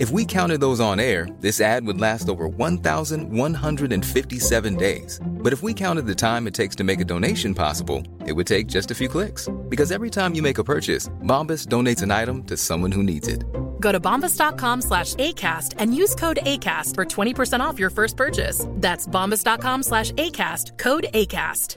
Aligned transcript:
If 0.00 0.10
we 0.10 0.24
counted 0.24 0.60
those 0.60 0.80
on 0.80 0.98
air, 0.98 1.28
this 1.38 1.60
ad 1.60 1.86
would 1.86 2.00
last 2.00 2.28
over 2.28 2.48
1,157 2.48 4.76
days. 4.76 5.20
But 5.24 5.52
if 5.52 5.62
we 5.62 5.72
counted 5.72 6.06
the 6.06 6.16
time 6.16 6.48
it 6.48 6.54
takes 6.54 6.74
to 6.76 6.84
make 6.84 6.98
a 6.98 7.04
donation 7.04 7.54
possible, 7.54 8.02
it 8.26 8.32
would 8.32 8.48
take 8.48 8.66
just 8.66 8.90
a 8.90 8.94
few 8.94 9.08
clicks. 9.08 9.48
Because 9.68 9.92
every 9.92 10.10
time 10.10 10.34
you 10.34 10.42
make 10.42 10.58
a 10.58 10.64
purchase, 10.64 11.08
Bombas 11.22 11.68
donates 11.68 12.02
an 12.02 12.10
item 12.10 12.42
to 12.44 12.56
someone 12.56 12.90
who 12.90 13.04
needs 13.04 13.28
it. 13.28 13.44
Go 13.78 13.92
to 13.92 14.00
bombas.com 14.00 14.82
slash 14.82 15.14
ACAST 15.14 15.74
and 15.78 15.94
use 15.94 16.16
code 16.16 16.40
ACAST 16.42 16.96
for 16.96 17.04
20% 17.04 17.60
off 17.60 17.78
your 17.78 17.90
first 17.90 18.16
purchase. 18.16 18.66
That's 18.70 19.06
bombas.com 19.06 19.84
slash 19.84 20.10
ACAST, 20.12 20.76
code 20.76 21.06
ACAST. 21.14 21.76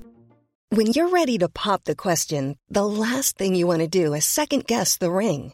When 0.69 0.87
you're 0.87 1.09
ready 1.09 1.37
to 1.37 1.49
pop 1.49 1.83
the 1.83 1.95
question, 1.95 2.57
the 2.69 2.83
last 2.83 3.37
thing 3.37 3.53
you 3.53 3.67
want 3.67 3.81
to 3.81 3.87
do 3.87 4.15
is 4.15 4.25
second 4.25 4.65
guess 4.65 4.97
the 4.97 5.11
ring. 5.11 5.53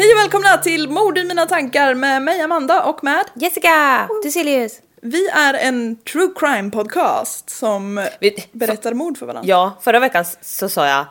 Hej 0.00 0.12
och 0.12 0.18
välkomna 0.18 0.56
till 0.58 0.88
Mord 0.88 1.18
i 1.18 1.24
mina 1.24 1.46
tankar 1.46 1.94
med 1.94 2.22
mig 2.22 2.40
Amanda 2.40 2.82
och 2.84 3.04
med 3.04 3.24
Jessica 3.34 4.08
Duselius. 4.22 4.80
Vi 5.00 5.28
är 5.28 5.54
en 5.54 5.96
true 5.96 6.28
crime 6.36 6.70
podcast 6.70 7.50
som 7.50 8.06
Vi- 8.20 8.44
berättar 8.52 8.94
mord 8.94 9.18
för 9.18 9.26
varandra. 9.26 9.48
Ja, 9.48 9.78
förra 9.82 10.00
veckan 10.00 10.24
så 10.40 10.68
sa 10.68 10.86
jag 10.88 11.06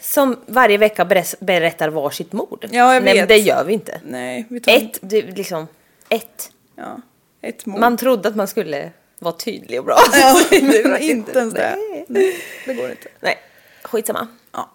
som 0.00 0.36
varje 0.46 0.78
vecka 0.78 1.04
berättar 1.40 1.88
varsitt 1.88 2.32
mord. 2.32 2.66
Ja, 2.70 2.94
jag 2.94 3.02
Nej, 3.04 3.14
men 3.14 3.22
vet. 3.22 3.28
det 3.28 3.36
gör 3.38 3.64
vi 3.64 3.72
inte. 3.72 4.00
Nej, 4.04 4.46
vi 4.50 4.60
tar 4.60 4.72
Ett, 4.72 4.98
det, 5.00 5.22
liksom, 5.22 5.66
ett. 6.08 6.50
Ja, 6.76 7.00
ett 7.42 7.66
mord. 7.66 7.80
Man 7.80 7.96
trodde 7.96 8.28
att 8.28 8.36
man 8.36 8.48
skulle 8.48 8.90
vara 9.18 9.34
tydlig 9.34 9.78
och 9.78 9.84
bra. 9.84 9.98
Ja, 10.12 10.40
Det 10.50 10.88
var 10.88 10.98
inte 10.98 11.38
ens 11.38 11.54
det. 11.54 11.76
Nej. 11.76 12.04
Nej, 12.08 12.36
det 12.66 12.74
går 12.74 12.90
inte. 12.90 13.08
Nej, 13.20 13.38
skitsamma. 13.82 14.26
Ja. 14.52 14.70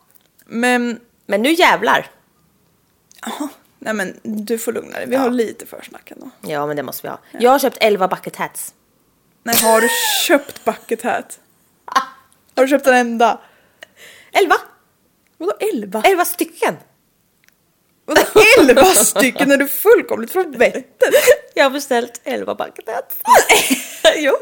Men, 0.46 1.00
Men 1.26 1.42
nu 1.42 1.52
jävlar. 1.52 2.08
Nej 3.80 3.94
men 3.94 4.20
du 4.24 4.58
får 4.58 4.72
lugna 4.74 4.98
dig. 4.98 5.08
Vi 5.08 5.16
har 5.16 5.30
lite 5.30 5.66
försnack 5.66 6.12
ändå. 6.12 6.30
Ja, 6.42 6.66
men 6.66 6.76
det 6.76 6.84
måste 6.84 7.08
vi 7.08 7.10
ha. 7.10 7.20
Jag 7.32 7.52
har 7.52 7.60
köpt 7.60 7.78
11 7.80 8.08
bucket 8.08 8.36
hats. 8.36 8.74
Nej, 9.44 9.56
har 9.56 9.82
du 9.82 9.88
köpt 10.28 10.66
bucket 10.66 11.02
hat? 11.04 11.40
Har 12.56 12.64
du 12.64 12.68
köpt 12.68 12.88
en 12.88 12.94
enda? 12.94 13.40
11! 14.32 14.56
Vadå 15.38 15.54
elva? 15.74 16.02
11 16.06 16.26
stycken! 16.26 16.78
Vadå 18.06 18.22
elva 18.60 18.86
stycken? 18.86 19.52
Är 19.52 19.58
du 19.58 19.68
fullkomligt 19.68 20.32
från 20.32 20.52
vettet? 20.52 21.14
Jag 21.54 21.64
har 21.64 21.70
beställt 21.70 22.22
11 22.24 22.56
bucket 22.56 22.90
hats. 22.90 23.16
jo. 24.16 24.38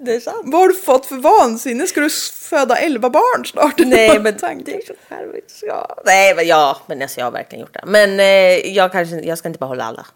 Det 0.00 0.14
är 0.14 0.20
sant. 0.20 0.42
Vad 0.44 0.60
har 0.60 0.68
du 0.68 0.74
fått 0.74 1.06
för 1.06 1.16
vansinne? 1.16 1.86
Ska 1.86 2.00
du 2.00 2.10
föda 2.40 2.76
elva 2.76 3.10
barn 3.10 3.46
snart? 3.46 3.78
Nej 3.78 4.18
men 4.20 4.34
det 4.64 4.74
är 4.74 4.86
så 4.86 4.94
charmigt. 5.08 5.58
Ja. 5.62 6.02
Nej 6.04 6.34
men 6.34 6.46
ja, 6.46 6.80
men 6.86 7.02
alltså, 7.02 7.20
jag 7.20 7.26
har 7.26 7.32
verkligen 7.32 7.60
gjort 7.60 7.74
det. 7.74 7.82
Men 7.86 8.20
eh, 8.20 8.74
jag 8.76 8.92
kanske, 8.92 9.16
jag 9.16 9.38
ska 9.38 9.48
inte 9.48 9.58
behålla 9.58 9.84
alla. 9.84 10.06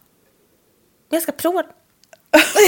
Men 1.10 1.16
jag 1.16 1.22
ska 1.22 1.32
prova. 1.32 1.62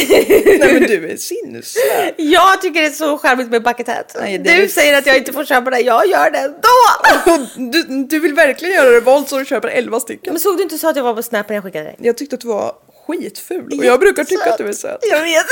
Nej 0.08 0.74
men 0.74 0.82
du 0.82 1.10
är 1.10 1.16
sinnesslö. 1.16 2.10
Jag 2.16 2.62
tycker 2.62 2.80
det 2.80 2.86
är 2.86 2.90
så 2.90 3.18
charmigt 3.18 3.50
med 3.50 3.62
bucket 3.62 3.88
hat. 3.88 4.16
Nej, 4.20 4.38
du 4.38 4.68
säger 4.68 4.98
att 4.98 5.06
jag 5.06 5.16
inte 5.16 5.32
får 5.32 5.44
köpa 5.44 5.70
det, 5.70 5.80
jag 5.80 6.06
gör 6.06 6.30
det 6.30 6.38
ändå! 6.38 7.46
Du, 7.72 8.04
du 8.04 8.18
vill 8.20 8.34
verkligen 8.34 8.74
göra 8.74 8.96
revolt 8.96 9.28
så 9.28 9.38
du 9.38 9.44
köper 9.44 9.68
elva 9.68 10.00
stycken. 10.00 10.32
Men 10.32 10.40
såg 10.40 10.56
du 10.56 10.62
inte 10.62 10.78
så 10.78 10.88
att 10.88 10.96
jag 10.96 11.04
var 11.04 11.14
på 11.14 11.22
Snap 11.22 11.48
när 11.48 11.56
jag 11.56 11.64
skickade 11.64 11.84
dig? 11.84 11.96
Jag 11.98 12.16
tyckte 12.16 12.34
att 12.34 12.40
du 12.40 12.48
var 12.48 12.74
skitful 13.06 13.78
och 13.78 13.84
jag 13.84 14.00
brukar 14.00 14.24
tycka 14.24 14.52
att 14.52 14.58
du 14.58 14.68
är 14.68 14.72
söt. 14.72 14.98
Jag 15.10 15.20
vet, 15.22 15.46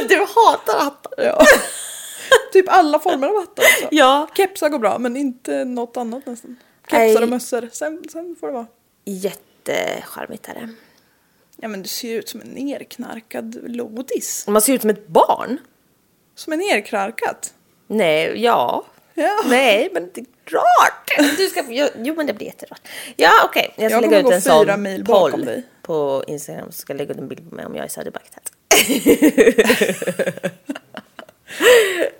men 0.00 0.08
du 0.08 0.18
hatar 0.18 0.84
hattar. 0.84 1.24
Ja. 1.24 1.46
typ 2.52 2.66
alla 2.68 2.98
former 2.98 3.28
av 3.28 3.34
hattar 3.36 3.62
också. 3.62 3.88
Ja. 3.90 4.28
Kepsar 4.36 4.68
går 4.68 4.78
bra 4.78 4.98
men 4.98 5.16
inte 5.16 5.64
något 5.64 5.96
annat 5.96 6.26
nästan. 6.26 6.56
Kepsar 6.90 7.22
och 7.22 7.28
mössor, 7.28 7.68
sen, 7.72 8.02
sen 8.12 8.36
får 8.40 8.46
det 8.46 8.52
vara. 8.52 8.66
Jättecharmigt 9.04 10.48
är 10.48 10.54
det. 10.54 10.68
Ja 11.56 11.68
men 11.68 11.82
du 11.82 11.88
ser 11.88 12.08
ju 12.08 12.18
ut 12.18 12.28
som 12.28 12.40
en 12.40 12.48
nerknarkad 12.48 13.58
lodis. 13.70 14.44
Man 14.48 14.62
ser 14.62 14.72
ut 14.72 14.80
som 14.80 14.90
ett 14.90 15.06
barn. 15.08 15.58
Som 16.34 16.52
en 16.52 16.58
nerknarkat. 16.58 17.54
Nej, 17.86 18.42
ja. 18.42 18.84
Ja. 19.14 19.42
Nej, 19.46 19.88
men 19.92 20.10
det 20.14 20.20
är 20.20 20.26
rart. 20.50 21.34
Du 21.36 21.46
ska, 21.48 21.64
jo, 21.96 22.14
men 22.16 22.26
det 22.26 22.32
blir 22.32 22.46
jätterart. 22.46 22.88
Ja, 23.16 23.30
okej. 23.44 23.74
Jag 23.76 23.90
ska 23.90 23.96
Jag 23.96 24.02
lägga 24.10 24.22
kommer 24.22 24.36
ut 24.36 24.44
gå 24.44 24.52
en 24.52 24.64
fyra 24.64 24.74
sån 24.74 24.82
mil 24.82 25.04
bakom 25.04 25.30
poll 25.30 25.44
dig. 25.44 25.62
På 25.84 26.24
Instagram. 26.26 26.72
Så 26.72 26.78
ska 26.78 26.92
jag 26.92 26.98
lägga 26.98 27.14
ut 27.14 27.20
en 27.20 27.28
bild 27.28 27.50
på 27.50 27.56
mig 27.56 27.66
om 27.66 27.74
jag 27.74 27.84
är 27.84 27.88
söderbackad. 27.88 28.42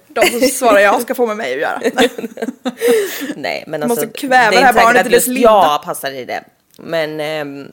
De 0.09 0.27
som 0.27 0.41
svarar 0.41 0.79
jag 0.79 1.03
ska 1.03 1.15
få 1.15 1.27
med 1.27 1.37
mig 1.37 1.55
att 1.55 1.61
göra. 1.61 1.81
Nej, 3.37 3.65
men 3.67 3.83
alltså. 3.83 4.07
måste 4.07 4.21
kväva 4.21 4.51
det 4.51 4.57
är 4.57 4.61
det 4.61 4.67
här 4.67 4.73
barnet 4.73 5.07
i 5.07 5.09
dess 5.09 5.27
linda. 5.27 5.51
jag 5.51 5.83
passar 5.83 6.11
i 6.11 6.25
det. 6.25 6.45
Men 6.79 7.21
ehm, 7.21 7.73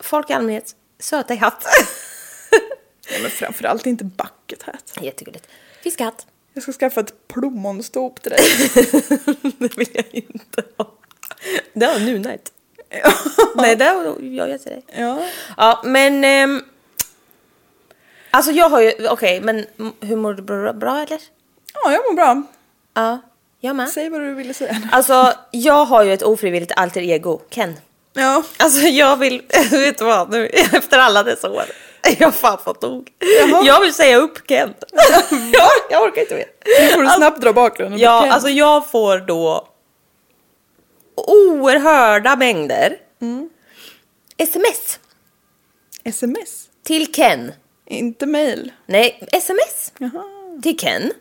folk 0.00 0.30
i 0.30 0.32
allmänhet, 0.32 0.74
söta 0.98 1.34
i 1.34 1.36
hatt. 1.36 1.64
Ja, 3.12 3.18
men 3.22 3.30
framförallt 3.30 3.86
inte 3.86 4.04
bucket 4.04 4.62
hat. 4.62 4.98
Jättegulligt. 5.00 5.48
Fiskhatt. 5.82 6.26
Jag 6.52 6.62
ska 6.62 6.72
skaffa 6.72 7.00
ett 7.00 7.28
plommonstop 7.28 8.22
till 8.22 8.30
dig. 8.30 8.40
det 9.58 9.76
vill 9.76 9.88
jag 9.92 10.04
inte 10.10 10.62
ha. 10.76 10.94
Det 11.72 11.86
har 11.86 11.98
Nunite. 11.98 12.50
Nej, 13.54 13.76
det 13.76 13.84
har 13.84 14.48
jag 14.48 14.62
till 14.62 14.70
dig. 14.70 14.84
Ja. 14.96 15.18
Ja, 15.56 15.80
men... 15.84 16.24
ehm, 16.24 16.64
alltså 18.30 18.50
jag 18.50 18.68
har 18.68 18.80
ju... 18.80 19.08
Okej, 19.08 19.40
men 19.40 19.66
hur 20.00 20.16
mår 20.16 20.34
du 20.34 20.42
bra, 20.42 20.72
bra 20.72 20.96
eller? 20.96 21.20
ja, 21.84 21.92
jag 21.92 22.02
mår 22.04 22.14
bra. 22.14 22.42
Ja, 22.94 23.18
jag 23.60 23.76
med. 23.76 23.88
Säg 23.88 24.10
vad 24.10 24.20
du 24.20 24.34
ville 24.34 24.54
säga. 24.54 24.76
Alltså, 24.92 25.32
jag 25.50 25.84
har 25.84 26.04
ju 26.04 26.12
ett 26.12 26.22
ofrivilligt 26.22 26.72
alter 26.76 27.00
ego, 27.00 27.40
Ken. 27.50 27.76
Ja. 28.12 28.42
Alltså 28.56 28.80
jag 28.80 29.16
vill, 29.16 29.42
vet 29.70 29.98
du 29.98 30.04
vad, 30.04 30.30
nu 30.30 30.46
efter 30.46 30.98
alla 30.98 31.22
dessa 31.22 31.50
år. 31.50 31.64
Jag 32.18 32.26
har 32.26 32.32
fan 32.32 32.58
fått 32.64 32.82
nog. 32.82 33.10
Jag 33.64 33.80
vill 33.80 33.94
säga 33.94 34.16
upp 34.16 34.46
Ken. 34.48 34.74
jag, 35.52 35.68
jag 35.90 36.02
orkar 36.02 36.22
inte 36.22 36.34
mer. 36.34 36.46
Nu 36.80 36.88
får 36.88 37.02
du 37.02 37.08
snabbt 37.08 37.40
dra 37.40 37.52
bakgrunden. 37.52 38.00
Ja, 38.00 38.30
alltså 38.30 38.48
jag 38.48 38.90
får 38.90 39.18
då 39.18 39.68
oerhörda 41.26 42.36
mängder 42.36 42.96
sms 44.36 44.98
Sms. 46.04 46.68
till 46.82 47.12
Ken. 47.12 47.52
Inte 47.86 48.26
mail. 48.26 48.72
Nej, 48.86 49.28
sms 49.32 49.92
Jaha. 49.98 50.22
till 50.62 50.76
Ken. 50.78 51.12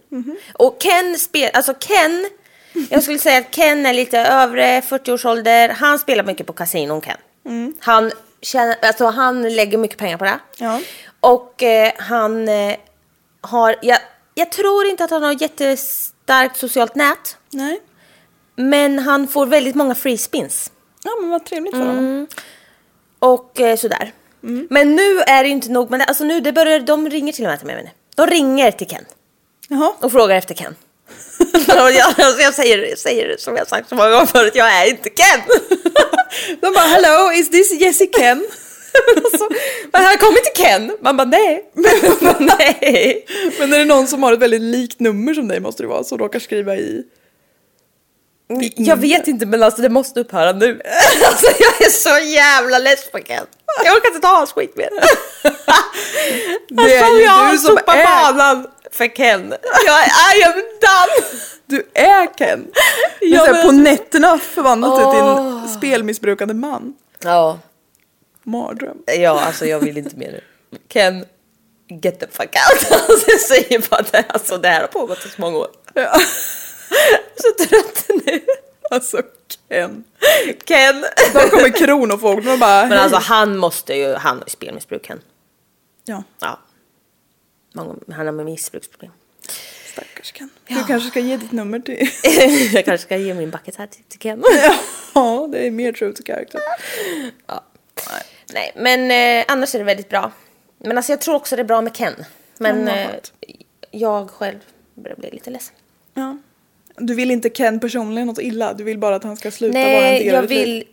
Och 0.54 0.82
Ken 0.82 1.20
spelar, 1.20 1.52
alltså 1.52 1.74
Ken, 1.74 2.30
jag 2.90 3.04
skulle 3.04 3.20
säga 3.20 3.38
att 3.40 3.52
Ken 3.56 3.86
är 3.86 3.94
lite 3.94 4.20
övre 4.20 4.82
40-årsålder. 4.82 5.70
Han 5.70 6.00
spelar 6.00 6.24
mycket 6.24 6.48
på 6.48 6.54
kasinon 6.54 7.02
Ken. 7.02 7.18
Han, 7.80 8.12
tjänar, 8.42 8.76
alltså, 8.82 9.06
han 9.06 9.56
lägger 9.56 9.78
mycket 9.78 9.98
pengar 9.98 10.18
på 10.18 10.26
det. 10.26 10.40
Ja. 10.58 10.82
Och 11.20 11.64
eh, 11.64 11.92
han 11.98 12.48
eh, 12.50 12.76
har, 13.42 13.76
jag, 13.82 14.00
jag 14.36 14.52
tror 14.52 14.86
inte 14.86 15.04
att 15.04 15.12
han 15.12 15.24
har 15.24 15.42
jättestarkt 15.42 16.58
socialt 16.58 16.96
nät. 16.96 17.38
Nej. 17.50 17.82
Men 18.56 19.00
han 19.00 19.28
får 19.28 19.46
väldigt 19.46 19.76
många 19.76 19.96
free 19.96 20.18
spins. 20.18 20.72
Ja, 21.04 21.12
men 21.22 21.30
vad 21.30 21.46
trevligt 21.46 21.74
för 21.74 21.86
honom. 21.86 22.28
Och 23.20 23.60
eh, 23.60 23.76
sådär. 23.76 24.12
Men 24.70 24.96
nu 24.96 25.20
är 25.20 25.44
det 25.44 25.50
ju 25.50 25.56
inte 25.56 25.72
nog 25.72 25.92
med 25.92 26.00
det. 26.00 26.04
Alltså 26.06 26.24
nu, 26.24 26.40
det 26.40 26.52
börjar, 26.52 26.80
de 26.80 27.10
ringer 27.10 27.34
till 27.34 27.46
och 27.46 27.50
med 27.50 27.60
till 27.60 27.68
mig. 27.68 27.84
ni. 27.84 27.92
De 28.16 28.28
ringer 28.28 28.72
till 28.72 28.88
Ken 28.88 29.06
Jaha. 29.68 29.94
och 30.00 30.12
frågar 30.12 30.36
efter 30.36 30.56
Ken. 30.56 30.76
jag, 31.68 32.26
alltså 32.26 32.42
jag 32.42 32.54
säger, 32.54 32.96
säger 32.96 33.36
som 33.38 33.56
jag 33.56 33.68
sagt 33.68 33.90
så 33.90 33.96
många 33.96 34.10
gånger 34.10 34.26
förut, 34.26 34.56
jag 34.56 34.82
är 34.82 34.90
inte 34.90 35.10
Ken. 35.10 35.40
De 36.62 36.74
bara 36.74 36.88
hello, 36.88 37.32
is 37.32 37.52
this 37.52 37.82
Jessie 37.82 38.08
Ken? 38.08 38.46
Men 39.16 39.24
men 39.92 40.04
han 40.04 40.18
kom 40.18 40.30
inte 40.30 40.64
Ken. 40.64 40.98
Man 41.02 41.18
bara 41.18 41.28
nej. 41.28 41.72
Bara, 42.22 42.36
nej. 42.40 43.26
Men 43.60 43.74
är 43.74 43.80
det 43.80 43.86
någon 43.86 44.08
som 44.08 44.24
har 44.24 44.34
ett 44.34 44.40
väldigt 44.40 44.62
likt 44.62 45.00
nummer 45.00 45.34
som 45.34 45.48
dig 45.48 45.60
måste 45.60 45.84
det 45.84 45.88
vara 45.88 46.04
som 46.04 46.18
råkar 46.18 46.40
skriva 46.40 46.76
i... 46.76 47.04
Jag 48.76 48.96
vet 48.98 49.28
inte 49.28 49.46
men 49.46 49.64
alltså 49.64 49.82
det 49.82 49.90
måste 49.90 50.20
upphöra 50.20 50.52
nu. 50.52 50.82
Alltså 51.26 51.46
jag 51.60 51.82
är 51.88 51.90
så 51.90 52.26
jävla 52.26 52.80
less 52.80 53.12
på 53.12 53.18
Ken. 53.20 53.46
Jag 53.86 53.98
orkar 53.98 54.08
inte 54.08 54.20
ta 54.20 54.28
hans 54.36 54.52
skit 54.54 54.78
mer. 54.78 54.90
Det 56.70 56.96
är 56.96 57.04
alltså, 57.04 57.18
ju 57.18 57.24
jag 57.24 57.52
du 57.52 57.58
som 57.58 57.78
är- 57.78 58.06
banan 58.34 58.68
för 58.92 59.08
Ken. 59.16 59.54
Jag 59.86 60.00
är, 60.04 60.40
I 60.40 60.44
am 60.44 60.54
done. 60.54 61.28
Du 61.66 61.88
är 61.94 62.38
Ken! 62.38 62.68
Du 63.22 63.30
men 63.30 63.46
på 63.46 63.52
alltså- 63.54 63.72
nätterna 63.72 64.40
förvandlat 64.40 64.96
dig 64.96 65.12
till 65.12 65.22
Åh. 65.24 65.62
en 65.64 65.70
spelmissbrukande 65.70 66.54
man. 66.54 66.94
Ja, 67.24 67.60
Mardröm. 68.44 68.98
ja 69.06 69.42
alltså 69.42 69.66
jag 69.66 69.80
vill 69.80 69.98
inte 69.98 70.16
mer 70.18 70.32
nu. 70.32 70.42
Ken, 70.94 71.26
get 72.04 72.20
the 72.20 72.28
fuck 72.32 72.56
out. 72.72 72.92
Alltså, 73.10 73.26
jag 73.32 73.40
säger 73.40 73.90
bara 73.90 74.02
det. 74.12 74.24
Alltså 74.30 74.58
det 74.58 74.68
här 74.68 74.82
har 74.82 74.88
pågått 74.88 75.26
i 75.26 75.30
så 75.30 75.42
många 75.42 75.58
år. 75.58 75.68
Ja. 75.94 76.20
Så 77.36 77.66
trött 77.66 78.10
nu. 78.26 78.42
Alltså 78.92 79.22
Ken. 79.70 80.04
Ken. 80.64 81.06
Då 81.34 81.40
kommer 81.40 81.70
kronofogden 81.70 82.54
och 82.54 82.60
bara... 82.60 82.86
Men 82.86 82.98
alltså 83.00 83.18
han 83.20 83.58
måste 83.58 83.94
ju, 83.94 84.14
han 84.14 84.38
har 84.38 84.44
ju 84.46 84.50
spelmissbruk 84.50 85.06
Ken. 85.06 85.22
Ja, 86.06 86.24
Ja. 86.40 86.60
Han 87.76 88.26
har 88.26 88.32
med 88.32 88.46
missbruksproblem. 88.46 89.12
stackars 89.94 90.32
Ken. 90.32 90.50
Du 90.68 90.84
kanske 90.84 91.10
ska 91.10 91.20
ge 91.20 91.38
ditt 91.38 91.52
nummer 91.52 91.80
till... 91.80 92.10
jag 92.74 92.86
kanske 92.86 93.06
ska 93.06 93.18
ge 93.18 93.34
min 93.34 93.50
bucket 93.52 93.76
här 93.76 93.88
till, 93.88 94.04
till 94.04 94.20
Ken. 94.20 94.44
ja, 95.14 95.48
det 95.52 95.68
är 95.68 95.72
mer 95.72 95.92
true 95.94 96.14
to 96.14 96.24
character. 96.26 96.62
Ja. 97.48 97.64
Nej, 98.54 98.72
men 98.76 99.12
eh, 99.12 99.46
annars 99.48 99.76
är 99.76 99.80
det 99.80 99.86
väldigt 99.86 100.10
bra. 100.10 100.32
Men 100.78 100.98
alltså 100.98 101.12
jag 101.12 101.22
tror 101.22 101.36
också 101.36 101.56
det 101.56 101.62
är 101.62 101.64
bra 101.64 101.82
med 101.82 101.96
Ken. 101.96 102.26
Men 102.58 102.88
Ja, 102.88 102.94
eh, 102.94 103.10
jag 103.92 104.30
själv 104.30 104.60
börjar 104.94 105.16
bli 105.16 105.32
lite 105.32 105.50
ledsen. 105.50 105.76
Ja. 106.14 106.38
Du 106.98 107.16
vill 107.16 107.32
inte 107.32 107.50
Ken 107.50 107.80
personligen 107.80 108.28
något 108.28 108.40
illa, 108.40 108.74
du 108.74 108.84
vill 108.84 108.98
bara 108.98 109.16
att 109.16 109.24
han 109.24 109.38
ska 109.38 109.52
sluta 109.52 109.80
vara 109.80 109.88
en 109.88 110.02
Nej, 110.02 110.20
del 110.20 110.28
jag 110.28 110.36
av 110.36 110.42
ditt 110.48 110.50
liv. 110.50 110.66
vill... 110.66 110.88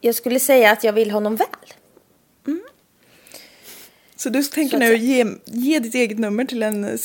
Jag 0.00 0.14
skulle 0.14 0.40
säga 0.40 0.72
att 0.72 0.84
jag 0.84 0.92
vill 0.92 1.10
honom 1.10 1.36
väl. 1.36 1.46
Så 4.16 4.28
du 4.28 4.42
tänker 4.42 4.76
Så 4.76 4.84
nu 4.84 4.96
ge, 4.96 5.26
ge 5.44 5.78
ditt 5.78 5.94
eget 5.94 6.18
nummer 6.18 6.44
till 6.44 6.62
en 6.62 6.98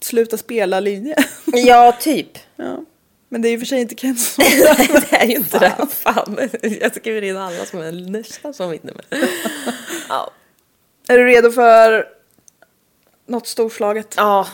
sluta 0.00 0.36
spela-linje. 0.36 1.16
Ja, 1.46 1.96
typ. 2.00 2.38
ja. 2.56 2.84
Men 3.28 3.42
det 3.42 3.48
är 3.48 3.50
ju 3.50 3.58
för 3.58 3.66
sig 3.66 3.80
inte 3.80 3.94
Ken 3.94 4.16
som... 4.16 4.44
det 5.10 5.16
är 5.16 5.26
ju 5.26 5.34
inte 5.34 5.58
det. 5.58 5.86
Fan, 5.90 6.48
jag 6.80 6.94
skriver 6.96 7.22
in 7.22 7.36
alla 7.36 7.64
som 7.64 7.80
är 7.80 7.92
nästan 7.92 8.54
som 8.54 8.70
mitt 8.70 8.82
nummer. 8.82 9.04
Ja. 10.08 10.30
Är 11.08 11.18
du 11.18 11.26
redo 11.26 11.52
för 11.52 12.08
något 13.26 13.46
storslaget? 13.46 14.14
Ja. 14.16 14.48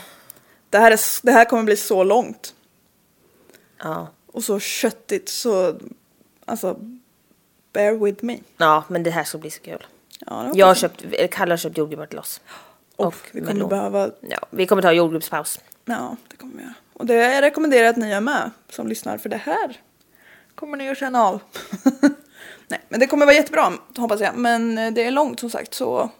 Det, 0.70 0.78
här 0.78 0.90
är, 0.90 1.00
det 1.22 1.32
här 1.32 1.44
kommer 1.44 1.62
bli 1.62 1.76
så 1.76 2.04
långt 2.04 2.54
Ja. 3.82 4.08
och 4.26 4.44
så 4.44 4.60
köttigt 4.60 5.28
så... 5.28 5.78
Alltså, 6.44 6.76
bear 7.72 7.92
with 7.92 8.24
me. 8.24 8.38
Ja, 8.56 8.84
men 8.88 9.02
det 9.02 9.10
här 9.10 9.24
ska 9.24 9.38
bli 9.38 9.50
så 9.50 9.60
kul. 9.60 9.86
Ja, 10.26 10.50
det 10.52 10.58
Jag 10.58 10.66
har 10.66 10.74
köpt, 10.74 11.02
eller 11.02 11.26
Kalle 11.26 11.52
har 11.52 11.56
köpt 11.58 11.78
jordgubbar 11.78 12.06
till 12.06 12.18
oss. 12.18 12.40
Och 12.96 13.14
vi 13.32 13.40
kommer 13.40 13.54
melon. 13.54 13.68
behöva... 13.68 14.10
Ja, 14.20 14.46
vi 14.50 14.66
kommer 14.66 14.82
ta 14.82 14.92
jordgubbspaus. 14.92 15.60
Ja, 15.84 16.16
det 16.28 16.36
kommer 16.36 16.56
vi 16.56 16.62
göra. 16.62 16.74
Och 16.92 17.06
det 17.06 17.42
rekommenderar 17.42 17.84
jag 17.84 17.90
att 17.90 17.96
ni 17.96 18.10
gör 18.10 18.20
med 18.20 18.50
som 18.68 18.88
lyssnar 18.88 19.18
för 19.18 19.28
det 19.28 19.36
här 19.36 19.80
kommer 20.54 20.76
ni 20.76 20.90
att 20.90 20.98
känna 20.98 21.24
av. 21.24 21.40
Nej, 22.68 22.80
men 22.88 23.00
det 23.00 23.06
kommer 23.06 23.26
vara 23.26 23.36
jättebra 23.36 23.72
hoppas 23.96 24.20
jag. 24.20 24.36
Men 24.36 24.78
eh, 24.78 24.92
det 24.92 25.04
är 25.04 25.10
långt 25.10 25.40
som 25.40 25.50
sagt 25.50 25.74
så 25.74 26.10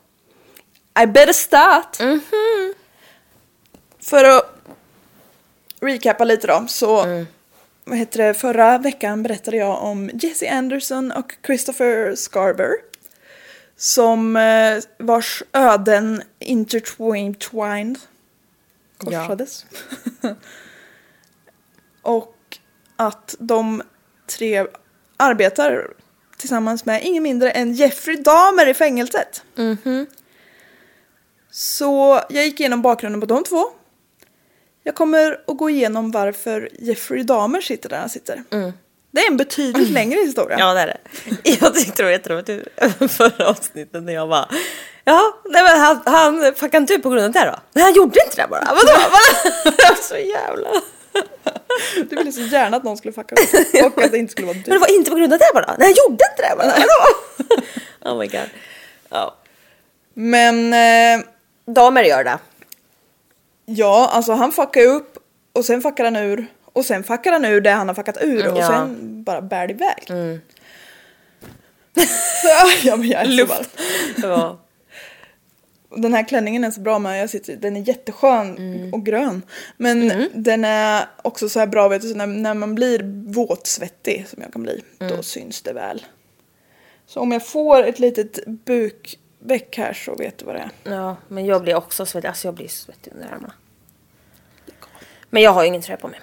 I 1.02 1.06
better 1.06 1.32
start. 1.32 1.96
För 4.00 4.24
att 4.24 4.56
recappa 5.80 6.24
lite 6.24 6.46
då 6.46 6.66
så 6.68 7.04
vad 7.90 7.98
heter 7.98 8.26
det, 8.26 8.34
förra 8.34 8.78
veckan 8.78 9.22
berättade 9.22 9.56
jag 9.56 9.82
om 9.82 10.10
Jesse 10.14 10.50
Anderson 10.50 11.12
och 11.12 11.36
Christopher 11.46 12.14
Scarber 12.14 12.70
som 13.76 14.36
eh, 14.36 14.82
vars 14.98 15.42
öden 15.52 16.22
intertwined 16.38 17.98
korsades. 18.98 19.66
och 22.02 22.58
att 22.96 23.36
de 23.38 23.82
tre 24.26 24.66
arbetar 25.16 25.90
tillsammans 26.36 26.84
med 26.84 27.04
ingen 27.04 27.22
mindre 27.22 27.50
än 27.50 27.72
Jeffrey 27.72 28.16
Dahmer 28.16 28.66
i 28.66 28.74
fängelset. 28.74 29.44
Så 31.50 32.20
jag 32.28 32.44
gick 32.44 32.60
igenom 32.60 32.82
bakgrunden 32.82 33.20
på 33.20 33.26
de 33.26 33.44
två. 33.44 33.64
Jag 34.84 34.94
kommer 34.94 35.40
att 35.46 35.56
gå 35.56 35.70
igenom 35.70 36.10
varför 36.10 36.68
Jeffrey 36.78 37.22
Dahmer 37.22 37.60
sitter 37.60 37.88
där 37.88 37.98
han 37.98 38.08
sitter. 38.08 38.42
Det 39.12 39.20
är 39.20 39.30
en 39.30 39.36
betydligt 39.36 39.90
längre 39.90 40.18
historia. 40.20 40.56
Ja, 40.58 40.74
det 40.74 40.80
är 40.80 40.86
det. 40.86 40.98
Jag 41.60 41.74
tyckte 41.74 41.92
det 41.96 42.04
var 42.04 42.10
jätteroligt 42.10 42.50
förra 43.12 43.48
avsnittet 43.48 44.02
när 44.02 44.12
jag 44.12 44.28
bara 44.28 44.48
Ja, 45.04 45.34
nej 45.44 45.62
men 45.62 45.80
han, 45.80 46.00
han 46.06 46.54
fuckade 46.54 46.76
inte 46.76 46.94
ut 46.94 47.02
på 47.02 47.10
grund 47.10 47.24
av 47.24 47.32
det 47.32 47.44
då? 47.50 47.58
Nej, 47.72 47.84
han 47.84 47.94
gjorde 47.94 48.20
inte 48.24 48.42
det 48.42 48.46
bara. 48.50 48.64
Vadå? 48.64 49.00
Vadå? 49.64 49.96
Så 50.02 50.16
jävla... 50.16 50.68
Du 52.10 52.16
ville 52.16 52.32
så 52.32 52.40
gärna 52.40 52.76
att 52.76 52.84
någon 52.84 52.96
skulle 52.96 53.12
fucka 53.12 53.34
upp 53.86 53.96
och 53.96 54.02
att 54.04 54.12
det 54.12 54.18
inte 54.18 54.32
skulle 54.32 54.46
vara 54.46 54.54
Men 54.54 54.62
det 54.64 54.70
du. 54.72 54.78
var 54.78 54.90
inte 54.96 55.10
på 55.10 55.16
grund 55.16 55.32
av 55.32 55.38
det 55.38 55.50
bara? 55.54 55.74
Nej, 55.78 55.86
han 55.88 55.94
gjorde 55.96 56.24
inte 56.30 56.42
det 56.42 56.56
bara. 56.56 56.74
Vadå? 56.74 58.14
Oh 58.14 58.18
my 58.20 58.26
god. 58.26 58.48
Ja. 59.08 59.36
Men 60.14 60.72
eh, 60.72 61.26
Damer 61.66 62.02
gör 62.02 62.24
det. 62.24 62.38
Ja, 63.76 64.08
alltså 64.12 64.32
han 64.32 64.52
fuckar 64.52 64.84
upp 64.86 65.18
och 65.52 65.64
sen 65.64 65.82
fuckar 65.82 66.04
han 66.04 66.16
ur 66.16 66.46
och 66.64 66.84
sen 66.84 67.04
fuckar 67.04 67.32
han 67.32 67.44
ur 67.44 67.60
det 67.60 67.70
han 67.70 67.88
har 67.88 67.94
fuckat 67.94 68.18
ur 68.20 68.52
och 68.52 68.58
Ja. 68.58 68.66
sen 68.68 69.22
bara 69.24 69.40
bär 69.42 69.66
det 69.66 69.72
iväg. 69.74 70.04
ja 72.84 72.96
men 72.96 73.08
jag 73.08 73.22
är 73.22 73.36
så 73.38 73.46
varm. 73.46 73.64
Ja. 74.22 74.60
Den 75.96 76.14
här 76.14 76.28
klänningen 76.28 76.64
är 76.64 76.70
så 76.70 76.80
bra 76.80 76.98
med, 76.98 77.22
jag 77.22 77.30
sitter, 77.30 77.56
den 77.56 77.76
är 77.76 77.80
jätteskön 77.88 78.56
Mm. 78.56 78.94
och 78.94 79.06
grön. 79.06 79.42
Men 79.76 80.28
den 80.34 80.64
är 80.64 81.04
också 81.22 81.48
så 81.48 81.58
här 81.60 81.66
bra 81.66 81.88
vet 81.88 82.02
du, 82.02 82.08
så 82.08 82.14
när, 82.16 82.26
när 82.26 82.54
man 82.54 82.74
blir 82.74 83.00
våtsvettig 83.32 84.26
som 84.28 84.42
jag 84.42 84.52
kan 84.52 84.62
bli, 84.62 84.82
Mm. 85.00 85.16
då 85.16 85.22
syns 85.22 85.62
det 85.62 85.72
väl. 85.72 86.06
Så 87.06 87.20
om 87.20 87.32
jag 87.32 87.46
får 87.46 87.82
ett 87.82 87.98
litet 87.98 88.38
bukveck 89.40 89.78
här 89.78 89.92
så 89.92 90.14
vet 90.14 90.38
du 90.38 90.44
vad 90.44 90.54
det 90.54 90.60
är. 90.60 90.92
ja, 90.92 91.16
men 91.28 91.46
jag 91.46 91.62
blir 91.62 91.74
också 91.74 92.06
svettig. 92.06 92.28
Alltså 92.28 92.48
jag 92.48 92.54
blir 92.54 92.68
svettig 92.68 93.12
under 93.14 93.26
armarna. 93.26 93.52
Men 95.30 95.42
jag 95.42 95.50
har 95.50 95.62
ju 95.62 95.68
ingen 95.68 95.82
tröja 95.82 95.96
på 95.96 96.08
mig. 96.08 96.20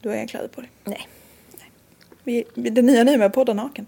Du 0.00 0.08
har 0.08 0.16
inga 0.16 0.26
kläder 0.26 0.48
på 0.48 0.60
dig. 0.60 0.70
Nej. 0.84 1.08
Vi, 2.24 2.44
vi, 2.54 2.70
det 2.70 2.82
nya 2.82 3.04
nu 3.04 3.18
med 3.18 3.32
podda 3.32 3.52
naken. 3.52 3.86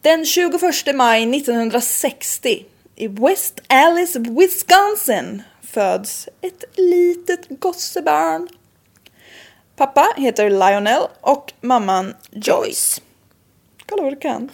Den 0.00 0.24
21 0.24 0.62
maj 0.94 1.36
1960 1.36 2.64
i 2.96 3.08
West 3.08 3.60
Allis, 3.66 4.16
Wisconsin 4.16 5.42
föds 5.62 6.28
ett 6.40 6.64
litet 6.76 7.46
gossebarn. 7.48 8.48
Pappa 9.76 10.14
heter 10.16 10.50
Lionel 10.50 11.02
och 11.20 11.52
mamman 11.60 12.14
Joyce. 12.30 13.00
Kolla 13.86 14.02
vad 14.02 14.12
du 14.12 14.16
kan. 14.16 14.50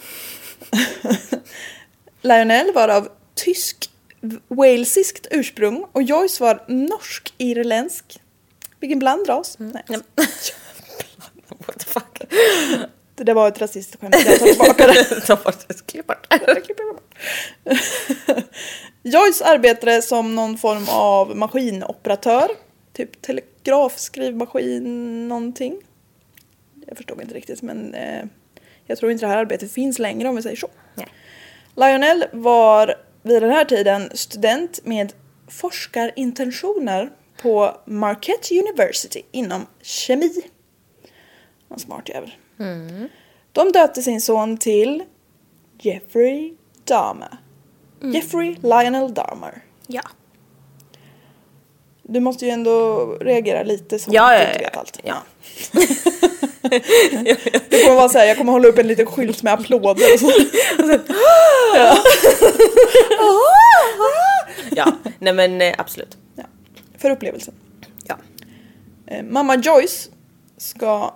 Lionel 2.21 2.73
var 2.73 2.87
av 2.87 3.09
tysk 3.35 3.89
walesiskt 4.47 5.27
ursprung 5.31 5.85
och 5.91 6.03
Joyce 6.03 6.43
var 6.43 6.63
norsk-irländsk. 6.67 8.19
Vilken 8.79 8.99
bland 8.99 9.29
ras. 9.29 9.55
Nej. 9.59 9.83
What 11.47 11.79
the 11.79 11.85
fuck? 11.85 12.21
Det 13.15 13.23
där 13.23 13.33
var 13.33 13.47
ett 13.47 13.61
rasistiskt 13.61 14.01
skämt, 14.01 14.15
jag 14.25 14.39
tar 14.39 14.45
tillbaka 14.45 14.87
det. 14.87 15.21
Ta 15.27 15.35
bort 15.35 15.67
det, 15.67 15.87
klipp 15.87 16.07
bort 16.07 16.27
det. 16.29 16.39
Joyce 19.03 19.45
arbetade 19.45 20.01
som 20.01 20.35
någon 20.35 20.57
form 20.57 20.85
av 20.89 21.37
maskinoperatör. 21.37 22.47
Typ 22.93 23.21
telegrafskrivmaskin 23.21 25.27
någonting. 25.27 25.81
Jag 26.87 26.97
förstod 26.97 27.21
inte 27.21 27.35
riktigt 27.35 27.61
men 27.61 27.93
eh, 27.93 28.25
jag 28.87 28.97
tror 28.97 29.11
inte 29.11 29.25
det 29.25 29.29
här 29.29 29.37
arbetet 29.37 29.71
finns 29.71 29.99
längre 29.99 30.29
om 30.29 30.35
vi 30.35 30.41
säger 30.41 30.55
så. 30.55 30.69
Nej. 30.95 31.07
Lionel 31.75 32.25
var 32.31 32.95
vid 33.21 33.41
den 33.41 33.51
här 33.51 33.65
tiden 33.65 34.09
student 34.13 34.79
med 34.85 35.13
forskarintentioner 35.47 37.11
på 37.41 37.77
Marquette 37.85 38.59
University 38.59 39.21
inom 39.31 39.65
kemi. 39.81 40.31
En 41.69 41.79
smart 41.79 42.09
jävel. 42.09 42.33
De 43.51 43.71
döpte 43.71 44.01
sin 44.01 44.21
son 44.21 44.57
till 44.57 45.03
Jeffrey 45.79 46.53
Dahmer. 46.83 47.37
Jeffrey 48.13 48.55
Lionel 48.61 49.13
Dahmer. 49.13 49.63
Ja. 49.87 50.01
Du 52.03 52.19
måste 52.19 52.45
ju 52.45 52.51
ändå 52.51 53.05
reagera 53.21 53.63
lite 53.63 53.99
som 53.99 54.13
Ja, 54.13 54.33
att 54.33 54.39
ja, 54.39 54.45
du 54.45 54.51
inte 54.51 54.63
ja, 54.63 54.69
vet 54.69 54.77
allt. 54.77 54.99
ja. 55.03 55.15
Det 57.69 57.83
kommer 57.83 57.95
vara 57.95 58.09
så 58.09 58.17
här, 58.17 58.25
jag 58.25 58.37
kommer 58.37 58.51
hålla 58.51 58.67
upp 58.67 58.77
en 58.77 58.87
liten 58.87 59.05
skylt 59.05 59.43
med 59.43 59.53
applåder 59.53 60.13
och 60.13 60.19
så. 60.19 60.31
ja. 64.75 64.91
Nej 65.19 65.33
men 65.33 65.61
eh, 65.61 65.73
absolut. 65.77 66.17
Ja. 66.35 66.43
För 66.97 67.09
upplevelsen. 67.09 67.53
Ja. 68.07 68.17
Eh, 69.07 69.23
Mamma 69.23 69.55
Joyce 69.55 70.09
ska 70.57 71.13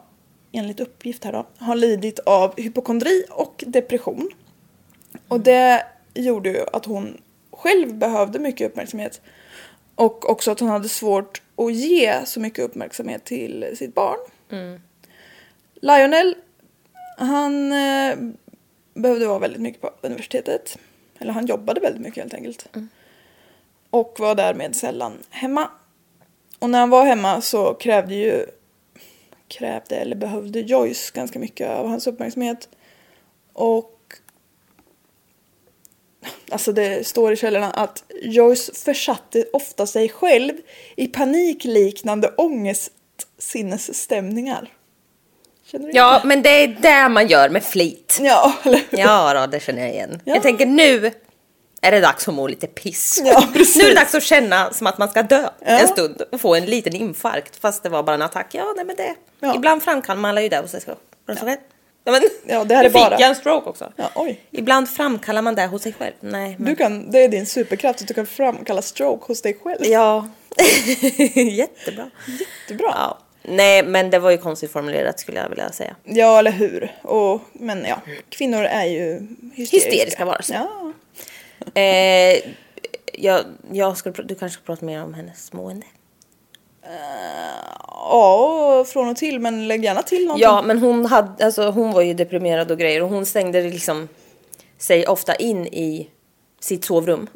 enligt 0.52 0.80
uppgift 0.80 1.24
här 1.24 1.32
då 1.32 1.46
ha 1.66 1.74
lidit 1.74 2.20
av 2.20 2.54
hypokondri 2.58 3.24
och 3.30 3.64
depression. 3.68 4.30
Och 5.28 5.40
det 5.40 5.86
gjorde 6.14 6.50
ju 6.50 6.66
att 6.74 6.86
hon 6.86 7.18
själv 7.52 7.96
behövde 7.96 8.40
mycket 8.40 8.70
uppmärksamhet. 8.72 9.22
Och 9.98 10.30
också 10.30 10.52
att 10.52 10.60
hon 10.60 10.70
hade 10.70 10.90
svårt 10.90 11.42
att 11.56 11.74
ge 11.74 12.26
så 12.26 12.40
mycket 12.40 12.66
uppmärksamhet 12.66 13.26
till 13.26 13.74
sitt 13.78 13.96
barn. 13.96 14.18
Lionel, 15.82 16.36
han 17.18 17.72
eh, 17.72 18.18
behövde 18.94 19.28
vara 19.28 19.40
väldigt 19.40 19.62
mycket 19.62 19.82
på 19.82 19.92
universitetet. 20.02 20.78
Eller 21.20 21.34
han 21.34 21.46
jobbade 21.46 21.82
väldigt 21.82 22.02
mycket 22.02 22.24
helt 22.24 22.34
enkelt. 22.34 22.70
Och 23.90 24.16
var 24.20 24.36
därmed 24.36 24.76
sällan 24.76 25.14
hemma. 25.30 25.70
Och 26.60 26.70
när 26.70 26.80
han 26.80 26.90
var 26.90 27.06
hemma 27.06 27.42
så 27.42 27.74
krävde 27.74 28.16
ju 28.16 28.46
krävde 29.48 29.96
eller 29.96 30.16
behövde 30.16 30.60
Joyce 30.60 31.12
ganska 31.14 31.40
mycket 31.40 31.70
av 31.70 31.88
hans 31.88 32.08
uppmärksamhet. 32.08 32.70
Och 33.54 33.97
alltså 36.52 36.72
det 36.72 37.08
står 37.08 37.34
i 37.34 37.36
källorna 37.36 37.72
att 37.72 38.04
Joyce 38.22 38.72
försatte 38.86 39.46
ofta 39.54 39.88
sig 39.88 40.10
själv 40.10 40.54
i 40.96 41.08
panikliknande 41.08 42.34
ångestsinnesstämningar. 42.38 44.70
Ja, 45.94 46.22
men 46.26 46.42
det 46.42 46.50
är 46.50 46.68
det 46.68 47.10
man 47.10 47.28
gör 47.28 47.50
med 47.50 47.64
flit. 47.64 48.18
Ja, 48.22 48.54
eller 48.64 48.82
hur? 48.90 49.00
Ja, 49.00 49.34
då, 49.34 49.46
det 49.52 49.60
känner 49.60 49.82
jag 49.82 49.92
igen. 49.92 50.22
Ja. 50.26 50.34
Jag 50.34 50.44
tänker 50.44 50.66
nu 50.66 51.12
är 51.82 51.92
det 51.92 52.00
dags 52.00 52.28
att 52.28 52.34
må 52.34 52.48
lite 52.48 52.68
piss. 52.68 53.22
Ja. 53.26 53.44
Nu 53.54 53.60
är 53.62 53.90
det 53.90 53.96
dags 53.96 54.16
att 54.16 54.24
känna 54.24 54.74
som 54.74 54.88
att 54.88 54.98
man 54.98 55.10
ska 55.10 55.24
dö 55.24 55.50
Ja. 55.60 55.66
en 55.66 55.88
stund 55.88 56.22
och 56.32 56.42
få 56.42 56.56
en 56.56 56.66
liten 56.66 56.96
infarkt 56.96 57.56
fast 57.56 57.84
det 57.84 57.90
var 57.90 58.04
bara 58.04 58.14
en 58.16 58.22
attack. 58.22 58.48
Ja, 58.52 58.74
nej 58.76 58.86
men 58.86 58.96
det. 58.96 59.16
Ibland 59.56 59.84
framkallar 59.84 60.22
man 60.22 60.44
ju 60.44 60.50
det 60.50 60.64
själv. 60.86 60.98
Var 61.26 61.36
det 61.36 61.58
Ja, 62.08 62.12
men, 62.14 62.22
Ja, 62.46 62.64
det 62.64 62.76
här 62.76 62.84
är 62.84 62.88
nu 62.90 62.94
fick 62.94 63.02
bara- 63.02 63.20
jag 63.20 63.30
en 63.30 63.36
stroke 63.36 63.70
också. 63.70 63.94
Ja, 63.96 64.10
oj. 64.16 64.42
Ibland 64.52 64.90
framkallar 64.90 65.42
man 65.42 65.56
det 65.56 65.66
hos 65.68 65.82
sig 65.82 65.94
själv. 65.94 66.14
Nej, 66.20 66.56
men... 66.60 66.66
Du 66.70 66.76
kan, 66.76 67.12
det 67.12 67.24
är 67.24 67.30
din 67.30 67.46
superkraft 67.46 68.02
att 68.02 68.08
du 68.08 68.14
kan 68.14 68.26
framkalla 68.26 68.82
stroke 68.82 69.26
hos 69.28 69.42
dig 69.42 69.58
själv. 69.64 69.80
Ja, 69.86 70.28
jättebra. 71.36 72.10
Jättebra. 72.40 72.94
Ja. 72.96 73.18
Nej, 73.44 73.84
men 73.84 74.10
det 74.10 74.20
var 74.20 74.32
ju 74.32 74.38
konstigt 74.38 74.72
formulerat 74.72 75.20
skulle 75.20 75.40
jag 75.40 75.50
vilja 75.50 75.72
säga. 75.72 75.96
Ja, 76.04 76.40
eller 76.40 76.52
hur. 76.52 76.96
Och, 77.02 77.42
men 77.54 77.86
ja, 77.86 78.02
kvinnor 78.30 78.64
är 78.64 78.86
ju 78.86 79.28
hysteriska. 79.56 79.90
Hysteriska 79.90 80.26
varelser. 80.26 80.56
Ja. 80.56 81.82
Eh, 81.82 82.40
jag, 83.14 83.42
jag 83.72 83.98
ska, 83.98 84.10
du 84.12 84.36
kanske 84.36 84.54
ska 84.60 84.66
prata 84.66 84.86
mer 84.86 85.04
om 85.04 85.14
hennes 85.14 85.54
mående? 85.54 85.86
Ja, 88.10 88.86
från 88.88 89.10
och 89.10 89.18
till, 89.18 89.40
men 89.40 89.68
lägg 89.68 89.84
gärna 89.84 90.02
till 90.02 90.26
någonting. 90.26 90.44
Ja, 90.44 90.62
men 90.62 90.80
hon, 90.80 91.06
hade, 91.06 91.46
alltså, 91.46 91.70
hon 91.70 91.92
var 91.92 92.02
ju 92.02 92.14
deprimerad 92.14 92.72
och 92.72 92.78
grejer 92.78 93.04
och 93.04 93.10
hon 93.10 93.26
stängde 93.26 93.62
liksom 93.62 94.08
sig 94.78 95.08
ofta 95.08 95.36
in 95.36 95.68
i 95.68 96.10
sitt 96.60 96.86
sovrum. 96.86 97.28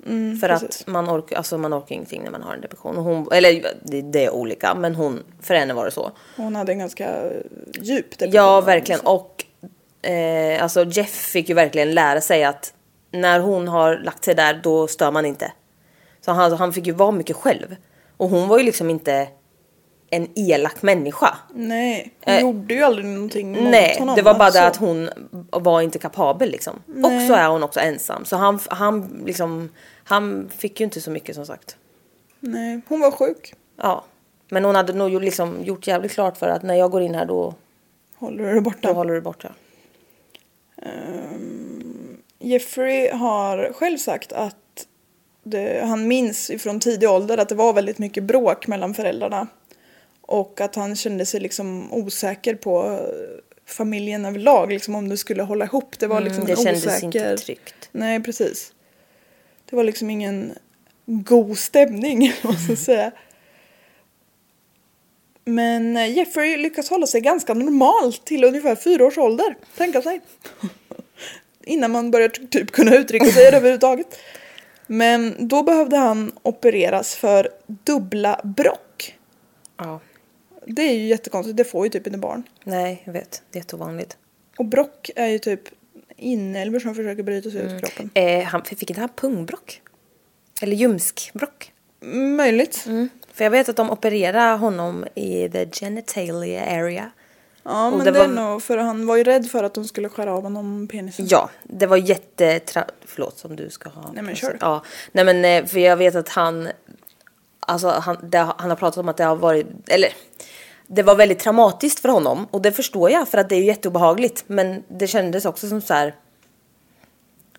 för 0.41 0.47
precis. 0.47 0.81
att 0.81 0.87
man 0.87 1.09
orkar, 1.09 1.37
alltså, 1.37 1.57
man 1.57 1.73
orkar 1.73 1.95
ingenting 1.95 2.23
när 2.23 2.31
man 2.31 2.41
har 2.41 2.53
en 2.53 2.61
depression. 2.61 2.97
Och 2.97 3.03
hon, 3.03 3.27
eller 3.31 3.73
det, 3.83 4.01
det 4.01 4.25
är 4.25 4.29
olika, 4.29 4.75
men 4.75 4.95
hon, 4.95 5.23
för 5.41 5.53
henne 5.55 5.73
var 5.73 5.85
det 5.85 5.91
så. 5.91 6.11
Hon 6.37 6.55
hade 6.55 6.71
en 6.71 6.79
ganska 6.79 7.09
djup 7.81 8.09
depression. 8.09 8.35
Ja, 8.35 8.61
verkligen. 8.61 9.01
Och 9.01 9.45
eh, 10.09 10.63
alltså 10.63 10.85
Jeff 10.85 11.09
fick 11.09 11.49
ju 11.49 11.55
verkligen 11.55 11.93
lära 11.93 12.21
sig 12.21 12.43
att 12.43 12.73
när 13.11 13.39
hon 13.39 13.67
har 13.67 13.97
lagt 13.97 14.23
sig 14.23 14.35
där, 14.35 14.59
då 14.63 14.87
stör 14.87 15.11
man 15.11 15.25
inte. 15.25 15.51
Så 16.21 16.31
han, 16.31 16.51
han 16.51 16.73
fick 16.73 16.87
ju 16.87 16.93
vara 16.93 17.11
mycket 17.11 17.35
själv. 17.35 17.75
Och 18.17 18.29
hon 18.29 18.47
var 18.47 18.57
ju 18.57 18.63
liksom 18.63 18.89
inte 18.89 19.27
en 20.13 20.27
elak 20.35 20.81
människa. 20.81 21.37
Nej, 21.53 22.11
hon 22.25 22.39
gjorde 22.39 22.73
ju 22.73 22.83
aldrig 22.83 23.05
någonting 23.05 23.49
mot 23.51 23.59
Eh, 23.59 23.69
Nej, 23.69 23.95
honom. 23.99 24.15
det 24.15 24.21
var 24.21 24.33
bara 24.33 24.43
alltså. 24.45 24.59
det 24.61 24.67
att 24.67 24.75
hon 24.75 25.09
var 25.51 25.81
inte 25.81 25.99
kapabel 25.99 26.51
liksom. 26.51 26.75
Och 26.87 27.21
så 27.27 27.33
är 27.33 27.47
hon 27.47 27.63
också 27.63 27.79
ensam. 27.79 28.25
Så 28.25 28.35
han, 28.35 28.59
han 28.69 29.23
liksom, 29.25 29.69
han 30.03 30.49
fick 30.57 30.79
ju 30.79 30.83
inte 30.83 31.01
så 31.01 31.11
mycket 31.11 31.35
som 31.35 31.45
sagt. 31.45 31.75
Nej, 32.39 32.81
hon 32.87 32.99
var 32.99 33.11
sjuk. 33.11 33.53
Ja. 33.77 34.03
Men 34.49 34.65
hon 34.65 34.75
hade 34.75 34.93
nog 34.93 35.21
liksom 35.23 35.63
gjort 35.63 35.87
jävligt 35.87 36.11
klart 36.11 36.37
för 36.37 36.47
att 36.47 36.63
när 36.63 36.75
jag 36.75 36.91
går 36.91 37.01
in 37.01 37.15
här 37.15 37.25
då, 37.25 37.53
Håller 38.15 38.43
du 38.45 38.53
det 38.53 38.61
borta? 38.61 38.87
då 38.87 38.93
håller 38.93 39.13
du 39.13 39.21
borta. 39.21 39.49
Jeffrey 42.39 43.09
har 43.11 43.73
själv 43.73 43.97
sagt 43.97 44.31
att 44.33 44.55
det, 45.43 45.85
han 45.85 46.07
minns 46.07 46.49
ifrån 46.49 46.79
tidig 46.79 47.09
ålder 47.09 47.37
att 47.37 47.49
det 47.49 47.55
var 47.55 47.73
väldigt 47.73 47.97
mycket 47.97 48.23
bråk 48.23 48.67
mellan 48.67 48.93
föräldrarna. 48.93 49.47
Och 50.31 50.61
att 50.61 50.75
han 50.75 50.95
kände 50.95 51.25
sig 51.25 51.39
liksom 51.39 51.93
osäker 51.93 52.55
på 52.55 52.99
familjen 53.65 54.25
överlag, 54.25 54.71
liksom 54.71 54.95
om 54.95 55.09
det 55.09 55.17
skulle 55.17 55.43
hålla 55.43 55.65
ihop. 55.65 55.99
Det 55.99 56.07
var 56.07 56.21
liksom 56.21 56.43
Mm, 56.43 56.55
det 56.55 56.61
en 56.61 56.65
kändes 56.65 56.85
osäker... 56.85 57.05
inte 57.05 57.37
tryggt. 57.37 57.89
Nej, 57.91 58.23
precis. 58.23 58.73
Det 59.69 59.75
var 59.75 59.83
liksom 59.83 60.09
ingen 60.09 60.53
god 61.05 61.57
stämning, 61.57 62.33
måste 62.41 62.71
jag 62.71 62.77
säga. 62.91 63.11
Men 65.45 65.97
eh, 65.97 66.11
Jeffrey 66.17 66.57
lyckas 66.57 66.89
hålla 66.89 67.07
sig 67.07 67.21
ganska 67.21 67.53
normalt 67.53 68.25
till 68.25 68.43
ungefär 68.43 68.75
fyra 68.75 69.05
års 69.05 69.17
ålder. 69.17 69.55
Tänka 69.77 70.01
sig. 70.01 70.21
Innan 71.63 71.91
man 71.91 72.11
börjar 72.11 72.29
ty- 72.29 72.47
typ 72.47 72.71
kunna 72.71 72.95
uttrycka 72.95 73.25
sig 73.25 73.47
överhuvudtaget. 73.47 74.19
Men 74.87 75.35
då 75.39 75.63
behövde 75.63 75.97
han 75.97 76.31
opereras 76.43 77.15
för 77.15 77.49
dubbla 77.67 78.41
brock. 78.43 79.17
Ja. 79.77 79.99
Det 80.65 80.81
är 80.81 80.93
ju 80.93 81.07
jättekonstigt, 81.07 81.57
det 81.57 81.63
får 81.63 81.85
ju 81.85 81.89
typ 81.89 82.07
inte 82.07 82.19
barn. 82.19 82.43
Nej, 82.63 83.01
jag 83.05 83.13
vet. 83.13 83.43
Det 83.51 83.57
är 83.57 83.61
jätteovanligt. 83.61 84.17
Och 84.57 84.65
brock 84.65 85.09
är 85.15 85.27
ju 85.27 85.39
typ 85.39 85.61
inälvor 86.17 86.79
som 86.79 86.95
försöker 86.95 87.23
bryta 87.23 87.49
sig 87.51 87.61
ut 87.61 87.71
ur 87.71 87.79
kroppen. 87.79 88.09
Eh, 88.13 88.43
han, 88.43 88.63
fick 88.65 88.89
inte 88.89 88.99
han 88.99 89.09
pungbrock? 89.15 89.81
Eller 90.61 90.75
ljumskbrock? 90.75 91.71
Möjligt. 92.37 92.83
Mm. 92.87 93.09
För 93.33 93.43
jag 93.43 93.51
vet 93.51 93.69
att 93.69 93.75
de 93.75 93.91
opererade 93.91 94.57
honom 94.57 95.05
i 95.15 95.49
the 95.49 95.69
genitalia 95.71 96.65
area. 96.65 97.11
Ja, 97.63 97.87
Och 97.87 97.97
men 97.97 98.05
det 98.05 98.11
det, 98.11 98.19
var- 98.19 98.25
är 98.25 98.29
nog 98.51 98.63
för 98.63 98.77
han 98.77 99.05
var 99.05 99.17
ju 99.17 99.23
rädd 99.23 99.47
för 99.51 99.63
att 99.63 99.73
de 99.73 99.85
skulle 99.85 100.09
skära 100.09 100.33
av 100.33 100.43
honom 100.43 100.87
penisen. 100.87 101.25
Ja, 101.29 101.49
det 101.63 101.85
var 101.87 101.97
jättetra... 101.97 102.85
Förlåt 103.05 103.37
som 103.37 103.55
du 103.55 103.69
ska 103.69 103.89
ha. 103.89 104.11
Nej, 104.13 104.23
men 104.23 104.35
kör. 104.35 104.57
Ja, 104.61 104.83
nej 105.11 105.25
men 105.25 105.45
eh, 105.45 105.65
för 105.65 105.79
jag 105.79 105.97
vet 105.97 106.15
att 106.15 106.29
han... 106.29 106.69
Alltså 107.59 107.89
han, 107.89 108.17
det, 108.29 108.37
han 108.37 108.69
har 108.69 108.75
pratat 108.77 108.97
om 108.97 109.09
att 109.09 109.17
det 109.17 109.23
har 109.23 109.35
varit... 109.35 109.67
Eller 109.87 110.09
det 110.93 111.03
var 111.03 111.15
väldigt 111.15 111.39
traumatiskt 111.39 111.99
för 111.99 112.09
honom 112.09 112.47
och 112.51 112.61
det 112.61 112.71
förstår 112.71 113.11
jag 113.11 113.27
för 113.27 113.37
att 113.37 113.49
det 113.49 113.55
är 113.55 113.63
jätteobehagligt. 113.63 114.43
Men 114.47 114.83
det 114.87 115.07
kändes 115.07 115.45
också 115.45 115.67
som 115.69 115.81
så 115.81 115.93
här... 115.93 116.15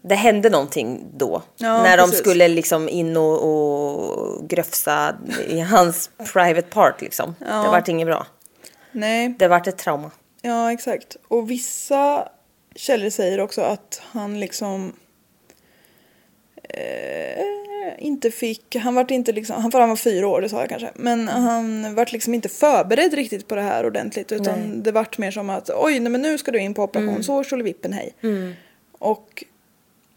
Det 0.02 0.14
hände 0.14 0.50
någonting 0.50 1.04
då. 1.16 1.42
Ja, 1.56 1.82
när 1.82 1.96
de 1.96 2.02
precis. 2.02 2.18
skulle 2.18 2.48
liksom 2.48 2.88
in 2.88 3.16
och, 3.16 3.42
och 3.48 4.48
gröfsa 4.48 5.16
i 5.48 5.60
hans 5.60 6.10
private 6.32 6.68
part 6.70 7.00
liksom. 7.00 7.34
Det 7.38 7.46
vart 7.46 7.88
inget 7.88 8.06
bra. 8.06 8.26
Nej, 8.92 9.34
Det 9.38 9.48
vart 9.48 9.66
ett 9.66 9.78
trauma. 9.78 10.10
ja 10.42 10.72
exakt. 10.72 11.16
Och 11.28 11.50
vissa 11.50 12.28
källor 12.76 13.10
säger 13.10 13.40
också 13.40 13.60
att 13.60 14.02
han 14.12 14.40
liksom 14.40 14.92
eh, 16.62 17.11
inte 18.02 18.30
fick, 18.30 18.76
han 18.76 18.94
vart 18.94 19.10
inte 19.10 19.32
liksom, 19.32 19.62
han, 19.62 19.70
för 19.70 19.80
han 19.80 19.88
var 19.88 19.96
fyra 19.96 20.28
år, 20.28 20.40
det 20.40 20.48
sa 20.48 20.60
jag 20.60 20.68
kanske. 20.68 20.90
Men 20.94 21.28
han 21.28 21.94
vart 21.94 22.12
liksom 22.12 22.34
inte 22.34 22.48
förberedd 22.48 23.14
riktigt 23.14 23.48
på 23.48 23.54
det 23.54 23.62
här 23.62 23.86
ordentligt. 23.86 24.32
Utan 24.32 24.58
Nej. 24.60 24.80
det 24.82 24.92
vart 24.92 25.18
mer 25.18 25.30
som 25.30 25.50
att 25.50 25.70
oj, 25.74 26.00
nej, 26.00 26.12
men 26.12 26.22
nu 26.22 26.38
ska 26.38 26.50
du 26.50 26.58
in 26.58 26.74
på 26.74 26.82
operation, 26.82 27.24
så 27.24 27.56
vippen 27.62 27.92
hej. 27.92 28.14
Och 28.98 29.44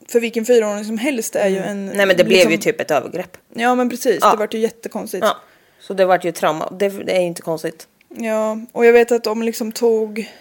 för 0.08 0.20
vilken 0.20 0.46
fyraåring 0.46 0.86
som 0.86 0.98
helst 0.98 1.36
är 1.36 1.48
ju 1.48 1.58
en... 1.58 1.86
Nej 1.86 2.06
men 2.06 2.18
det 2.18 2.24
blev 2.24 2.30
liksom- 2.30 2.52
ju 2.52 2.58
typ 2.58 2.82
ett 2.82 2.92
övergrepp. 2.92 3.38
Ja 3.54 3.76
men 3.76 3.90
precis, 3.90 4.18
Ja. 4.22 4.32
det 4.32 4.38
vart 4.38 4.54
ju 4.54 4.60
jättekonstigt. 4.60 5.26
Ja. 5.26 5.38
Så 5.80 5.94
det 5.94 6.06
vart 6.06 6.26
ju 6.26 6.32
trauma. 6.32 6.70
Det, 6.80 6.90
det 6.90 7.16
är 7.18 7.22
inte 7.22 7.42
konstigt. 7.42 7.88
Ja, 8.10 8.60
och 8.72 8.86
jag 8.86 8.94
vet 8.94 9.12
att 9.12 9.24
de 9.24 9.44
liksom 9.44 9.72
tog, 9.72 10.32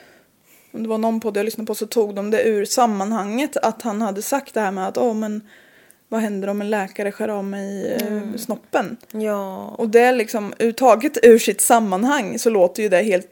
om 0.73 0.83
det 0.83 0.89
var 0.89 0.99
någon 0.99 1.21
podd 1.21 1.37
jag 1.37 1.45
lyssnade 1.45 1.67
på 1.67 1.75
så 1.75 1.87
tog 1.87 2.15
de 2.15 2.31
det 2.31 2.43
ur 2.43 2.65
sammanhanget 2.65 3.57
att 3.57 3.83
han 3.83 4.03
hade 4.03 4.23
sagt 4.23 4.55
det 4.55 4.61
här 4.61 4.71
med 4.71 4.89
att 4.89 4.99
åh 4.99 5.15
men 5.15 5.41
vad 6.15 6.23
händer 6.23 6.49
om 6.49 6.61
en 6.61 6.71
läkare 6.71 7.13
skär 7.13 7.29
av 7.29 7.45
mig 7.45 7.93
eh, 7.93 8.07
Mm. 8.07 8.39
snoppen? 8.39 8.97
Ja. 9.13 9.69
Och 9.79 9.89
det 9.89 10.01
är 10.01 10.13
liksom 10.13 10.55
taget 10.77 11.19
ur 11.23 11.39
sitt 11.39 11.61
sammanhang 11.61 12.39
så 12.39 12.51
låter 12.51 12.83
ju 12.83 12.89
det 12.89 13.03
helt, 13.03 13.27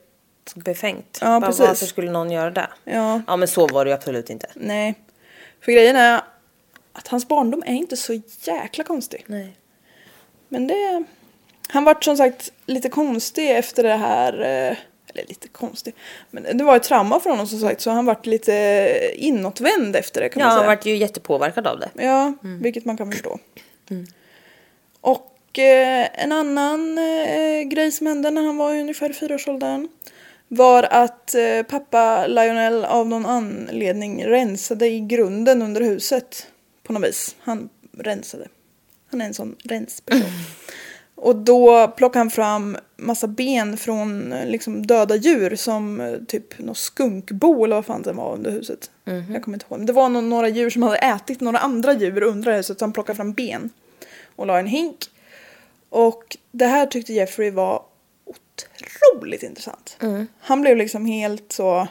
Befängt. 0.54 1.18
Ja, 1.20 1.40
Bara, 1.40 1.46
precis. 1.46 1.66
Varför 1.66 1.86
skulle 1.86 2.10
någon 2.10 2.30
göra 2.30 2.50
det? 2.50 2.68
ja, 2.84 3.22
Ja 3.26 3.36
men 3.36 3.48
så 3.48 3.66
var 3.66 3.84
det 3.84 3.90
ju 3.90 3.94
absolut 3.94 4.30
inte. 4.30 4.46
nej. 4.54 4.94
För 5.60 5.72
grejen 5.72 5.96
är 5.96 6.20
att 6.92 7.08
hans 7.08 7.28
barndom 7.28 7.62
är 7.66 7.74
inte 7.74 7.96
så 7.96 8.20
jäkla 8.42 8.84
konstig. 8.84 9.24
Nej. 9.26 9.56
Men 10.48 10.66
det, 10.66 11.04
Han 11.68 11.84
vart 11.84 12.04
som 12.04 12.16
sagt 12.16 12.52
lite 12.66 12.88
konstig 12.88 13.50
efter 13.50 13.82
det 13.82 13.96
här. 13.96 14.78
Eller 15.14 15.26
lite 15.28 15.48
konstig. 15.48 15.94
Men 16.30 16.58
det 16.58 16.64
var 16.64 16.76
ett 16.76 16.82
trauma 16.82 17.20
för 17.20 17.30
honom 17.30 17.46
som 17.46 17.60
sagt 17.60 17.80
så 17.80 17.90
han 17.90 18.06
vart 18.06 18.26
lite 18.26 19.10
inåtvänd 19.14 19.96
efter 19.96 20.20
det 20.20 20.28
kan 20.28 20.40
Ja, 20.40 20.46
man 20.46 20.52
han 20.52 20.60
säga. 20.60 20.68
vart 20.76 20.86
ju 20.86 20.96
jättepåverkad 20.96 21.66
av 21.66 21.80
det. 21.80 21.90
Ja, 22.04 22.32
vilket 22.42 22.84
man 22.84 22.96
kan 22.96 23.12
förstå. 23.12 23.38
Och 25.00 25.58
eh, 25.58 26.08
en 26.24 26.32
annan 26.32 26.98
eh, 26.98 27.62
grej 27.62 27.92
som 27.92 28.06
hände 28.06 28.30
när 28.30 28.42
han 28.42 28.56
var 28.56 28.70
ungefär 28.70 29.12
fyraårsåldern 29.12 29.88
var 30.48 30.82
att 30.82 31.34
eh, 31.34 31.62
pappa 31.62 32.26
Lionel 32.26 32.84
av 32.84 33.08
någon 33.08 33.26
anledning 33.26 34.24
rensade 34.26 34.86
i 34.88 35.00
grunden 35.00 35.62
under 35.62 35.80
huset 35.80 36.46
på 36.82 36.92
något 36.92 37.04
vis. 37.08 37.36
Han 37.40 37.68
rensade. 37.98 38.48
Han 39.10 39.20
är 39.20 39.24
en 39.26 39.34
sån 39.34 39.56
rensperson. 39.64 40.22
Och 41.22 41.36
då 41.36 41.88
plockade 41.88 42.18
han 42.20 42.30
fram 42.30 42.76
massa 42.96 43.26
ben 43.26 43.76
från 43.76 44.30
liksom, 44.46 44.86
döda 44.86 45.16
djur 45.16 45.56
som 45.56 46.00
eh, 46.00 46.16
typ 46.28 46.58
något 46.58 46.78
skunkbo 46.78 47.64
eller 47.64 47.76
vad 47.76 47.86
fan 47.86 48.02
det 48.02 48.12
var 48.12 48.32
under 48.34 48.50
huset. 48.50 48.90
Jag 49.32 49.42
kommer 49.42 49.56
inte 49.56 49.66
ihåg. 49.70 49.78
Men 49.78 49.86
det 49.86 49.92
var 49.92 50.08
nå- 50.08 50.20
några 50.20 50.48
djur 50.48 50.70
som 50.70 50.82
hade 50.82 50.96
ätit 50.96 51.40
några 51.40 51.58
andra 51.58 51.92
djur 51.92 52.22
under 52.22 52.56
huset 52.56 52.78
så 52.78 52.84
han 52.84 52.92
plockade 52.92 53.16
fram 53.16 53.32
ben 53.32 53.70
och 54.36 54.46
la 54.46 54.58
en 54.58 54.66
hink. 54.66 54.98
Och 55.88 56.36
det 56.52 56.66
här 56.66 56.86
tyckte 56.86 57.12
Jeffrey 57.12 57.50
var 57.50 57.82
otroligt 58.24 59.42
intressant. 59.42 59.96
Han 60.40 60.60
blev 60.60 60.76
liksom 60.76 61.06
helt 61.06 61.52
så 61.52 61.88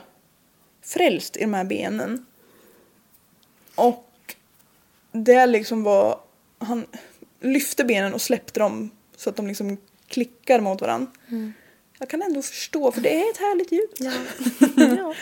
frälst 0.86 1.38
i 1.38 1.42
de 1.42 1.54
här 1.54 1.64
benen. 1.64 2.26
Och 3.76 4.36
det 5.12 5.46
liksom 5.46 5.84
var, 5.84 6.20
han 6.60 6.86
lyfte 7.42 7.84
benen 7.86 8.14
och 8.14 8.22
släppte 8.22 8.60
dem 8.60 8.90
så 9.22 9.30
att 9.30 9.36
de 9.36 9.48
liksom 9.48 9.78
klickar 10.08 10.60
mot 10.60 10.82
varandra. 10.82 11.12
Jag 12.00 12.10
kan 12.10 12.22
ändå 12.22 12.42
förstå 12.42 12.92
för 12.92 13.02
det 13.02 13.22
är 13.22 13.32
ett 13.32 13.38
härligt 13.38 13.72
ljud. 13.72 13.90
Ja. 14.98 15.14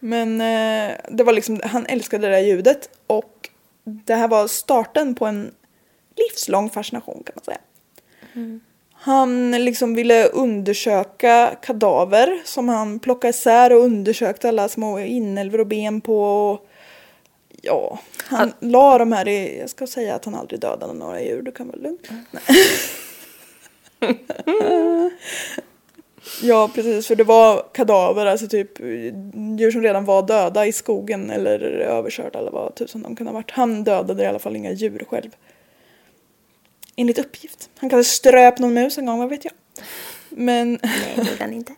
Men 0.00 0.40
eh, 0.40 0.96
det 1.08 1.24
var 1.24 1.32
liksom, 1.32 1.60
han 1.64 1.86
älskade 1.86 2.26
det 2.26 2.32
där 2.32 2.42
ljudet 2.42 2.90
och 3.06 3.48
det 3.84 4.14
här 4.14 4.28
var 4.28 4.48
starten 4.48 5.14
på 5.14 5.26
en 5.26 5.54
livslång 6.16 6.70
fascination 6.70 7.22
kan 7.26 7.32
man 7.36 7.44
säga. 7.44 7.60
Han 8.92 9.50
liksom 9.50 9.94
ville 9.94 10.26
undersöka 10.26 11.56
kadaver 11.62 12.42
som 12.44 12.68
han 12.68 12.98
plockade 12.98 13.30
isär 13.30 13.72
och 13.72 13.84
undersökte 13.84 14.48
alla 14.48 14.68
små 14.68 14.98
inälvor 14.98 15.60
och 15.60 15.66
ben 15.66 16.00
på. 16.00 16.22
Och, 16.50 16.68
ja, 17.62 17.98
han 18.16 18.52
la 18.60 18.98
de 18.98 19.12
här 19.12 19.28
i, 19.28 19.58
jag 19.60 19.70
ska 19.70 19.86
säga 19.86 20.14
att 20.14 20.24
han 20.24 20.34
aldrig 20.34 20.60
dödade 20.60 20.92
några 20.92 21.22
djur, 21.22 21.42
du 21.42 21.52
kan 21.52 21.66
vara 21.66 21.78
lugn. 21.78 21.98
Nej. 22.30 22.42
Ja 26.42 26.70
precis, 26.74 27.06
för 27.06 27.16
det 27.16 27.24
var 27.24 27.64
kadaver, 27.72 28.26
alltså 28.26 28.48
typ 28.48 28.80
djur 29.58 29.70
som 29.70 29.82
redan 29.82 30.04
var 30.04 30.22
döda 30.22 30.66
i 30.66 30.72
skogen 30.72 31.30
eller 31.30 31.60
överkörda 31.78 32.38
eller 32.38 32.50
vad 32.50 32.74
tusan 32.74 33.02
de 33.02 33.16
kan 33.16 33.26
ha 33.26 33.34
varit. 33.34 33.50
Han 33.50 33.84
dödade 33.84 34.22
i 34.22 34.26
alla 34.26 34.38
fall 34.38 34.56
inga 34.56 34.72
djur 34.72 35.04
själv. 35.08 35.30
Enligt 36.96 37.18
uppgift. 37.18 37.70
Han 37.76 37.90
kanske 37.90 38.12
ströp 38.12 38.58
någon 38.58 38.74
mus 38.74 38.98
en 38.98 39.06
gång, 39.06 39.18
vad 39.18 39.28
vet 39.28 39.44
jag. 39.44 39.54
Men 40.28 40.70
Nej, 40.82 41.12
det 41.16 41.22
gjorde 41.22 41.44
han 41.44 41.52
inte. 41.52 41.74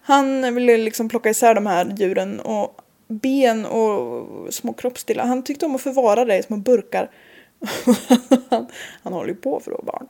han 0.00 0.54
ville 0.54 0.76
liksom 0.76 1.08
plocka 1.08 1.30
isär 1.30 1.54
de 1.54 1.66
här 1.66 1.94
djuren 1.98 2.40
och 2.40 2.80
ben 3.08 3.66
och 3.66 4.26
små 4.54 4.72
kroppsdelar. 4.72 5.26
Han 5.26 5.42
tyckte 5.42 5.66
om 5.66 5.74
att 5.74 5.80
förvara 5.82 6.24
det 6.24 6.38
i 6.38 6.42
små 6.42 6.56
burkar. 6.56 7.10
han, 8.50 8.66
han 9.02 9.12
håller 9.12 9.28
ju 9.28 9.34
på 9.34 9.60
för 9.60 9.70
att 9.70 9.84
vara 9.84 9.92
barn. 9.92 10.06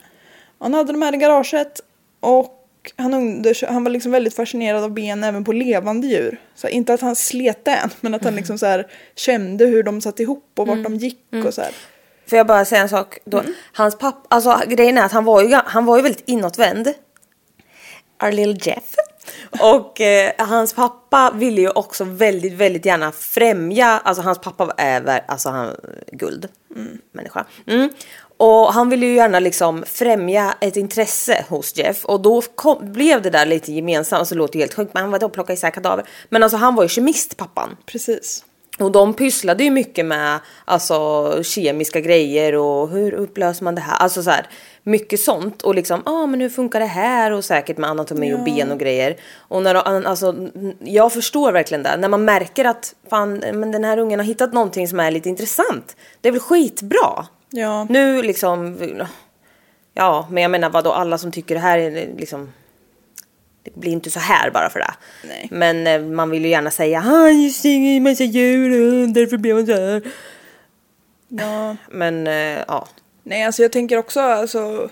Han 0.61 0.75
hade 0.75 0.93
de 0.93 1.03
här 1.03 1.15
i 1.15 1.17
garaget 1.17 1.81
och 2.21 2.55
han, 2.97 3.15
undersö- 3.15 3.73
han 3.73 3.85
var 3.85 3.91
liksom 3.91 4.13
väldigt 4.13 4.35
fascinerad 4.35 4.85
av 4.85 4.91
ben 4.91 5.25
även 5.25 5.45
på 5.45 5.53
levande 5.53 6.07
djur. 6.07 6.41
Så 6.55 6.69
inte 6.69 6.95
att 6.95 7.01
han 7.01 7.17
slet 7.17 7.65
den, 7.65 7.91
men 8.01 8.15
att 8.15 8.25
han 8.25 8.35
liksom 8.37 8.59
så 8.59 8.67
här 8.67 8.87
kände 9.17 9.67
hur 9.67 9.83
de 9.83 10.01
satt 10.01 10.21
ihop 10.21 10.53
och 10.57 10.67
vart 10.67 10.83
de 10.83 10.95
gick 10.97 11.21
och 11.47 11.55
så 11.55 11.61
här. 11.61 11.71
Får 12.27 12.37
jag 12.39 12.47
bara 12.47 12.65
säga 12.65 12.83
en 12.83 12.89
sak? 12.89 13.19
Då, 13.25 13.43
Hans 13.73 13.99
pappa, 13.99 14.27
alltså 14.29 14.61
grejen 14.69 14.99
är 14.99 15.03
att 15.03 15.13
han 15.13 15.25
var 15.25 15.43
ju, 15.43 15.55
han 15.65 15.85
var 15.87 15.97
ju 15.97 16.03
väldigt 16.03 16.29
inåtvänd. 16.29 16.93
Our 18.23 18.33
little 18.33 18.71
Jeff. 18.71 18.95
Och 19.61 20.01
eh, 20.01 20.33
hans 20.39 20.75
pappa 20.75 21.31
ville 21.35 21.61
ju 21.61 21.71
också 21.71 22.05
väldigt, 22.05 22.53
väldigt 22.53 22.87
gärna 22.87 23.13
främja, 23.13 23.87
alltså 24.05 24.23
hans 24.23 24.39
pappa 24.39 24.75
är 24.77 25.25
alltså 25.29 25.49
han, 25.49 25.77
guld, 26.13 26.49
människa. 27.13 27.45
Mm. 27.67 27.91
Och 28.39 28.73
han 28.73 28.89
ville 28.91 29.07
ju 29.07 29.15
gärna 29.15 29.41
liksom 29.41 29.85
främja 29.87 30.55
ett 30.61 30.77
intresse 30.77 31.45
hos 31.49 31.77
Jeff 31.77 32.05
och 32.05 32.21
då 32.21 32.43
kom, 32.55 32.93
blev 32.93 33.23
det 33.23 33.31
där 33.31 33.47
lite 33.47 33.73
gemensamt, 33.73 34.19
alltså 34.19 34.35
det 34.35 34.39
låter 34.39 34.57
ju 34.57 34.61
helt 34.61 34.75
sjukt 34.75 34.95
men 34.95 35.03
han 35.03 35.11
var 35.11 35.19
då 35.19 35.27
och 35.27 35.33
plockade 35.33 35.55
isär 35.55 35.71
kadaver. 35.71 36.05
Men 36.29 36.43
alltså 36.43 36.57
han 36.57 36.75
var 36.75 36.83
ju 36.83 36.89
kemist 36.89 37.37
pappan. 37.37 37.77
Precis. 37.87 38.45
Och 38.79 38.93
de 38.93 39.15
pysslade 39.15 39.65
ju 39.65 39.71
mycket 39.71 40.07
med 40.07 40.41
alltså, 40.65 41.43
kemiska 41.43 42.01
grejer 42.01 42.55
och 42.55 42.89
hur 42.89 43.15
upplöser 43.15 43.65
man 43.65 43.75
det 43.75 43.81
här? 43.81 43.97
Alltså 43.97 44.23
så 44.23 44.31
här, 44.31 44.47
mycket 44.83 45.21
sånt 45.21 45.63
och 45.63 45.75
liksom, 45.75 46.03
ja 46.07 46.13
ah, 46.13 46.27
men 46.27 46.41
hur 46.41 46.49
funkar 46.49 46.81
det 46.81 46.87
här? 46.87 47.31
Och 47.31 47.45
säkert 47.45 47.79
med 47.79 47.91
anatomi 47.91 48.35
och 48.35 48.45
ben 48.45 48.71
och 48.71 48.79
grejer. 48.79 49.17
Och 49.37 49.63
när 49.63 49.75
alltså, 49.75 50.35
jag 50.81 51.13
förstår 51.13 51.53
verkligen 51.53 51.83
det. 51.83 51.97
När 51.97 52.09
man 52.09 52.25
märker 52.25 52.65
att 52.65 52.95
fan, 53.11 53.45
men 53.53 53.73
den 53.73 53.85
här 53.85 53.99
ungen 53.99 54.21
har 54.21 54.27
hittat 54.27 54.53
någonting 54.53 54.89
som 54.89 55.01
är 55.01 55.11
lite 55.11 55.29
intressant. 55.29 55.97
Det 56.21 56.29
är 56.29 56.33
väl 56.33 56.41
skitbra? 56.41 57.27
Ja. 57.51 57.87
Nu 57.91 58.23
liksom, 58.23 58.77
ja 59.95 60.29
men 60.31 60.43
jag 60.43 60.51
menar 60.51 60.71
vadå 60.71 60.93
alla 60.93 61.19
som 61.19 61.33
tycker 61.33 61.55
det 61.55 61.61
här 61.61 61.79
är 61.79 61.91
liksom 62.17 62.53
det 63.63 63.81
blir 63.81 63.93
inte 63.93 64.11
så 64.11 64.21
här 64.21 64.51
bara 64.51 64.71
för 64.71 64.79
det. 64.79 64.95
Nej. 65.29 65.49
Men 65.51 65.87
eh, 65.87 66.01
man 66.03 66.31
vill 66.31 66.45
ju 66.45 66.51
gärna 66.51 66.71
säga 66.71 66.99
han 67.01 67.43
just 67.43 67.65
en 67.65 68.03
massa 68.03 68.25
djur 68.25 69.03
och 69.03 69.09
därför 69.09 69.37
blev 69.37 69.57
han 69.57 69.67
så 69.67 69.73
här. 69.73 70.03
Ja. 71.29 71.77
Men 71.91 72.27
eh, 72.27 72.59
ja. 72.69 72.89
Nej, 73.23 73.45
alltså 73.45 73.63
jag 73.63 73.73
tänker 73.73 73.97
också 73.99 74.21
alltså. 74.21 74.91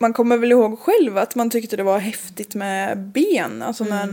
Man 0.00 0.12
kommer 0.12 0.36
väl 0.36 0.52
ihåg 0.52 0.78
själv 0.78 1.18
att 1.18 1.34
man 1.34 1.50
tyckte 1.50 1.76
det 1.76 1.82
var 1.82 1.98
häftigt 1.98 2.54
med 2.54 2.98
ben. 2.98 3.62
Alltså 3.62 3.84
när, 3.84 4.06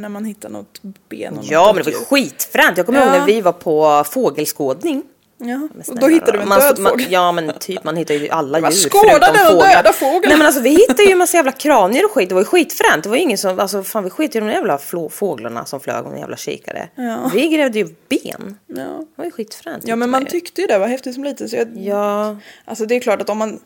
när 0.00 0.08
man 0.08 0.24
hittar 0.24 0.48
något 0.48 0.80
ben. 1.08 1.32
Och 1.32 1.44
Mm. 1.44 1.52
Ja 1.52 1.72
men 1.74 1.84
det 1.84 1.90
var 1.90 2.04
skitfränt. 2.04 2.76
Jag 2.76 2.86
kommer 2.86 2.98
ihåg 3.00 3.08
Ja. 3.08 3.18
när 3.18 3.26
vi 3.26 3.40
var 3.40 3.52
på 3.52 4.04
fågelskådning. 4.10 5.02
Ja, 5.40 5.68
och 5.88 5.96
då 5.98 6.06
hittade 6.08 6.32
du 6.32 6.38
en 6.42 6.48
man, 6.48 6.60
död 6.60 6.78
man, 6.78 6.90
fågel. 6.92 7.06
Ja 7.10 7.32
men 7.32 7.52
typ 7.58 7.84
man 7.84 7.96
hittar 7.96 8.14
ju 8.14 8.28
alla 8.28 8.60
Vad 8.60 8.72
djur 8.72 8.90
förutom 8.90 9.34
den 9.34 9.46
fåglar. 9.46 9.68
döda 9.76 9.92
fågeln? 9.92 10.22
Nej 10.28 10.38
men 10.38 10.46
alltså 10.46 10.60
vi 10.62 10.70
hittade 10.70 11.02
ju 11.02 11.12
en 11.12 11.18
massa 11.18 11.36
jävla 11.36 11.52
kranier 11.52 12.04
och 12.04 12.10
skit. 12.10 12.28
Det 12.28 12.34
var 12.34 12.42
ju 12.42 12.46
skitfränt. 12.46 13.02
Det 13.02 13.08
var 13.08 13.16
ju 13.16 13.22
ingen 13.22 13.38
som, 13.38 13.58
alltså 13.60 13.82
fan 13.82 14.04
vi 14.04 14.10
skit 14.10 14.36
i 14.36 14.40
de 14.40 14.48
jävla 14.48 14.78
fåglarna 15.10 15.64
som 15.64 15.80
flög 15.80 16.06
om 16.06 16.12
en 16.12 16.18
jävla 16.18 16.36
kikare. 16.36 16.88
Ja. 16.94 17.30
Vi 17.34 17.48
grävde 17.48 17.78
ju 17.78 17.94
ben. 18.08 18.58
Ja. 18.66 18.74
Det 18.76 19.06
var 19.16 19.24
ju 19.24 19.30
skitfränt. 19.30 19.84
ja, 19.88 19.96
men 19.96 20.10
man 20.10 20.26
tyckte 20.26 20.60
ju 20.60 20.66
det 20.66 20.78
var 20.78 20.86
häftigt 20.86 21.14
som 21.14 21.24
liten. 21.24 21.48
Så 21.48 21.56
jag, 21.56 21.68
Ja. 21.76 22.36
Alltså 22.64 22.86
det 22.86 22.94
är 22.96 23.00
klart 23.00 23.20
att 23.22 23.28
om 23.30 23.38
man 23.38 23.60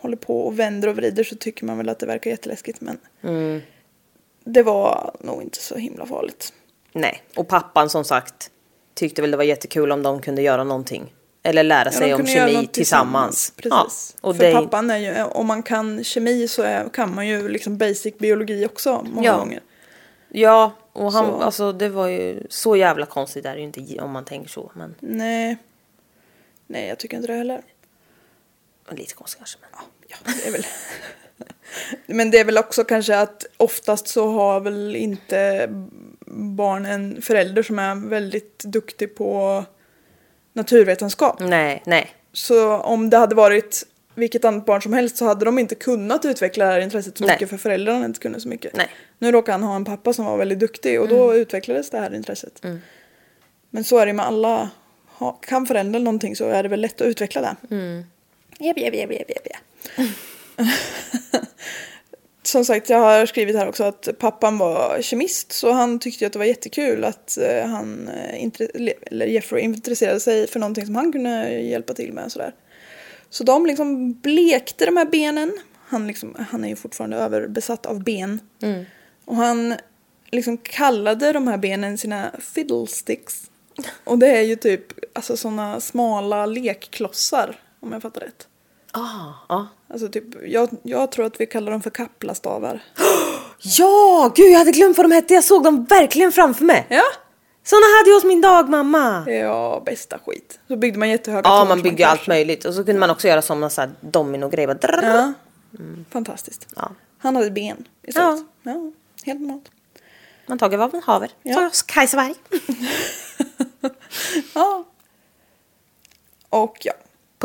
håller 0.00 0.16
på 0.16 0.40
och 0.40 0.58
vänder 0.58 0.88
och 0.88 0.96
vrider 0.96 1.24
så 1.24 1.36
tycker 1.36 1.64
man 1.64 1.78
väl 1.78 1.88
att 1.88 1.98
det 1.98 2.06
verkar 2.06 2.30
jätteläskigt. 2.30 2.80
Men 2.80 2.98
Mm. 3.24 3.60
det 4.44 4.62
var 4.62 5.14
nog 5.20 5.42
inte 5.42 5.62
så 5.62 5.76
himla 5.76 6.06
farligt. 6.06 6.52
Nej, 6.92 7.22
och 7.36 7.48
pappan 7.48 7.90
som 7.90 8.04
sagt 8.04 8.50
tyckte 8.94 9.22
väl 9.22 9.30
det 9.30 9.36
var 9.36 9.44
jättekul 9.44 9.92
om 9.92 10.02
de 10.02 10.20
kunde 10.22 10.42
göra 10.42 10.64
någonting. 10.64 11.12
Eller 11.46 11.62
lära 11.62 11.84
Ja, 11.84 11.92
sig 11.92 12.08
de 12.08 12.14
om 12.14 12.26
kemi 12.26 12.66
tillsammans. 12.66 13.52
Precis. 13.56 14.14
Ja, 14.22 14.28
och 14.28 14.36
För 14.36 14.44
det, 14.44 14.52
pappan 14.52 14.90
är 14.90 14.96
ju, 14.98 15.22
om 15.22 15.46
man 15.46 15.62
kan 15.62 16.04
kemi 16.04 16.48
så 16.48 16.62
är, 16.62 16.88
kan 16.88 17.14
man 17.14 17.26
ju 17.28 17.48
liksom 17.48 17.78
basic 17.78 18.18
biologi 18.18 18.66
också 18.66 19.06
många 19.12 19.26
Ja. 19.28 19.38
gånger. 19.38 19.60
Ja, 20.28 20.72
och 20.92 21.12
han, 21.12 21.26
Så. 21.26 21.40
alltså 21.40 21.72
det 21.72 21.88
var 21.88 22.06
ju 22.08 22.46
så 22.50 22.76
jävla 22.76 23.06
konstigt 23.06 23.44
är 23.46 23.52
det 23.54 23.58
ju 23.58 23.64
inte 23.64 24.00
om 24.00 24.10
man 24.10 24.24
tänker 24.24 24.48
så. 24.48 24.70
Men 24.74 24.94
Nej. 25.00 25.56
Nej, 26.66 26.88
jag 26.88 26.98
tycker 26.98 27.16
inte 27.16 27.26
det 27.32 27.38
heller. 27.38 27.62
lite 28.90 29.14
konstigt 29.14 29.38
kanske. 29.38 29.58
Men. 29.60 29.70
Ja, 30.08 30.16
det 30.42 30.48
är 30.48 30.52
väl... 30.52 30.66
Men 32.06 32.30
det 32.30 32.38
är 32.38 32.44
väl 32.44 32.58
också 32.58 32.84
kanske 32.84 33.18
att 33.18 33.46
oftast 33.56 34.08
så 34.08 34.28
har 34.30 34.60
väl 34.60 34.96
inte 34.96 35.68
barn 36.56 36.86
en 36.86 37.22
förälder 37.22 37.62
som 37.62 37.78
är 37.78 38.08
väldigt 38.08 38.58
duktig 38.58 39.14
på 39.14 39.64
naturvetenskap. 40.56 41.40
Nej, 41.40 41.82
nej. 41.86 42.10
Så 42.32 42.76
om 42.76 43.10
det 43.10 43.16
hade 43.16 43.34
varit 43.34 43.86
vilket 44.14 44.44
annat 44.44 44.66
barn 44.66 44.82
som 44.82 44.92
helst 44.92 45.16
så 45.16 45.24
hade 45.24 45.44
de 45.44 45.58
inte 45.58 45.74
kunnat 45.74 46.24
utveckla 46.24 46.64
det 46.64 46.72
här 46.72 46.80
intresset 46.80 47.18
så 47.18 47.24
Nej. 47.24 47.34
mycket 47.34 47.50
för 47.50 47.56
föräldrarna 47.56 48.04
inte 48.04 48.20
kunde 48.20 48.40
så 48.40 48.48
mycket. 48.48 48.76
Nej. 48.76 48.88
Nu 49.18 49.32
råkar 49.32 49.52
han 49.52 49.62
ha 49.62 49.76
en 49.76 49.84
pappa 49.84 50.12
som 50.12 50.24
var 50.24 50.36
väldigt 50.36 50.58
duktig 50.58 51.00
och 51.00 51.08
då 51.08 51.34
utvecklades 51.34 51.90
det 51.90 51.98
här 51.98 52.14
intresset. 52.14 52.62
Men 53.70 53.84
så 53.84 53.98
är 53.98 54.06
det 54.06 54.12
med 54.12 54.26
alla. 54.26 54.70
Kan 55.40 55.66
föräldern 55.66 56.04
någonting 56.04 56.36
så 56.36 56.48
är 56.48 56.62
det 56.62 56.68
väl 56.68 56.80
lätt 56.80 57.00
att 57.00 57.06
utveckla 57.06 57.40
det. 57.40 57.56
Mm. 57.74 58.04
Japp, 58.58 58.78
japp, 58.78 58.94
japp, 58.94 59.10
japp, 59.10 59.30
japp. 59.30 60.06
Som 62.46 62.64
sagt, 62.64 62.90
jag 62.90 62.98
har 62.98 63.26
skrivit 63.26 63.56
här 63.56 63.68
också 63.68 63.84
att 63.84 64.08
pappan 64.18 64.58
var 64.58 65.02
kemist 65.02 65.52
så 65.52 65.72
han 65.72 65.98
tyckte 65.98 66.26
att 66.26 66.32
det 66.32 66.38
var 66.38 66.46
jättekul 66.46 67.04
att 67.04 67.38
eh, 67.38 67.66
han, 67.66 68.08
eh, 68.08 68.50
eller 69.10 69.26
Jeffrey 69.26 69.64
intresserade 69.64 70.20
sig 70.20 70.46
för 70.46 70.60
någonting 70.60 70.86
som 70.86 70.96
han 70.96 71.12
kunde 71.12 71.50
hjälpa 71.50 71.94
till 71.94 72.12
med. 72.12 72.32
Sådär. 72.32 72.54
Så 73.30 73.44
de 73.44 73.66
liksom 73.66 74.12
blekte 74.12 74.86
de 74.86 74.96
här 74.96 75.04
benen. 75.06 75.52
Han, 75.86 76.06
liksom, 76.06 76.36
han 76.50 76.64
är 76.64 76.68
ju 76.68 76.76
fortfarande 76.76 77.16
överbesatt 77.16 77.86
av 77.86 78.04
ben. 78.04 78.40
Och 79.24 79.36
han 79.36 79.74
liksom 80.30 80.58
kallade 80.58 81.32
de 81.32 81.48
här 81.48 81.58
benen 81.58 81.98
sina 81.98 82.30
fiddlesticks. 82.38 83.50
Och 84.04 84.18
det 84.18 84.36
är 84.36 84.42
ju 84.42 84.56
typ 84.56 84.82
alltså 85.12 85.36
sådana 85.36 85.80
smala 85.80 86.46
lekklossar 86.46 87.60
om 87.80 87.92
jag 87.92 88.02
fattar 88.02 88.20
rätt. 88.20 88.48
Ah, 88.98 89.32
ja. 89.48 89.66
Alltså 89.88 90.08
typ, 90.08 90.24
jag, 90.46 90.68
jag 90.82 91.12
tror 91.12 91.26
att 91.26 91.40
vi 91.40 91.46
kallar 91.46 91.72
dem 91.72 91.82
för 91.82 91.90
kaplastavar. 91.90 92.80
Ja, 93.62 94.32
gud 94.36 94.52
jag 94.52 94.58
hade 94.58 94.70
glömt 94.70 94.96
vad 94.96 95.04
de 95.10 95.12
hette. 95.14 95.34
Jag 95.34 95.44
såg 95.44 95.64
dem 95.64 95.84
verkligen 95.84 96.32
framför 96.32 96.64
mig. 96.64 96.86
Ja, 96.90 97.02
Såna 97.64 97.80
hade 97.98 98.10
jag 98.10 98.14
hos 98.16 98.24
min 98.24 98.40
dagmamma. 98.40 99.30
ja 99.30 99.82
bästa 99.86 100.18
skit. 100.26 100.58
Så 100.68 100.76
byggde 100.76 100.98
man 100.98 101.08
jättehöga 101.08 101.48
Ja, 101.48 101.64
man 101.64 101.82
byggde 101.82 102.06
allt 102.06 102.26
möjligt. 102.26 102.64
Och 102.64 102.74
så 102.74 102.84
kunde 102.84 103.00
man 103.00 103.10
också 103.10 103.28
göra 103.28 103.42
som 103.42 103.60
någon 103.60 103.70
sån 103.70 103.82
här 103.82 103.90
domino-grej. 104.00 104.66
Bara 104.66 104.74
drrrr. 104.74 105.02
Ja, 105.02 105.32
fantastiskt. 106.10 106.66
Ja. 106.76 106.90
Han 107.18 107.36
hade 107.36 107.50
ben 107.50 107.88
istället. 108.02 108.44
Ja. 108.62 108.90
helt 109.24 109.40
normalt. 109.40 109.70
Man 110.46 110.58
tager 110.58 110.78
vad 110.78 110.92
man 110.92 111.02
haver. 111.02 111.30
Ja. 111.42 111.70
Så 111.72 111.86
Kajsa 111.86 112.16
Berg. 112.16 112.34
Ja. 114.54 114.84
Och 116.48 116.76
ja. 116.80 116.92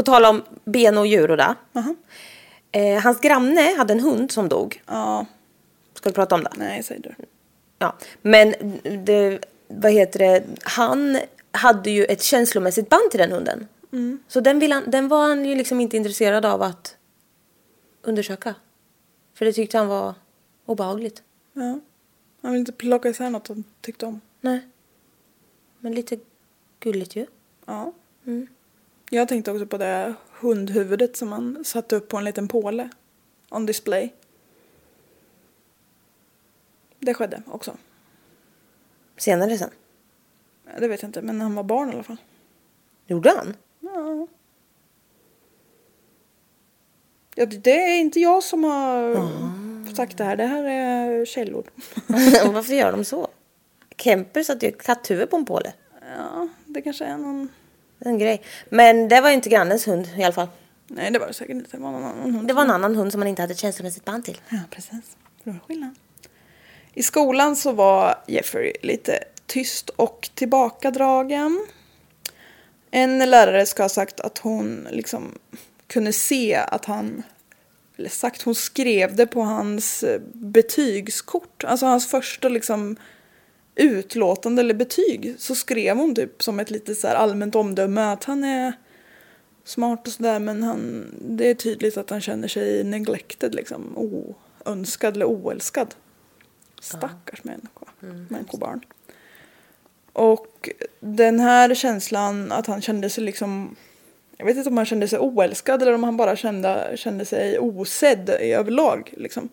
På 0.02 0.06
tal 0.06 0.26
om 0.26 0.44
ben 0.66 0.98
och 0.98 1.08
djur 1.08 1.32
och 1.32 1.38
det. 1.38 1.56
Aha. 1.74 1.96
Eh, 2.72 3.02
hans 3.04 3.20
granne 3.20 3.76
hade 3.78 3.94
en 3.94 4.00
hund 4.00 4.32
som 4.32 4.50
dog. 4.50 4.82
Ja, 4.88 5.26
Ska 5.94 6.10
vi 6.10 6.14
prata 6.14 6.36
om 6.36 6.44
det? 6.44 6.52
nej 6.58 6.84
säger 6.84 7.02
du. 7.02 7.16
Ja. 7.80 7.96
Men 8.22 8.54
det, 9.06 9.40
vad 9.68 9.92
heter 9.92 10.20
det, 10.20 10.44
han 10.64 11.20
hade 11.52 11.92
ju 11.92 12.06
ett 12.06 12.22
känslomässigt 12.22 12.90
band 12.90 13.12
till 13.12 13.20
den 13.20 13.32
hunden. 13.32 13.68
Så 14.28 14.40
den, 14.40 14.60
vill 14.60 14.72
han, 14.72 14.84
den 14.88 15.08
var 15.08 15.28
han 15.28 15.46
ju 15.46 15.56
liksom 15.56 15.80
inte 15.80 15.98
intresserad 15.98 16.46
av 16.46 16.62
att 16.62 16.98
undersöka. 18.02 18.56
För 19.34 19.46
det 19.46 19.54
tyckte 19.54 19.78
han 19.78 19.88
var 19.88 20.14
obehagligt. 20.66 21.24
Ja. 21.54 21.80
Han 22.42 22.52
vill 22.52 22.60
inte 22.60 22.72
plocka 22.72 23.10
isär 23.10 23.30
något 23.30 23.48
han 23.48 23.64
tyckte 23.82 24.06
om. 24.06 24.22
Nej. 24.42 24.60
Men 25.80 25.96
lite 25.96 26.18
gulligt 26.80 27.16
ju. 27.16 27.26
Ja. 27.66 27.94
Jag 29.14 29.28
tänkte 29.28 29.52
också 29.52 29.66
på 29.66 29.78
det 29.78 30.14
hundhuvudet 30.40 31.18
som 31.18 31.30
man 31.30 31.66
satte 31.66 31.96
upp 31.96 32.10
på 32.10 32.18
en 32.18 32.24
liten 32.24 32.48
påle. 32.48 32.90
On 33.50 33.66
display. 33.66 34.14
Det 37.00 37.14
skedde 37.14 37.44
också. 37.48 37.78
Senare 39.18 39.58
sen. 39.58 39.70
Det 40.80 40.88
vet 40.88 41.02
jag 41.02 41.10
inte, 41.10 41.22
men 41.22 41.42
han 41.42 41.56
var 41.56 41.64
barn 41.64 41.90
i 41.90 41.94
alla 41.94 42.04
fall. 42.04 42.18
Gjorde 43.08 43.30
han? 43.30 43.56
Ja. 43.80 44.28
Ja, 47.36 47.46
det 47.46 47.82
är 47.82 48.00
inte 48.00 48.20
jag 48.20 48.44
som 48.44 48.64
har 48.64 49.96
sagt 49.96 50.18
det 50.18 50.24
här. 50.24 50.36
Det 50.36 50.46
här 50.46 50.64
är 50.64 51.26
källor. 51.26 51.64
Och 52.46 52.54
Varför 52.54 52.74
gör 52.74 52.92
de 52.92 53.06
så? 53.06 53.28
Kemper 53.98 54.44
satte 54.44 54.66
ju 54.66 54.72
katthuvud 54.72 55.30
på 55.30 55.36
en 55.36 55.46
påle. 55.46 55.74
Ja, 56.18 56.48
det 56.66 56.82
kanske 56.82 57.06
är 57.06 57.18
någon... 57.18 57.50
En 58.06 58.20
grej. 58.20 58.42
Men 58.70 59.08
det 59.08 59.22
var 59.22 59.30
ju 59.30 59.36
inte 59.36 59.50
grannens 59.50 59.88
hund 59.88 60.10
i 60.18 60.24
alla 60.24 60.34
fall. 60.34 60.48
Nej, 60.88 61.12
det 61.12 61.20
var 61.20 61.28
det 61.28 61.34
säkert 61.34 61.56
inte. 61.56 61.78
Det 61.78 61.84
var 61.84 61.92
någon 61.92 62.04
annan 62.04 62.36
hund. 62.36 62.48
Det 62.48 62.54
var 62.54 62.62
en 62.62 62.72
annan 62.72 62.96
hund 62.96 63.12
som 63.12 63.20
man 63.20 63.28
inte 63.28 63.42
hade 63.42 63.56
känslomässigt 63.56 64.06
band 64.06 64.26
till. 64.26 64.42
Ja, 64.50 64.58
precis. 64.70 65.18
Det 65.44 65.50
var 65.50 65.60
skillnad. 65.68 65.96
I 66.94 67.04
skolan 67.04 67.56
så 67.56 67.72
var 67.72 68.24
Jeffrey 68.28 68.74
lite 68.82 69.24
tyst 69.46 69.90
och 69.90 70.30
tillbakadragen. 70.34 71.68
En 72.92 73.30
lärare 73.30 73.66
ska 73.66 73.84
ha 73.84 73.90
sagt 73.90 74.20
att 74.20 74.38
hon 74.38 74.88
liksom 74.92 75.38
kunde 75.88 76.14
se 76.14 76.56
att 76.56 76.86
han, 76.86 77.24
eller 77.98 78.10
sagt, 78.10 78.42
hon 78.42 78.56
skrev 78.56 79.16
det 79.16 79.28
på 79.28 79.42
hans 79.42 80.04
eh, 80.04 80.22
betygskort. 80.34 81.64
Alltså 81.64 81.86
hans 81.86 82.08
första 82.08 82.50
liksom 82.50 82.98
utlåtande 83.76 84.62
eller 84.62 84.74
betyg 84.74 85.36
så 85.38 85.56
skrev 85.56 85.98
hon 85.98 86.16
typ 86.16 86.44
som 86.44 86.60
ett 86.60 86.72
lite 86.72 86.96
så 86.96 87.08
här 87.08 87.16
allmänt 87.16 87.56
omdöme 87.56 88.02
att 88.02 88.24
han 88.24 88.44
är 88.44 88.74
smart 89.64 90.08
och 90.08 90.14
sådär 90.14 90.40
men 90.40 90.64
han, 90.64 91.06
det 91.22 91.50
är 91.50 91.56
tydligt 91.56 91.98
att 91.98 92.10
han 92.10 92.22
känner 92.22 92.48
sig 92.48 92.84
neglected 92.84 93.56
liksom, 93.56 93.98
oönskad 94.66 95.16
eller 95.16 95.26
oälskad. 95.26 95.96
Stackars 96.82 97.44
människa, 97.44 97.86
människobarn. 98.30 98.82
Och 100.14 100.70
den 101.00 101.40
här 101.40 101.76
känslan 101.76 102.52
att 102.52 102.68
han 102.68 102.82
kände 102.82 103.10
sig 103.10 103.24
liksom, 103.24 103.76
jag 104.38 104.46
vet 104.46 104.58
inte 104.58 104.70
om 104.70 104.78
han 104.78 104.86
kände 104.86 105.08
sig 105.08 105.20
oälskad 105.20 105.82
eller 105.82 105.94
om 105.94 106.04
han 106.04 106.18
bara 106.18 106.36
kände, 106.36 106.94
kände 106.96 107.26
sig 107.26 107.60
osedd 107.60 108.30
i 108.30 108.54
överlag 108.54 109.14
liksom. 109.18 109.50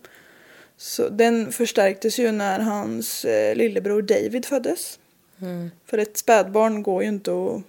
Så 0.78 1.08
den 1.08 1.52
förstärktes 1.52 2.18
ju 2.18 2.32
när 2.32 2.60
hans 2.60 3.24
eh, 3.24 3.56
lillebror 3.56 4.02
David 4.02 4.46
föddes. 4.46 4.98
För 5.86 5.98
ett 5.98 6.16
spädbarn 6.16 6.82
går 6.82 7.02
ju 7.02 7.08
inte 7.08 7.30
att, 7.30 7.62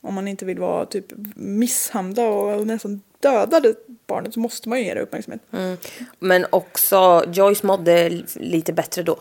om 0.00 0.14
man 0.14 0.28
inte 0.28 0.44
vill 0.44 0.58
vara 0.58 0.86
typ 0.86 1.04
misshandla 1.36 2.28
och 2.28 2.66
nästan 2.66 3.00
döda 3.20 3.60
det 3.60 3.74
barnet 4.06 4.34
så 4.34 4.40
måste 4.40 4.68
man 4.68 4.78
ju 4.78 4.84
ge 4.84 4.94
det 4.94 5.00
uppmärksamhet. 5.00 5.42
Men 6.18 6.46
också 6.50 7.24
Joyce 7.32 7.66
mådde 7.66 8.22
lite 8.34 8.72
bättre 8.72 9.02
då. 9.02 9.18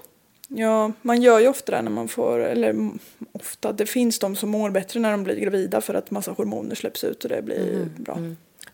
Ja, 0.47 0.91
man 1.01 1.21
gör 1.21 1.39
ju 1.39 1.47
ofta 1.47 1.71
det 1.71 1.81
när 1.81 1.91
man 1.91 2.07
får, 2.07 2.39
eller 2.39 2.69
mm, 2.69 2.99
ofta, 3.31 3.71
det 3.71 3.85
finns 3.85 4.19
de 4.19 4.35
som 4.35 4.49
mår 4.49 4.69
bättre 4.69 4.99
när 4.99 5.11
de 5.11 5.23
blir 5.23 5.35
gravida 5.35 5.81
för 5.81 5.93
att 5.93 6.11
massa 6.11 6.31
hormoner 6.31 6.75
släpps 6.75 7.03
ut 7.03 7.23
och 7.23 7.29
det 7.29 7.41
blir 7.41 7.87
bra. 7.97 8.17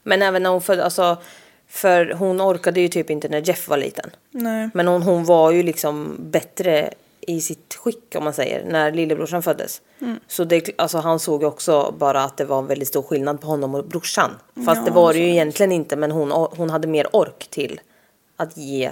Men 0.03 0.21
även 0.21 0.43
när 0.43 0.49
hon 0.49 0.61
födde, 0.61 0.83
alltså. 0.83 1.17
För 1.73 2.11
hon 2.13 2.41
orkade 2.41 2.81
ju 2.81 2.87
typ 2.87 3.09
inte 3.09 3.29
när 3.29 3.47
Jeff 3.47 3.67
var 3.67 3.77
liten. 3.77 4.09
Nej. 4.31 4.69
Men 4.73 4.87
hon, 4.87 5.01
hon 5.01 5.25
var 5.25 5.51
ju 5.51 5.63
liksom 5.63 6.15
bättre 6.19 6.93
i 7.21 7.41
sitt 7.41 7.73
skick 7.75 8.15
om 8.17 8.23
man 8.23 8.33
säger 8.33 8.65
när 8.65 8.91
lillebrorsan 8.91 9.43
föddes. 9.43 9.81
Så 10.27 10.43
det, 10.43 10.69
alltså, 10.77 10.97
han 10.97 11.19
såg 11.19 11.41
ju 11.41 11.47
också 11.47 11.95
bara 11.99 12.23
att 12.23 12.37
det 12.37 12.45
var 12.45 12.59
en 12.59 12.67
väldigt 12.67 12.87
stor 12.87 13.01
skillnad 13.01 13.41
på 13.41 13.47
honom 13.47 13.75
och 13.75 13.85
brorsan. 13.85 14.31
Fast 14.65 14.77
Ja, 14.81 14.85
det 14.85 14.91
var 14.91 15.13
det 15.13 15.19
ju 15.19 15.29
egentligen 15.29 15.71
inte 15.71 15.95
men 15.95 16.11
hon, 16.11 16.31
hon 16.31 16.69
hade 16.69 16.87
mer 16.87 17.15
ork 17.15 17.47
till 17.49 17.81
att 18.37 18.57
ge 18.57 18.91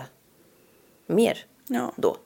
mer 1.08 1.38
Ja. 1.67 1.91
då. 1.96 2.17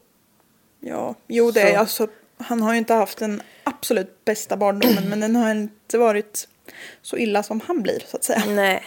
Ja, 0.80 1.16
jo 1.28 1.52
det 1.52 1.62
är 1.62 1.74
Så. 1.74 1.80
alltså, 1.80 2.08
han 2.38 2.62
har 2.62 2.74
ju 2.74 2.80
inte 2.80 2.94
haft 2.94 3.18
den 3.18 3.42
absolut 3.64 4.26
bästa 4.26 4.58
barndomen 4.58 5.10
men 5.10 5.20
den 5.20 5.36
har 5.36 5.52
inte 5.52 5.98
varit 5.98 6.48
så 7.02 7.18
illa 7.18 7.44
som 7.44 7.62
han 7.68 7.82
blir 7.82 8.00
så 8.08 8.18
att 8.18 8.24
säga. 8.24 8.44
Nej. 8.48 8.84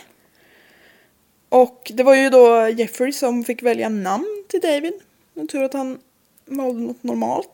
Och 1.49 1.93
det 1.95 2.03
var 2.03 2.15
ju 2.15 2.31
då 2.31 2.69
Jeffrey 2.69 3.13
som 3.13 3.45
fick 3.45 3.63
välja 3.63 3.89
namn 3.89 4.45
till 4.49 4.61
David. 4.61 4.93
Det 5.35 5.47
tur 5.47 5.63
att 5.63 5.73
han 5.73 5.99
valde 6.45 6.81
något 6.81 7.03
normalt. 7.03 7.53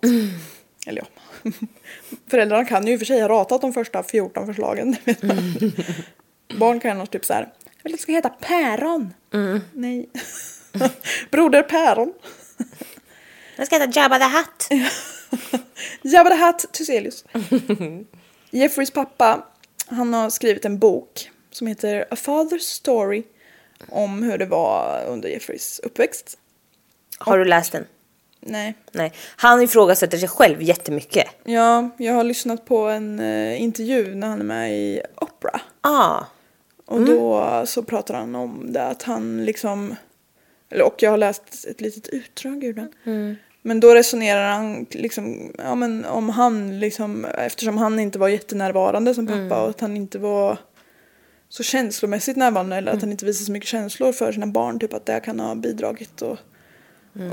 Eller 0.87 1.03
ja, 1.03 1.51
föräldrarna 2.27 2.65
kan 2.65 2.87
ju 2.87 2.93
i 2.93 2.97
och 2.97 3.01
för 3.01 3.07
sig 3.07 3.21
ha 3.21 3.29
ratat 3.29 3.61
de 3.61 3.73
första 3.73 4.03
14 4.03 4.47
förslagen. 4.47 4.97
man. 5.23 5.73
Barn 6.59 6.81
kan 6.81 6.99
nog 6.99 7.11
typ 7.11 7.25
så 7.25 7.33
här, 7.33 7.53
jag 7.65 7.85
vill 7.85 7.95
att 7.95 7.99
det 7.99 8.03
ska 8.03 8.13
heta 8.13 8.29
Päron. 8.29 9.15
Nej. 9.73 10.09
Broder 11.31 11.63
Päron. 11.63 12.13
Jag 13.57 13.67
ska 13.67 13.79
heta 13.79 14.01
Jabba 14.01 14.19
the 14.19 14.25
Hutt. 14.25 14.69
Jabba 16.03 16.31
the 16.31 16.37
Hutt 16.37 16.73
Thyselius. 16.73 17.25
Jeffreys 18.51 18.91
pappa, 18.91 19.47
han 19.87 20.15
har 20.15 20.31
skrivit 20.31 20.65
en 20.65 20.79
bok 20.79 21.31
som 21.51 21.67
heter 21.67 22.05
A 22.11 22.15
Father's 22.15 22.59
Story 22.59 23.23
om 23.89 24.23
hur 24.23 24.39
det 24.39 24.47
var 24.47 25.05
under 25.09 25.29
Jeffreys 25.29 25.81
uppväxt. 25.83 26.39
Har 27.19 27.39
du 27.39 27.45
läst 27.45 27.73
den? 27.73 27.87
Nej, 28.41 28.75
Nej. 28.93 29.13
Han 29.37 29.63
ifrågasätter 29.63 30.19
sig 30.19 30.29
själv 30.29 30.63
jättemycket. 30.63 31.27
ja, 31.45 31.91
jag 31.97 32.15
har 32.15 32.25
lyssnat 32.25 32.65
på 32.65 32.79
en 32.79 33.21
eh, 33.21 33.63
intervju 33.63 34.15
när 34.15 34.29
han 34.29 34.41
är 34.41 34.45
med 34.45 34.73
i 34.73 35.01
Opera. 35.17 35.61
Ah. 35.81 36.25
Och 36.87 37.01
då 37.01 37.63
så 37.67 37.83
pratar 37.83 38.15
han 38.15 38.35
om 38.35 38.73
det 38.73 38.87
att 38.87 39.03
han 39.03 39.45
liksom, 39.45 39.97
eller, 40.71 40.85
och 40.85 41.03
jag 41.03 41.11
har 41.11 41.17
läst 41.17 41.67
ett 41.71 41.81
litet 41.81 42.09
utdrag 42.09 42.65
ur 42.65 42.73
den. 42.73 42.93
Men 43.63 43.81
då 43.81 43.95
resonerar 43.95 44.53
han 44.53 44.87
liksom, 44.91 45.53
ja 45.59 45.75
men 45.75 46.05
om 46.05 46.29
han 46.29 46.81
liksom, 46.81 47.25
eftersom 47.25 47.79
han 47.79 47.99
inte 47.99 48.19
var 48.19 48.29
jättenärvarande 48.29 49.15
som 49.15 49.27
pappa 49.27 49.63
och 49.63 49.71
att 49.71 49.81
han 49.81 49.97
inte 49.97 50.19
var 50.19 50.59
så 51.49 51.63
känslomässigt 51.63 52.37
närvarande 52.37 52.77
eller 52.77 52.93
att 52.93 53.01
han 53.01 53.11
inte 53.11 53.25
visade 53.25 53.45
så 53.45 53.53
mycket 53.53 53.69
känslor 53.69 54.13
för 54.13 54.33
sina 54.33 54.47
barn, 54.47 54.79
typ 54.79 54.95
att 54.95 55.07
det 55.07 55.21
kan 55.21 55.41
ha 55.41 55.55
bidragit 55.55 56.23
och 56.23 56.39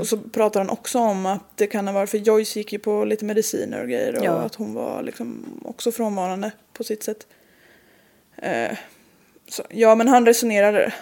Och 0.00 0.06
så 0.06 0.18
pratar 0.18 0.60
han 0.60 0.70
också 0.70 0.98
om 0.98 1.26
att 1.26 1.56
det 1.56 1.66
kan 1.66 1.86
ha 1.86 1.94
varit, 1.94 2.10
för 2.10 2.18
Joyce 2.18 2.56
gick 2.58 2.72
ju 2.72 2.78
på 2.78 3.04
lite 3.04 3.24
mediciner 3.24 3.82
och 3.82 3.88
grejer 3.88 4.18
och 4.18 4.24
Ja. 4.24 4.32
att 4.32 4.54
hon 4.54 4.74
var 4.74 5.02
liksom 5.02 5.44
också 5.64 5.92
frånvarande 5.92 6.50
på 6.72 6.84
sitt 6.84 7.02
sätt. 7.02 7.26
Eh, 8.36 8.76
så, 9.48 9.62
ja 9.70 9.94
men 9.94 10.08
han 10.08 10.26
resonerar, 10.26 10.94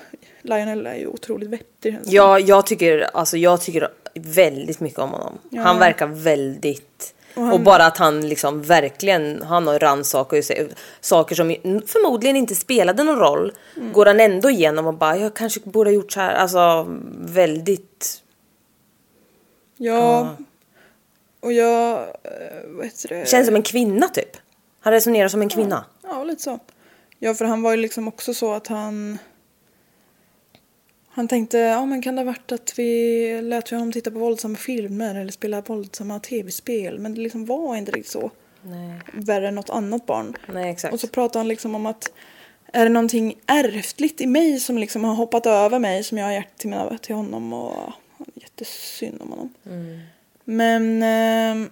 Lionel 0.43 0.87
är 0.87 0.95
ju 0.95 1.07
otroligt 1.07 1.49
vettig. 1.49 1.99
Ja, 2.05 2.39
jag 2.39 2.67
tycker, 2.67 3.11
alltså, 3.15 3.37
jag 3.37 3.61
tycker 3.61 3.89
väldigt 4.15 4.81
mycket 4.81 4.99
om 4.99 5.11
honom. 5.11 5.39
Ja. 5.51 5.63
Han 5.63 5.79
verkar 5.79 6.07
väldigt 6.07 7.15
Och, 7.35 7.61
bara 7.61 7.87
att 7.87 7.99
han 7.99 8.29
liksom 8.29 8.63
verkligen, 8.63 9.43
han 9.43 9.67
har 9.67 9.79
rannsakat 9.79 10.45
sig. 10.45 10.69
Saker 11.01 11.35
som 11.35 11.49
förmodligen 11.87 12.37
inte 12.37 12.55
spelade 12.55 13.05
någon 13.05 13.19
roll. 13.19 13.53
Mm. 13.77 13.93
Går 13.93 14.07
han 14.07 14.21
ändå 14.21 14.51
igenom 14.51 14.87
och 14.87 14.95
bara, 14.95 15.17
jag 15.17 15.35
kanske 15.35 15.61
borde 15.61 15.91
ha 15.91 15.95
gjort 15.95 16.13
så 16.13 16.21
här. 16.21 16.35
Alltså 16.35 16.87
väldigt... 17.21 18.23
Ja. 19.77 20.37
Och 21.41 21.53
jag, 21.53 21.99
eh, 22.01 22.07
vad 22.67 22.85
heter 22.85 23.09
det? 23.09 23.29
Känns 23.29 23.47
som 23.47 23.57
en 23.57 23.63
kvinna 23.63 24.09
typ. 24.09 24.37
Han 24.81 24.93
resonerar 24.93 25.29
som 25.29 25.43
en 25.43 25.49
kvinna. 25.49 25.85
Ja, 26.03 26.25
lite 26.25 26.43
så. 26.43 26.59
Ja, 27.19 27.35
för 27.35 27.45
han 27.45 27.63
var 27.63 27.71
ju 27.71 27.77
liksom 27.77 28.09
också 28.09 28.35
så 28.35 28.53
att 28.53 28.67
han... 28.67 29.19
Han 31.13 31.29
tänkte, 31.29 31.59
ja 31.59 31.87
men 31.87 32.03
kan 32.03 32.17
det 32.17 32.21
ha 32.21 32.27
varit 32.27 32.53
att 32.53 32.79
vi 32.79 33.43
lät 33.43 33.71
honom 33.71 33.93
titta 33.93 34.11
på 34.11 34.19
våldsamma 34.19 34.57
filmer 34.57 35.15
eller 35.15 35.33
spela 35.33 35.61
våldsamma 35.61 36.21
tv-spel? 36.21 36.99
Men 36.99 37.15
det 37.15 37.21
liksom 37.21 37.45
var 37.45 37.77
inte 37.77 37.93
riktigt 37.93 38.13
så. 38.13 38.31
Nej. 38.63 39.01
Värre 39.13 39.49
än 39.49 39.55
något 39.55 39.71
annat 39.71 40.07
barn. 40.07 40.37
Nej 40.53 40.71
exakt. 40.71 40.95
Och 40.95 41.01
så 41.01 41.09
pratade 41.09 41.39
han 41.39 41.49
liksom 41.49 41.75
om 41.75 41.87
att 41.87 42.13
är 42.73 42.85
det 42.85 42.91
någonting 42.91 43.39
ärftligt 43.47 44.21
i 44.21 44.27
mig 44.27 44.61
som 44.61 44.79
liksom 44.79 45.05
har 45.05 45.15
hoppat 45.15 45.47
över 45.47 45.79
mig 45.79 46.05
som 46.05 46.19
jag 46.19 46.25
har 46.25 46.33
gett 46.33 46.59
till, 46.59 46.71
mina, 46.71 46.99
till 46.99 47.15
honom 47.15 47.53
och 47.53 47.93
jättesynd 48.35 49.23
om 49.23 49.31
honom. 49.31 49.55
Men 50.45 51.03
eh, 51.03 51.71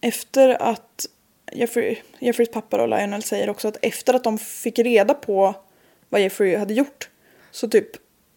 efter 0.00 0.62
att 0.62 1.06
Jeffrey, 1.52 1.96
Jeffreys 2.18 2.50
pappa 2.50 2.82
och 2.82 2.88
Lionel 2.88 3.22
säger 3.22 3.50
också 3.50 3.68
att 3.68 3.76
efter 3.82 4.14
att 4.14 4.24
de 4.24 4.38
fick 4.38 4.78
reda 4.78 5.14
på 5.14 5.54
vad 6.14 6.22
Jeffrey 6.22 6.56
hade 6.56 6.74
gjort 6.74 7.08
så 7.50 7.68
typ 7.68 7.86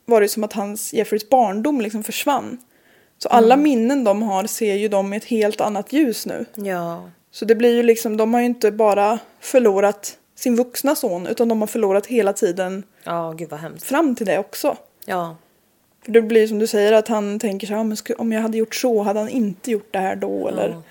var 0.06 0.22
det 0.22 0.28
som 0.30 0.44
att 0.44 0.54
hans, 0.54 0.94
Jeffreys 0.94 1.30
barndom 1.30 1.82
liksom 1.82 2.04
försvann. 2.04 2.58
Så 3.18 3.30
alla 3.30 3.58
minnen 3.58 4.04
de 4.04 4.22
har 4.22 4.48
ser 4.48 4.74
ju 4.76 4.88
de 4.88 5.14
i 5.14 5.18
ett 5.18 5.26
helt 5.26 5.62
annat 5.62 5.94
ljus 5.94 6.26
nu. 6.26 6.46
Ja. 6.56 7.10
Så 7.32 7.46
det 7.46 7.56
blir 7.56 7.76
ju 7.76 7.84
liksom, 7.84 8.18
de 8.18 8.34
har 8.34 8.42
ju 8.42 8.46
inte 8.46 8.72
bara 8.72 9.20
förlorat 9.40 10.18
sin 10.36 10.56
vuxna 10.56 10.96
son 10.96 11.28
utan 11.28 11.48
de 11.48 11.60
har 11.62 11.68
förlorat 11.68 12.06
hela 12.06 12.34
tiden 12.34 12.84
Ja, 13.04 13.34
gud 13.38 13.50
vad 13.50 13.60
hemskt. 13.60 13.86
fram 13.86 14.16
till 14.16 14.26
det 14.26 14.40
också. 14.40 14.78
Ja. 15.06 15.36
För 16.06 16.12
det 16.12 16.22
blir 16.22 16.48
som 16.48 16.60
du 16.60 16.68
säger 16.68 16.94
att 16.94 17.08
han 17.08 17.40
tänker 17.40 17.68
så 17.68 17.74
här, 17.74 17.80
"Ja, 17.80 17.84
men 17.84 17.98
sku- 17.98 18.16
om 18.18 18.32
jag 18.32 18.42
hade 18.42 18.58
gjort 18.58 18.76
så 18.76 19.02
hade 19.02 19.20
han 19.20 19.30
inte 19.30 19.72
gjort 19.72 19.88
det 19.94 20.00
här 20.00 20.16
då 20.16 20.48
eller. 20.48 20.82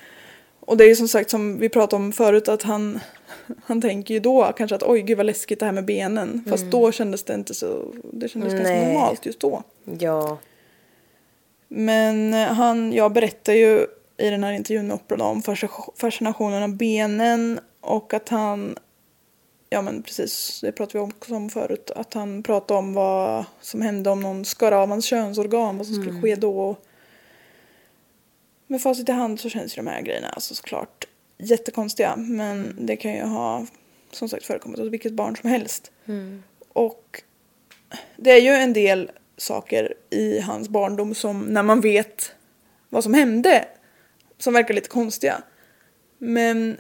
Och 0.61 0.77
det 0.77 0.85
är 0.85 0.88
ju 0.88 0.96
som 0.96 1.09
sagt 1.09 1.31
som 1.31 1.59
vi 1.59 1.68
pratade 1.68 2.03
om 2.03 2.12
förut 2.12 2.49
att 2.49 2.62
han, 2.62 3.01
han 3.64 3.80
tänker 3.80 4.14
ju 4.14 4.20
då 4.20 4.52
kanske 4.56 4.74
att 4.76 4.82
oj 4.82 5.02
gud 5.02 5.16
vad 5.16 5.26
läskigt 5.26 5.61
det 5.61 5.66
här 5.66 5.72
med 5.72 5.85
benen. 5.85 6.44
Fast 6.48 6.64
då 6.64 6.92
kändes 6.92 7.24
det 7.24 7.35
inte 7.35 7.54
så, 7.54 7.94
det 8.12 8.28
kändes 8.28 8.52
ganska 8.52 8.68
Nej. 8.68 8.87
normalt 8.87 9.26
just 9.26 9.40
då. 9.40 9.62
Ja. 9.98 10.38
Men 11.68 12.35
eh, 12.35 12.46
han, 12.46 12.92
jag 12.92 13.12
berättar 13.12 13.52
ju 13.52 13.87
i 14.16 14.30
den 14.30 14.44
här 14.44 14.52
intervjun 14.52 14.87
med 14.87 14.98
då 15.09 15.24
om 15.24 15.42
fasc- 15.42 15.90
fascinationen 15.96 16.62
av 16.62 16.76
benen 16.76 17.61
och 17.80 18.14
att 18.14 18.28
han, 18.28 18.78
ja 19.70 19.82
men 19.82 20.02
precis, 20.02 20.61
det 20.61 20.72
pratade 20.72 20.98
vi 20.98 21.12
också 21.12 21.35
om 21.35 21.50
förut, 21.50 21.90
att 21.96 22.14
han 22.14 22.42
pratade 22.42 22.78
om 22.78 22.94
vad 22.94 23.44
som 23.61 23.82
hände 23.82 24.11
om 24.11 24.20
någon 24.20 24.44
skar 24.44 24.72
av 24.72 24.88
hans 24.88 25.04
könsorgan, 25.04 25.78
vad 25.78 25.87
som 25.87 26.02
skulle 26.02 26.20
ske 26.20 26.35
då. 26.37 26.76
Med 28.66 28.82
facit 28.82 29.09
i 29.09 29.12
hand 29.12 29.40
så 29.40 29.48
känns 29.48 29.76
ju 29.76 29.82
de 29.82 29.87
här 29.90 30.02
grejerna 30.02 30.28
alltså 30.28 30.54
såklart 30.54 31.06
jättekonstiga 31.38 32.16
men 32.16 32.75
det 32.87 32.96
kan 32.96 33.14
ju 33.14 33.22
ha 33.22 33.66
som 34.12 34.29
sagt 34.29 34.46
förekommit 34.46 34.79
hos 34.79 34.88
vilket 34.88 35.12
barn 35.12 35.37
som 35.37 35.51
helst. 35.51 35.90
Och 36.72 37.22
det 38.16 38.31
är 38.31 38.40
ju 38.40 38.51
en 38.51 38.72
del 38.72 39.11
saker 39.37 39.94
i 40.11 40.40
hans 40.40 40.68
barndom 40.68 41.14
som 41.14 41.40
när 41.40 41.62
man 41.62 41.81
vet 41.81 42.33
vad 42.88 43.03
som 43.03 43.14
hände 43.14 43.68
som 44.38 44.53
verkar 44.53 44.75
lite 44.75 44.88
konstiga. 44.88 45.42
Men 46.18 46.77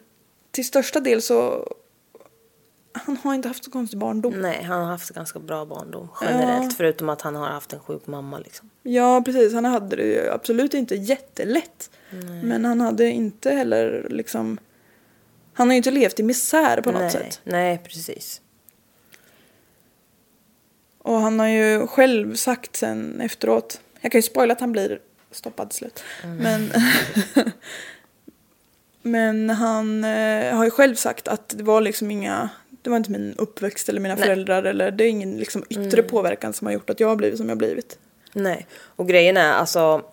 till 0.50 0.64
största 0.64 1.00
del 1.00 1.22
så 1.22 1.68
han 2.92 3.16
har 3.16 3.34
inte 3.34 3.48
haft 3.48 3.64
så 3.64 3.70
konstig 3.70 3.98
barndom. 3.98 4.40
Nej, 4.40 4.62
han 4.62 4.80
har 4.80 4.86
haft 4.86 5.10
ganska 5.10 5.38
bra 5.38 5.64
barndom 5.64 6.08
generellt. 6.20 6.76
Förutom 6.76 7.08
att 7.08 7.22
han 7.22 7.36
har 7.36 7.48
haft 7.48 7.72
en 7.72 7.80
sjuk 7.80 8.06
mamma 8.06 8.38
liksom. 8.38 8.70
Ja 8.82 9.22
precis, 9.24 9.52
han 9.54 9.64
hade 9.64 9.96
det 9.96 10.02
ju 10.02 10.30
absolut 10.30 10.74
inte 10.74 10.94
jättelätt. 10.94 11.90
Men 12.42 12.64
han 12.64 12.80
hade 12.80 13.08
inte 13.08 13.50
heller 13.50 14.06
liksom 14.10 14.58
han 15.56 15.68
har 15.68 15.74
ju 15.74 15.76
inte 15.76 15.90
levt 15.90 16.20
i 16.20 16.22
misär 16.22 16.80
på 16.80 16.92
något 16.92 17.02
Nej, 17.02 17.10
sätt. 17.10 17.40
nej 17.44 17.80
precis. 17.84 18.40
Och 20.98 21.20
han 21.20 21.38
har 21.38 21.46
ju 21.46 21.86
själv 21.86 22.34
sagt 22.34 22.76
sen 22.76 23.20
efteråt, 23.20 23.80
jag 24.00 24.12
kan 24.12 24.18
ju 24.18 24.22
spoila 24.22 24.52
att 24.52 24.60
han 24.60 24.72
blir 24.72 24.98
stoppad 25.30 25.72
slut. 25.72 26.04
Men, 26.40 26.72
men 29.02 29.50
han 29.50 30.04
eh, 30.04 30.56
har 30.56 30.64
ju 30.64 30.70
själv 30.70 30.94
sagt 30.94 31.28
att 31.28 31.48
det 31.48 31.62
var 31.62 31.80
liksom 31.80 32.10
inga, 32.10 32.48
det 32.82 32.90
var 32.90 32.96
inte 32.96 33.10
min 33.10 33.34
uppväxt 33.38 33.88
eller 33.88 34.00
mina 34.00 34.14
Nej. 34.14 34.24
föräldrar 34.24 34.62
eller 34.62 34.90
det 34.90 35.04
är 35.04 35.08
ingen 35.08 35.36
liksom 35.36 35.64
yttre 35.70 36.02
påverkan 36.02 36.52
som 36.52 36.66
har 36.66 36.72
gjort 36.72 36.90
att 36.90 37.00
jag 37.00 37.08
har 37.08 37.16
blivit 37.16 37.38
som 37.38 37.48
jag 37.48 37.56
har 37.56 37.58
blivit. 37.58 37.98
Nej. 38.32 38.66
Och 38.72 39.08
grejen 39.08 39.36
är 39.36 39.52
alltså, 39.52 40.04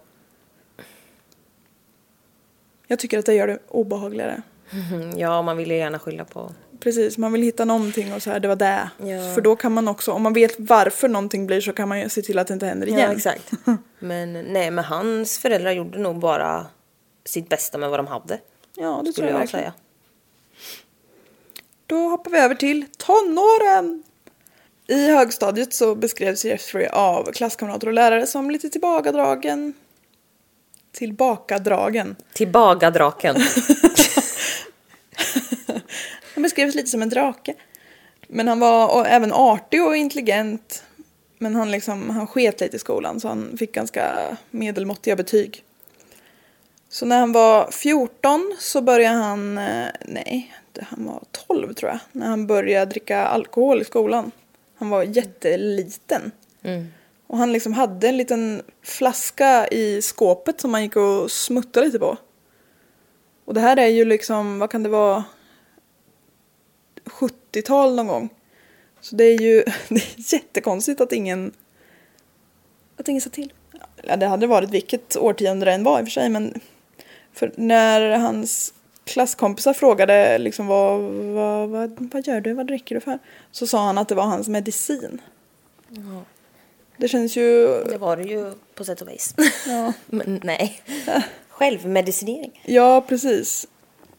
Jag 2.93 2.99
tycker 2.99 3.19
att 3.19 3.25
det 3.25 3.33
gör 3.33 3.47
det 3.47 3.59
obehagligare. 3.67 4.41
ja 5.17 5.41
man 5.41 5.57
vill 5.57 5.71
ju 5.71 5.77
gärna 5.77 5.99
skylla 5.99 6.25
på 6.25 6.51
Precis, 6.79 7.17
man 7.17 7.31
vill 7.31 7.41
hitta 7.41 7.65
någonting 7.65 8.13
och 8.13 8.21
så 8.21 8.29
här, 8.29 8.39
det 8.39 8.47
var 8.47 8.55
det. 8.55 8.89
Ja. 8.97 9.33
För 9.33 9.41
då 9.41 9.55
kan 9.55 9.71
man 9.71 9.87
också, 9.87 10.11
om 10.11 10.21
man 10.21 10.33
vet 10.33 10.55
varför 10.57 11.07
någonting 11.07 11.47
blir 11.47 11.61
så 11.61 11.73
kan 11.73 11.89
man 11.89 11.99
ju 11.99 12.09
se 12.09 12.21
till 12.21 12.39
att 12.39 12.47
det 12.47 12.53
inte 12.53 12.65
händer 12.65 12.87
igen. 12.87 12.99
Ja, 12.99 13.11
exakt. 13.11 13.51
Men 13.99 14.33
nej, 14.33 14.71
men 14.71 14.83
hans 14.83 15.37
föräldrar 15.37 15.71
gjorde 15.71 15.97
nog 15.97 16.19
bara 16.19 16.65
sitt 17.25 17.49
bästa 17.49 17.77
med 17.77 17.89
vad 17.89 17.99
de 17.99 18.07
hade. 18.07 18.39
Ja, 18.75 19.01
det 19.05 19.13
tror 19.13 19.27
jag 19.27 19.33
jag 19.33 19.39
verkligen. 19.39 19.61
säga. 19.61 19.73
Då 21.85 22.09
hoppar 22.09 22.31
vi 22.31 22.37
över 22.37 22.55
till 22.55 22.85
tonåren. 22.97 24.03
I 24.87 25.07
högstadiet 25.07 25.73
så 25.73 25.95
beskrevs 25.95 26.45
Jeffrey 26.45 26.87
av 26.87 27.31
klasskamrater 27.31 27.87
och 27.87 27.93
lärare 27.93 28.27
som 28.27 28.51
lite 28.51 28.69
tillbakadragen. 28.69 29.73
Tillbakadragen. 30.93 32.15
Tillbakadraken. 32.33 33.35
Han 36.33 36.43
beskrevs 36.43 36.75
lite 36.75 36.89
som 36.89 37.01
en 37.01 37.09
drake. 37.09 37.53
Men 38.27 38.47
han 38.47 38.59
var 38.59 39.05
även 39.05 39.33
artig 39.33 39.83
och 39.83 39.97
intelligent. 39.97 40.83
Men 41.37 41.55
han, 41.55 41.71
liksom, 41.71 42.09
han 42.09 42.27
sket 42.27 42.61
lite 42.61 42.75
i 42.75 42.79
skolan 42.79 43.19
så 43.19 43.27
han 43.27 43.57
fick 43.57 43.71
ganska 43.71 44.13
medelmåttiga 44.51 45.15
betyg. 45.15 45.63
Så 46.89 47.05
när 47.05 47.19
han 47.19 47.31
var 47.31 47.71
14 47.71 48.55
så 48.59 48.81
började 48.81 49.17
han, 49.17 49.57
eh, 49.57 49.87
nej, 50.05 50.53
han 50.79 51.05
var 51.05 51.23
12 51.47 51.73
tror 51.73 51.91
jag, 51.91 51.99
när 52.11 52.27
han 52.27 52.47
började 52.47 52.91
dricka 52.91 53.25
alkohol 53.25 53.81
i 53.81 53.85
skolan. 53.85 54.31
Han 54.75 54.89
var 54.89 55.03
jätteliten. 55.03 56.31
Och 57.33 57.39
han 57.39 57.53
liksom 57.53 57.73
hade 57.73 58.07
en 58.07 58.17
liten 58.17 58.61
flaska 58.83 59.67
i 59.67 60.01
skåpet 60.01 60.61
som 60.61 60.73
han 60.73 60.83
gick 60.83 60.95
och 60.95 61.31
smuttade 61.31 61.85
lite 61.85 61.99
på. 61.99 62.17
Och 63.45 63.53
det 63.53 63.61
här 63.61 63.77
är 63.77 63.87
ju 63.87 64.05
liksom, 64.05 64.59
vad 64.59 64.69
kan 64.69 64.83
det 64.83 64.89
vara, 64.89 65.23
70-tal 67.05 67.95
någon 67.95 68.07
gång. 68.07 68.29
Så 69.01 69.15
det 69.15 69.23
är 69.23 69.41
ju 69.41 69.63
det 69.89 69.95
är 69.95 70.33
jättekonstigt 70.33 71.01
att 71.01 71.11
ingen 71.11 71.51
att 72.97 73.07
ingen 73.07 73.21
sa 73.21 73.29
till. 73.29 73.53
Ja, 74.03 74.15
det 74.15 74.27
hade 74.27 74.47
varit 74.47 74.69
vilket 74.69 75.17
årtionde 75.17 75.65
det 75.65 75.73
än 75.73 75.83
var 75.83 75.99
i 75.99 76.01
och 76.01 76.05
för 76.05 76.11
sig 76.11 76.29
men 76.29 76.59
för 77.31 77.51
när 77.55 78.17
hans 78.17 78.73
klasskompisar 79.03 79.73
frågade 79.73 80.37
liksom 80.37 80.67
vad, 80.67 81.01
vad, 81.01 81.69
vad, 81.69 82.09
vad 82.13 82.27
gör 82.27 82.41
du, 82.41 82.53
vad 82.53 82.67
dricker 82.67 82.95
du 82.95 83.01
för? 83.01 83.19
Så 83.51 83.67
sa 83.67 83.85
han 83.85 83.97
att 83.97 84.09
det 84.09 84.15
var 84.15 84.23
hans 84.23 84.47
medicin. 84.47 85.21
Det 87.03 87.09
känns 87.09 87.35
ju, 87.37 87.83
Det 87.83 87.97
var 87.97 88.17
det 88.17 88.23
ju 88.23 88.53
på 88.75 88.83
sätt 88.83 89.01
och 89.01 89.09
vis. 89.09 89.35
ja, 89.67 89.93
Men 90.05 90.39
nej. 90.43 90.81
Självmedicinering. 91.49 92.61
ja 92.65 93.01
precis. 93.07 93.67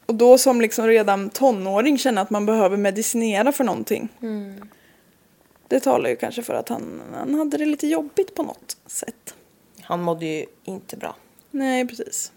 Och 0.07 0.15
då 0.15 0.39
som 0.39 0.61
liksom 0.61 0.87
redan 0.87 1.31
tonåring 1.31 1.99
känna 1.99 2.21
att 2.21 2.31
man 2.31 2.47
behöver 2.47 2.77
medicinera 2.77 3.53
för 3.53 3.65
någonting. 3.65 4.09
Det 5.69 5.81
talar 5.81 6.11
ju 6.11 6.17
kanske 6.17 6.43
för 6.43 6.55
att 6.55 6.69
han, 6.69 7.03
han 7.15 7.35
hade 7.35 7.57
det 7.57 7.65
lite 7.67 7.87
jobbigt 7.87 8.35
på 8.35 8.43
något 8.43 8.77
sätt. 8.87 9.35
Han 9.81 10.03
mådde 10.03 10.27
ju 10.27 10.47
inte 10.65 10.97
bra. 10.97 11.17
Nej, 11.51 11.87
precis. 11.89 12.33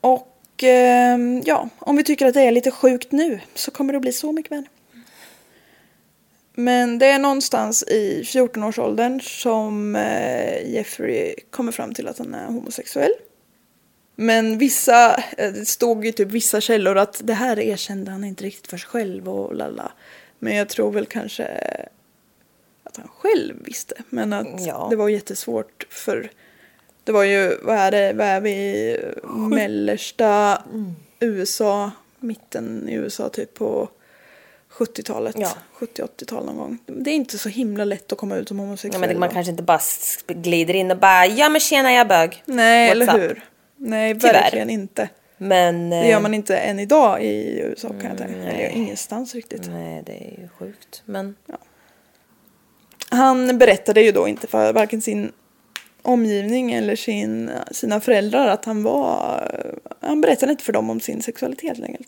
Och 0.00 0.62
ehm, 0.62 1.42
ja, 1.44 1.68
om 1.78 1.96
vi 1.96 2.04
tycker 2.04 2.26
att 2.26 2.34
det 2.34 2.42
är 2.42 2.50
lite 2.52 2.70
sjukt 2.70 3.12
nu 3.12 3.40
så 3.54 3.70
kommer 3.70 3.92
det 3.92 3.96
att 3.96 4.02
bli 4.02 4.12
så 4.12 4.32
mycket 4.32 4.52
värre. 4.52 4.64
Men 6.58 6.98
det 6.98 7.06
är 7.06 7.18
någonstans 7.18 7.82
i 7.82 8.22
14-årsåldern 8.22 9.20
som 9.20 9.96
eh, 9.96 10.70
Jeffrey 10.72 11.34
kommer 11.50 11.72
fram 11.72 11.94
till 11.94 12.08
att 12.08 12.18
han 12.18 12.34
är 12.34 12.46
homosexuell. 12.46 13.12
Men 14.14 14.58
vissa, 14.58 15.14
eh, 15.14 15.52
det 15.52 15.66
stod 15.66 16.04
ju 16.04 16.12
typ 16.12 16.28
vissa 16.28 16.60
källor 16.60 16.98
att 16.98 17.20
det 17.24 17.34
här 17.34 17.58
erkände 17.58 18.10
han 18.10 18.24
inte 18.24 18.44
riktigt 18.44 18.66
för 18.70 18.76
sig 18.76 18.88
själv 18.88 19.28
och 19.28 19.54
lalla. 19.54 19.92
Men 20.38 20.56
jag 20.56 20.68
tror 20.68 20.92
väl 20.92 21.06
kanske 21.06 21.46
att 22.84 22.96
han 22.96 23.08
själv 23.08 23.54
visste. 23.64 23.94
Men 24.10 24.32
att 24.32 24.66
Ja. 24.66 24.86
det 24.90 24.96
var 24.96 25.08
jättesvårt 25.08 25.86
för 25.90 26.30
Det 27.04 27.12
var 27.12 27.24
ju, 27.24 27.56
vad 27.62 27.76
är 27.76 27.90
det, 27.90 28.12
vad 28.12 28.26
är 28.26 28.40
vi, 28.40 28.96
mellersta 29.50 30.62
USA, 31.20 31.90
mitten 32.18 32.88
i 32.88 32.94
USA 32.94 33.28
typ 33.28 33.54
på 33.54 33.88
70-talet, 34.78 35.36
Ja. 35.38 35.48
70-80-tal 35.78 36.44
någon 36.46 36.56
gång. 36.56 36.78
Det 36.86 37.10
är 37.10 37.14
inte 37.14 37.38
så 37.38 37.48
himla 37.48 37.84
lätt 37.84 38.12
att 38.12 38.18
komma 38.18 38.36
ut 38.36 38.48
som 38.48 38.58
Ja, 38.58 38.64
homosexuell. 38.64 39.08
men 39.08 39.18
man 39.20 39.28
kanske 39.30 39.50
inte 39.50 39.62
bara 39.62 39.80
glider 40.28 40.74
in 40.74 40.90
och 40.90 40.98
bara 40.98 41.26
ja 41.26 41.48
men 41.48 41.60
tjena 41.60 41.92
jag 41.92 42.00
är 42.00 42.04
bög. 42.04 42.42
Nej, 42.46 42.88
What's 42.88 42.92
eller 42.92 43.14
up? 43.14 43.20
hur? 43.30 43.44
Nej, 43.76 44.14
Tyvärr. 44.14 44.32
verkligen 44.32 44.70
inte. 44.70 45.08
Men... 45.38 45.90
Det 45.90 46.08
gör 46.08 46.20
man 46.20 46.34
inte 46.34 46.56
än 46.56 46.78
idag 46.80 47.22
i 47.24 47.60
USA 47.60 47.88
kan 47.88 48.04
jag 48.04 48.18
tänka 48.18 48.32
mig. 48.36 48.40
Eller 48.48 48.52
nej. 48.58 48.72
ingenstans 48.74 49.34
riktigt. 49.34 49.68
Nej 49.70 50.02
det 50.06 50.12
är 50.12 50.40
ju 50.42 50.48
sjukt. 50.58 51.02
Men 51.04 51.34
Han 53.08 53.58
berättade 53.58 54.00
ju 54.02 54.12
då 54.12 54.28
inte 54.28 54.46
för 54.46 54.72
varken 54.72 55.00
sin 55.00 55.32
omgivning 56.02 56.72
eller 56.72 56.96
sin, 56.96 57.50
sina 57.70 58.00
föräldrar 58.00 58.46
att 58.48 58.64
han 58.64 58.82
var... 58.82 59.42
Han 60.00 60.20
berättade 60.20 60.52
inte 60.52 60.64
för 60.64 60.72
dem 60.72 60.90
om 60.90 61.00
sin 61.00 61.22
sexualitet 61.22 61.78
längre. 61.78 61.98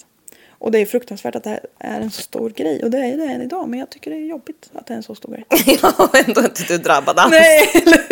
Och 0.60 0.70
det 0.70 0.78
är 0.78 0.86
fruktansvärt 0.86 1.34
att 1.34 1.44
det 1.44 1.50
här 1.50 1.60
är 1.78 2.00
en 2.00 2.10
så 2.10 2.22
stor 2.22 2.50
grej. 2.50 2.82
Och 2.84 2.90
det 2.90 2.98
är 2.98 3.16
det 3.16 3.24
än 3.24 3.42
idag. 3.42 3.68
Men 3.68 3.78
jag 3.78 3.90
tycker 3.90 4.10
det 4.10 4.16
är 4.16 4.20
jobbigt 4.26 4.70
att 4.74 4.86
det 4.86 4.92
är 4.92 4.96
en 4.96 5.02
så 5.02 5.14
stor 5.14 5.32
grej. 5.32 5.44
ja, 5.82 6.10
ändå 6.26 6.40
inte 6.40 6.62
du 6.68 6.78
drabbad 6.78 7.18
alls. 7.18 7.30
Nej, 7.30 7.70
eller? 7.74 8.08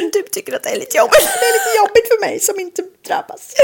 Men 0.00 0.10
du 0.12 0.22
tycker 0.32 0.56
att 0.56 0.62
det 0.62 0.68
är 0.70 0.74
lite 0.78 0.96
jobbigt. 0.98 1.12
Det 1.40 1.46
är 1.46 1.52
lite 1.52 1.78
jobbigt 1.78 2.08
för 2.08 2.20
mig 2.20 2.40
som 2.40 2.60
inte 2.60 2.82
drabbas. 3.06 3.54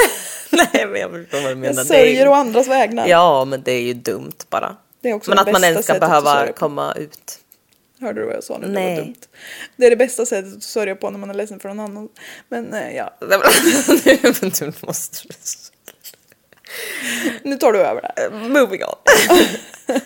Nej 0.50 0.86
men 0.86 1.00
jag 1.00 1.10
förstår 1.10 1.40
vad 1.40 1.50
du 1.50 1.54
menar. 1.54 1.74
Jag 1.76 1.86
Det 1.88 1.94
är 1.96 2.04
ju- 2.06 2.12
sörjer 2.14 2.28
å 2.28 2.32
andras 2.32 2.68
vägnar. 2.68 3.06
Ja 3.06 3.44
men 3.44 3.62
det 3.62 3.72
är 3.72 3.80
ju 3.82 3.94
dumt 3.94 4.32
bara. 4.50 4.76
Det 5.00 5.08
är 5.10 5.14
också 5.14 5.30
men 5.30 5.36
det 5.36 5.42
att 5.42 5.52
man 5.52 5.64
ens 5.64 5.84
ska 5.84 5.98
behöva 5.98 6.52
komma 6.52 6.94
ut. 6.94 7.38
Hörde 8.00 8.20
du 8.20 8.26
vad 8.26 8.36
jag 8.36 8.44
sa 8.44 8.58
nu? 8.58 8.66
Det 8.66 8.72
Nej. 8.72 8.96
var 8.96 9.02
dumt. 9.04 9.14
Det 9.76 9.86
är 9.86 9.90
det 9.90 9.96
bästa 9.96 10.26
sättet 10.26 10.56
att 10.56 10.62
sörja 10.62 10.96
på 10.96 11.10
när 11.10 11.18
man 11.18 11.30
är 11.30 11.34
ledsen 11.34 11.60
för 11.60 11.68
någon 11.68 11.80
annan. 11.80 12.08
Men 12.48 12.74
eh, 12.74 12.96
ja, 12.96 13.14
du 13.20 14.72
måste... 14.86 15.18
nu 17.42 17.56
tar 17.56 17.72
du 17.72 17.78
över 17.78 18.02
det. 18.02 18.30
Moving 18.48 18.82
on. 18.84 18.94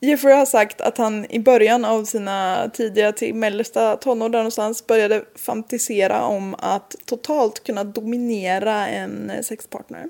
Jeffrey 0.00 0.34
har 0.34 0.46
sagt 0.46 0.80
att 0.80 0.98
han 0.98 1.26
i 1.30 1.38
början 1.40 1.84
av 1.84 2.04
sina 2.04 2.70
tidiga 2.74 3.12
till 3.12 3.34
mellersta 3.34 3.96
tonår 3.96 4.28
där 4.28 4.38
någonstans 4.38 4.86
började 4.86 5.24
fantisera 5.34 6.22
om 6.22 6.54
att 6.58 6.94
totalt 7.04 7.64
kunna 7.64 7.84
dominera 7.84 8.88
en 8.88 9.32
sexpartner. 9.44 10.08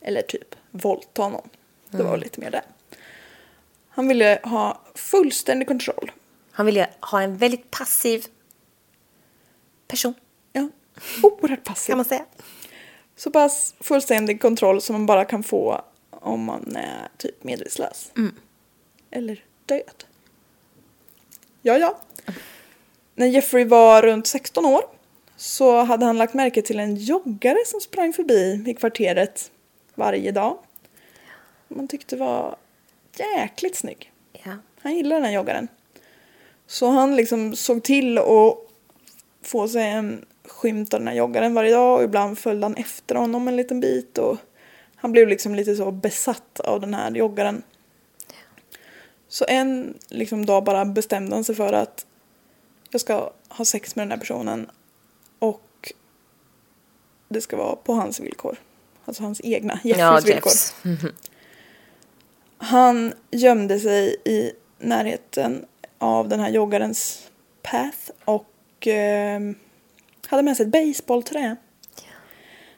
Eller 0.00 0.22
typ 0.22 0.54
våldta 0.70 1.28
någon. 1.28 1.48
Det 1.90 2.02
var 2.02 2.16
lite 2.16 2.40
mer 2.40 2.50
det. 2.50 2.62
Han 3.88 4.08
ville 4.08 4.40
ha 4.42 4.80
fullständig 4.94 5.68
kontroll. 5.68 6.12
Han 6.52 6.66
ville 6.66 6.88
ha 7.00 7.22
en 7.22 7.36
väldigt 7.36 7.70
passiv 7.70 8.24
person 9.88 10.14
Ja, 10.52 10.68
oerhört 11.22 11.64
passiv. 11.64 11.90
kan 11.92 11.98
man 11.98 12.04
säga. 12.04 12.24
Så 13.16 13.30
pass 13.30 13.74
fullständig 13.80 14.40
kontroll 14.40 14.80
som 14.80 14.94
man 14.94 15.06
bara 15.06 15.24
kan 15.24 15.42
få 15.42 15.84
om 16.10 16.44
man 16.44 16.76
är 16.76 17.08
typ 17.16 17.44
medvetslös. 17.44 18.12
Eller 19.10 19.44
död. 19.66 20.04
Ja, 21.62 21.78
ja. 21.78 21.98
När 23.14 23.26
Jeffrey 23.26 23.64
var 23.64 24.02
runt 24.02 24.26
16 24.26 24.66
år 24.66 24.82
så 25.36 25.82
hade 25.82 26.04
han 26.06 26.18
lagt 26.18 26.34
märke 26.34 26.62
till 26.62 26.80
en 26.80 26.96
joggare 26.96 27.58
som 27.66 27.80
sprang 27.80 28.12
förbi 28.12 28.64
i 28.66 28.74
kvarteret 28.74 29.50
varje 29.94 30.32
dag. 30.32 30.58
Man 31.68 31.88
tyckte 31.88 32.16
var 32.16 32.56
jäkligt 33.16 33.76
snygg. 33.76 34.12
Ja. 34.32 34.56
Han 34.80 34.94
gillade 34.94 35.20
den 35.20 35.24
här 35.24 35.32
joggaren. 35.32 35.68
Så 36.66 36.88
han 36.88 37.16
liksom 37.16 37.56
såg 37.56 37.82
till 37.82 38.18
att 38.18 38.56
få 39.42 39.68
sig 39.68 39.90
en 39.90 40.24
skymt 40.44 40.94
av 40.94 41.00
den 41.00 41.08
här 41.08 41.14
joggaren 41.14 41.54
varje 41.54 41.72
dag 41.72 41.96
och 41.96 42.04
ibland 42.04 42.38
följde 42.38 42.64
han 42.64 42.74
efter 42.74 43.14
honom 43.14 43.48
en 43.48 43.56
liten 43.56 43.80
bit 43.80 44.18
och 44.18 44.36
han 44.96 45.12
blev 45.12 45.28
liksom 45.28 45.54
lite 45.54 45.76
så 45.76 45.90
besatt 45.90 46.60
av 46.60 46.80
den 46.80 46.94
här 46.94 47.10
joggaren. 47.10 47.62
Så 49.28 49.44
en 49.48 49.94
liksom 50.08 50.46
dag 50.46 50.64
bara 50.64 50.84
bestämde 50.84 51.36
han 51.36 51.44
sig 51.44 51.54
för 51.54 51.72
att 51.72 52.06
jag 52.90 53.00
ska 53.00 53.32
ha 53.48 53.64
sex 53.64 53.96
med 53.96 54.06
den 54.06 54.10
här 54.10 54.18
personen 54.18 54.70
och 55.38 55.92
det 57.28 57.40
ska 57.40 57.56
vara 57.56 57.76
på 57.76 57.92
hans 57.92 58.20
villkor. 58.20 58.56
Alltså 59.04 59.22
hans 59.22 59.40
egna, 59.44 59.80
Jeffreys 59.84 59.98
Ja, 59.98 60.20
villkor. 60.24 61.12
Han 62.56 63.12
gömde 63.30 63.80
sig 63.80 64.16
i 64.24 64.52
närheten 64.78 65.66
av 65.98 66.28
den 66.28 66.40
här 66.40 66.50
joggarens 66.50 67.30
path 67.62 68.10
och 68.24 68.86
eh, 68.86 69.40
hade 70.32 70.42
med 70.42 70.56
sig 70.56 70.66
ett 70.66 70.72
baseballträ. 70.72 71.56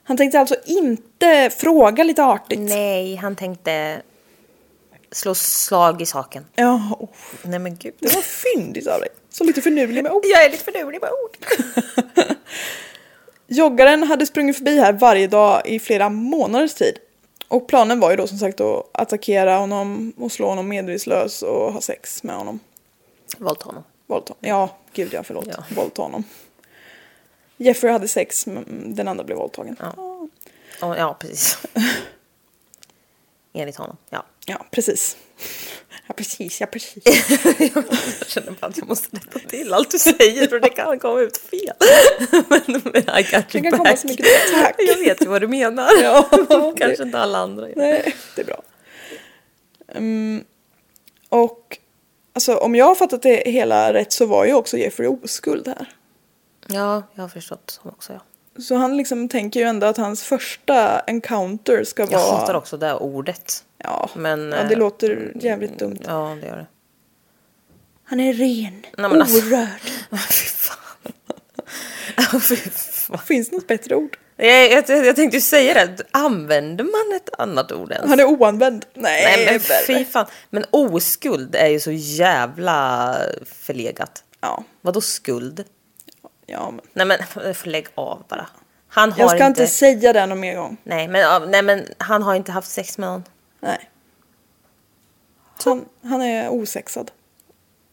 Han 0.05 0.17
tänkte 0.17 0.41
alltså 0.41 0.57
inte 0.67 1.51
fråga 1.57 2.05
lite 2.05 2.25
artigt. 2.25 2.61
Nej, 2.61 3.17
han 3.17 3.37
tänkte 3.37 4.03
slå 5.13 5.35
slag 5.35 6.03
i 6.03 6.07
saken. 6.07 6.47
Ja, 6.55 6.97
oh, 6.99 7.09
Nej 7.43 7.59
men 7.59 7.77
gud. 7.77 7.95
det 7.99 8.15
var 8.15 8.23
fyndigt 8.23 8.87
av 8.87 9.01
dig. 9.01 9.09
Så 9.31 9.45
lite 9.45 9.63
finurlig 9.63 10.03
med 10.03 10.13
ord. 10.13 10.23
Jag 10.25 10.45
är 10.45 10.51
lite 10.51 10.65
förnulig 10.65 11.01
med 11.01 11.11
ord. 11.11 11.37
Joggaren 13.47 14.03
hade 14.03 14.27
sprungit 14.27 14.57
förbi 14.57 14.79
här 14.79 14.93
varje 14.93 15.27
dag 15.27 15.63
i 15.65 15.79
flera 15.79 16.09
månaders 16.09 16.75
tid. 16.75 16.99
Och 17.49 17.69
planen 17.69 18.01
var 18.01 18.11
ju 18.11 18.17
då 18.17 18.27
som 18.27 18.39
sagt 18.39 18.61
att 18.61 18.91
attackera 18.93 19.57
honom 19.57 20.13
och 20.17 20.33
slå 20.33 20.49
honom 20.49 20.69
medvetslös 20.69 21.43
och 21.43 21.73
ha 21.73 21.81
sex 21.81 22.23
med 22.23 22.37
honom. 22.37 22.61
Våldta 23.39 23.65
honom. 23.65 23.83
Våldta. 24.07 24.35
Ja, 24.41 24.77
gud 24.93 25.09
ja, 25.13 25.23
förlåt. 25.23 25.47
Ja. 25.47 25.65
Våldta 25.77 26.03
honom. 26.03 26.25
Jeffrey 27.57 27.93
hade 27.93 28.09
sex, 28.09 28.47
men 28.47 28.95
den 28.95 29.09
andra 29.09 29.25
blev 29.25 29.39
våldtagen. 29.39 29.77
Ja. 29.81 29.95
Ja, 30.81 30.97
Ja, 30.99 31.17
precis. 31.21 31.59
Enligt 33.53 33.77
honom, 33.77 33.97
ja. 34.11 34.25
ja 34.47 34.67
precis. 34.71 35.17
Ja, 36.07 36.15
precis, 36.15 36.61
ja, 36.61 36.67
precis. 36.67 37.03
Jag 37.59 38.29
känner 38.29 38.51
bara 38.61 38.67
att 38.67 38.77
jag 38.79 38.89
måste 38.89 39.17
rätta 39.17 39.39
till 39.39 39.73
allt 39.75 39.91
du 39.91 39.99
säger 39.99 40.47
för 40.47 40.61
det 40.61 40.69
kan 40.69 40.99
komma 40.99 41.21
ut 41.21 41.37
fel. 41.37 41.73
men, 42.49 42.83
men 42.85 43.19
I 43.19 43.23
got 43.23 43.49
Det 43.53 43.55
you 43.59 43.63
kan 43.63 43.71
komma 43.71 43.85
back. 43.85 43.99
så 43.99 44.07
mycket 44.07 44.27
tack. 44.55 44.75
Jag 44.79 44.97
vet 44.99 45.23
ju 45.23 45.27
vad 45.27 45.41
du 45.41 45.49
menar. 45.49 45.91
Ja, 46.03 46.29
Kanske 46.77 47.03
inte 47.03 47.19
alla 47.19 47.39
andra 47.39 47.69
gör. 47.69 47.77
Nej, 47.77 48.15
det 48.37 48.43
är 48.43 48.47
bra. 48.47 48.63
Mm, 49.89 50.45
och 51.29 51.79
alltså, 52.33 52.57
om 52.57 52.75
jag 52.75 52.85
har 52.87 52.95
fattat 52.95 53.23
det 53.23 53.43
hela 53.51 53.93
rätt 53.93 54.13
så 54.13 54.27
var 54.27 54.45
ju 54.45 54.55
också 54.55 54.77
Jeffrey 54.77 55.09
oskuld 55.09 55.69
här. 55.69 55.89
Ja, 56.69 57.03
jag 57.15 57.23
har 57.23 57.29
förstått 57.29 57.71
som 57.83 57.91
också 57.91 58.13
ja. 58.13 58.21
Så 58.63 58.75
han 58.75 58.97
liksom 58.97 59.29
tänker 59.29 59.61
ju 59.61 59.67
ändå 59.67 59.87
att 59.87 59.97
hans 59.97 60.23
första 60.25 61.01
encounter 61.01 61.85
ska 61.85 62.03
Jag 62.03 62.11
vara... 62.11 62.37
hatar 62.39 62.55
också 62.55 62.77
det 62.77 62.95
ordet. 62.95 63.65
Ja, 63.79 64.11
Men, 64.15 64.53
ja, 64.53 64.63
det 64.63 64.73
eh, 64.73 64.79
låter 64.79 65.33
jävligt 65.41 65.79
dumt. 65.79 65.99
Ja, 66.07 66.37
det 66.41 66.47
gör 66.47 66.57
det. 66.57 66.67
Han 68.05 68.21
är 68.21 68.33
ren, 68.33 68.83
Nej, 68.99 69.21
alltså- 69.21 69.47
orörd. 69.47 69.69
Fy 70.31 70.47
fan. 70.47 72.41
Fy 72.41 72.57
fan. 72.57 73.19
Finns 73.19 73.51
det 73.51 73.57
något 73.57 73.67
bättre 73.67 73.95
ord? 73.95 74.19
Jag, 74.37 74.73
jag, 74.73 75.07
jag 75.07 75.17
tänkte 75.17 75.37
ju 75.37 75.41
säga 75.41 75.75
det, 75.75 76.03
använder 76.11 76.85
man 76.85 77.17
ett 77.17 77.41
annat 77.41 77.73
ord 77.73 77.93
ens? 77.93 78.09
Han 78.09 78.21
är 78.21 78.25
oanvänd. 78.25 78.85
Nej, 78.95 79.23
Nej 79.37 79.47
men 79.47 79.61
fy 79.87 80.05
fan. 80.05 80.27
Men 80.51 80.65
oskuld 80.71 81.55
är 81.55 81.69
ju 81.69 81.81
så 81.81 81.91
jävla 81.93 83.17
förlegat. 83.47 84.25
Ja, 84.41 84.65
Vadå 84.81 85.01
skuld? 85.01 85.65
Ja 86.47 86.71
men. 86.71 86.81
Nej 86.93 87.07
men 87.07 87.19
får 87.55 87.67
lägg 87.71 87.87
av 87.95 88.25
bara. 88.29 88.47
Han 88.89 89.13
har 89.13 89.19
Jag 89.19 89.31
ska 89.31 89.47
inte... 89.47 89.63
inte... 89.63 89.73
säga 89.73 90.13
det 90.13 90.27
någon 90.27 90.41
mer 90.41 90.57
gång. 90.57 90.77
Nej, 90.85 91.09
men, 91.09 91.51
nej 91.51 91.63
men 91.63 91.87
han 91.99 92.23
har 92.23 92.35
inte 92.35 92.53
haft 92.53 92.71
sex 92.71 92.99
med 92.99 93.09
någon. 93.09 93.25
Nej. 93.61 93.91
Han, 95.65 95.85
han 96.03 96.23
är 96.23 96.49
osexad. 96.49 97.11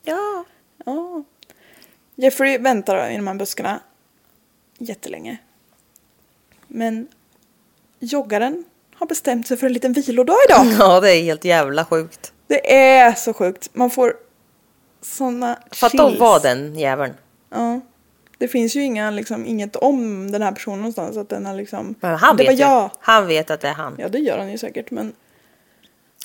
Ja. 0.04 0.46
Ja. 0.86 1.24
Jeffrey 2.16 2.58
väntar 2.58 3.10
i 3.12 3.16
de 3.16 3.28
här 3.28 3.36
buskarna 3.36 3.80
jättelänge. 4.78 5.38
Men 6.68 7.08
joggaren 8.00 8.64
har 8.96 9.08
bestämt 9.08 9.48
sig 9.48 9.58
för 9.58 9.68
en 9.68 9.74
liten 9.74 9.94
vilodag 9.94 10.36
idag. 10.50 10.66
Ja 10.80 11.00
det 11.00 11.12
är 11.12 11.24
helt 11.24 11.46
jävla 11.46 11.86
sjukt. 11.86 12.34
Det 12.48 12.76
är 12.76 13.14
så 13.14 13.34
sjukt. 13.34 13.70
Man 13.74 13.90
får 13.90 14.14
såna 15.02 15.58
Fatta 15.72 16.04
att 16.04 16.10
chills. 16.10 16.20
vara 16.20 16.40
den 16.40 16.80
jäveln. 16.80 17.14
Ja. 17.50 17.82
Det 18.41 18.47
finns 18.47 18.76
ju 18.76 18.84
inga, 18.84 19.11
liksom, 19.11 19.45
inget 19.45 19.76
om 19.76 20.32
den 20.32 20.41
här 20.41 20.51
personen 20.51 20.78
någonstans. 20.80 21.18
Att 21.18 21.30
den 21.30 21.45
har 21.45 21.55
liksom... 21.55 21.95
Men 21.99 22.16
han 22.16 22.38
det 22.38 22.43
vet 22.43 22.53
ju. 22.53 22.63
jag. 22.63 22.91
Han 22.99 23.28
vet 23.28 23.51
att 23.51 23.61
det 23.61 23.68
är 23.68 23.74
han. 23.74 23.95
Ja, 23.99 24.09
det 24.09 24.20
gör 24.20 24.38
han 24.38 24.51
ju 24.51 24.57
säkert. 24.57 24.91
Men 24.91 25.13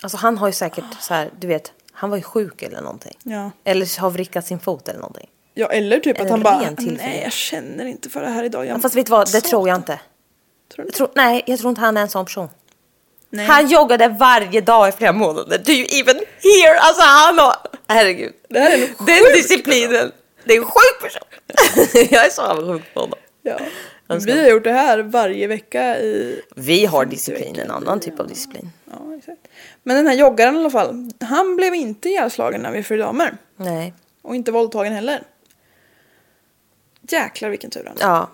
Alltså 0.03 0.17
han 0.17 0.39
har 0.39 0.47
ju 0.47 0.53
säkert 0.53 0.85
så 1.01 1.15
här, 1.15 1.31
du 1.39 1.47
vet, 1.47 1.73
han 1.93 2.11
var 2.11 2.17
ju 2.17 2.23
sjuk 2.23 2.63
eller 2.63 2.81
någonting. 2.81 3.19
ja. 3.23 3.51
Eller 3.65 4.01
har 4.01 4.11
vrickat 4.11 4.47
sin 4.47 4.59
fot 4.59 4.89
eller 4.89 5.01
någonting. 5.01 5.29
ja 5.55 5.67
eller 5.67 5.99
typ 6.01 6.17
Eller 6.17 6.25
att 6.25 6.31
han 6.31 6.43
bara... 6.43 6.71
Nej, 6.79 7.21
jag 7.23 7.33
känner 7.33 7.85
inte 7.85 8.11
för 8.11 8.21
det 8.21 8.29
här 8.29 8.45
idag. 8.45 8.67
Jag... 8.67 8.83
Fast 8.83 8.95
vet 8.95 9.07
du 9.07 9.11
vad, 9.11 9.33
det 9.33 9.41
tror 9.41 9.69
jag 9.69 9.77
inte. 9.77 10.01
Tror 10.75 10.85
du? 10.85 10.89
Jag 10.89 10.95
tror, 10.95 11.09
nej, 11.15 11.43
jag 11.47 11.59
tror 11.59 11.69
inte 11.71 11.81
han 11.81 11.97
är 11.97 12.01
en 12.01 12.09
sån 12.09 12.25
person. 12.25 12.49
Nej. 13.31 13.47
Han 13.47 13.69
joggade 13.69 14.09
varje 14.09 14.61
dag 14.61 14.89
i 14.89 14.93
flera 14.93 15.13
månader. 15.13 15.59
Do 15.59 15.73
you 15.73 15.87
even 16.01 16.17
hear? 16.17 16.77
Alltså 16.81 17.03
han 17.03 17.39
har... 17.39 17.55
Herregud. 17.89 18.33
Det 18.49 18.59
här 18.61 18.71
är 18.71 18.79
nog 18.79 18.89
Den 19.07 19.23
disciplinen. 19.35 20.13
Det 20.47 20.55
är 20.55 20.59
en 20.59 20.65
sjuk 20.65 21.01
person. 21.01 21.23
jag 22.11 22.27
är 22.27 22.31
så 22.31 22.43
avundsjuk 22.43 22.95
på 22.95 23.01
honom. 23.01 23.19
Ja. 23.43 23.59
Önskar. 24.09 24.35
Vi 24.35 24.43
har 24.43 24.49
gjort 24.49 24.65
det 24.65 24.73
här 24.73 24.99
varje 24.99 25.47
vecka 25.47 25.99
i... 25.99 26.43
Vi 26.57 26.87
har 26.87 27.05
disciplin, 27.05 27.59
en 27.59 27.71
annan 27.71 28.01
typ 28.01 28.21
av 28.21 28.29
disciplin. 28.29 28.71
Ja, 28.91 29.17
exakt. 29.19 29.49
Men 29.83 29.97
den 29.97 30.07
här 30.07 30.15
joggaren 30.15 30.57
i 30.57 30.59
alla 30.59 30.71
fall, 30.71 31.11
han 31.21 31.57
blev 31.57 31.75
inte 31.75 32.09
ihjälslagen 32.09 32.67
av 32.67 32.77
Jeffrey 32.77 32.99
Dahmer. 32.99 33.37
Nej. 33.57 33.95
Och 34.23 34.35
inte 34.35 34.53
våldtagen 34.53 34.93
heller. 34.93 35.23
Jäklar 37.09 37.49
vilken 37.49 37.71
tur 37.71 37.85
han 37.85 37.97
Ja. 38.01 38.31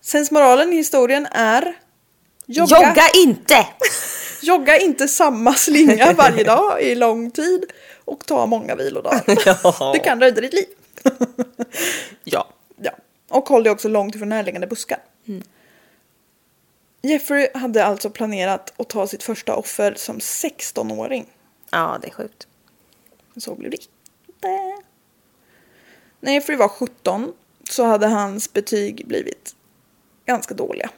Sensmoralen 0.00 0.72
i 0.72 0.76
historien 0.76 1.26
är... 1.32 1.74
Jogga, 2.46 2.76
Jogga 2.76 3.02
inte! 3.24 3.66
jogga 4.42 4.78
inte 4.78 5.08
samma 5.08 5.54
slinga 5.54 6.12
varje 6.12 6.44
dag 6.44 6.82
i 6.82 6.94
lång 6.94 7.30
tid. 7.30 7.64
Och 8.04 8.26
ta 8.26 8.46
många 8.46 8.74
vilodagar. 8.74 9.22
Ja. 9.64 9.92
Det 9.92 9.98
kan 9.98 10.20
rädda 10.20 10.40
ditt 10.40 10.52
liv. 10.52 10.66
Ja. 12.24 12.48
Ja. 12.76 12.90
Och 13.28 13.48
håll 13.48 13.62
dig 13.62 13.72
också 13.72 13.88
långt 13.88 14.14
ifrån 14.14 14.28
närliggande 14.28 14.66
buskar. 14.66 14.98
Jeffrey 17.02 17.48
hade 17.54 17.84
alltså 17.84 18.10
planerat 18.10 18.72
att 18.76 18.88
ta 18.88 19.06
sitt 19.06 19.22
första 19.22 19.56
offer 19.56 19.94
som 19.96 20.18
16-åring. 20.18 21.26
Ja, 21.70 21.98
det 22.02 22.08
är 22.08 22.12
sjukt. 22.12 22.46
Men 23.32 23.40
så 23.40 23.54
blev 23.54 23.70
det 23.70 23.76
inte. 23.76 24.82
När 26.20 26.32
Jeffrey 26.32 26.56
var 26.56 26.68
17 26.68 27.32
så 27.70 27.84
hade 27.84 28.06
hans 28.06 28.52
betyg 28.52 29.06
blivit 29.06 29.54
ganska 30.26 30.54
dåliga. 30.54 30.90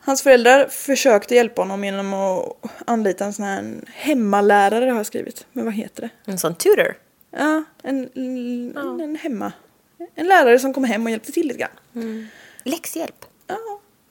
Hans 0.00 0.22
föräldrar 0.22 0.68
försökte 0.68 1.34
hjälpa 1.34 1.62
honom 1.62 1.84
genom 1.84 2.14
att 2.14 2.56
anlita 2.86 3.24
en 3.24 3.32
sån 3.32 3.44
här 3.44 3.74
hemmalärare 3.86 4.90
har 4.90 4.96
jag 4.96 5.06
skrivit. 5.06 5.46
Men 5.52 5.64
vad 5.64 5.74
heter 5.74 6.02
det? 6.02 6.32
En 6.32 6.38
sån 6.38 6.54
tutor. 6.54 6.96
Ja, 7.30 7.64
en, 7.82 8.08
en, 8.14 9.00
en 9.00 9.16
hemma. 9.16 9.52
En 10.14 10.26
lärare 10.26 10.58
som 10.58 10.74
kom 10.74 10.84
hem 10.84 11.04
och 11.04 11.10
hjälpte 11.10 11.32
till 11.32 11.46
lite 11.46 11.58
grann. 11.58 12.28
Läxhjälp. 12.64 13.24
Ja, 13.46 13.58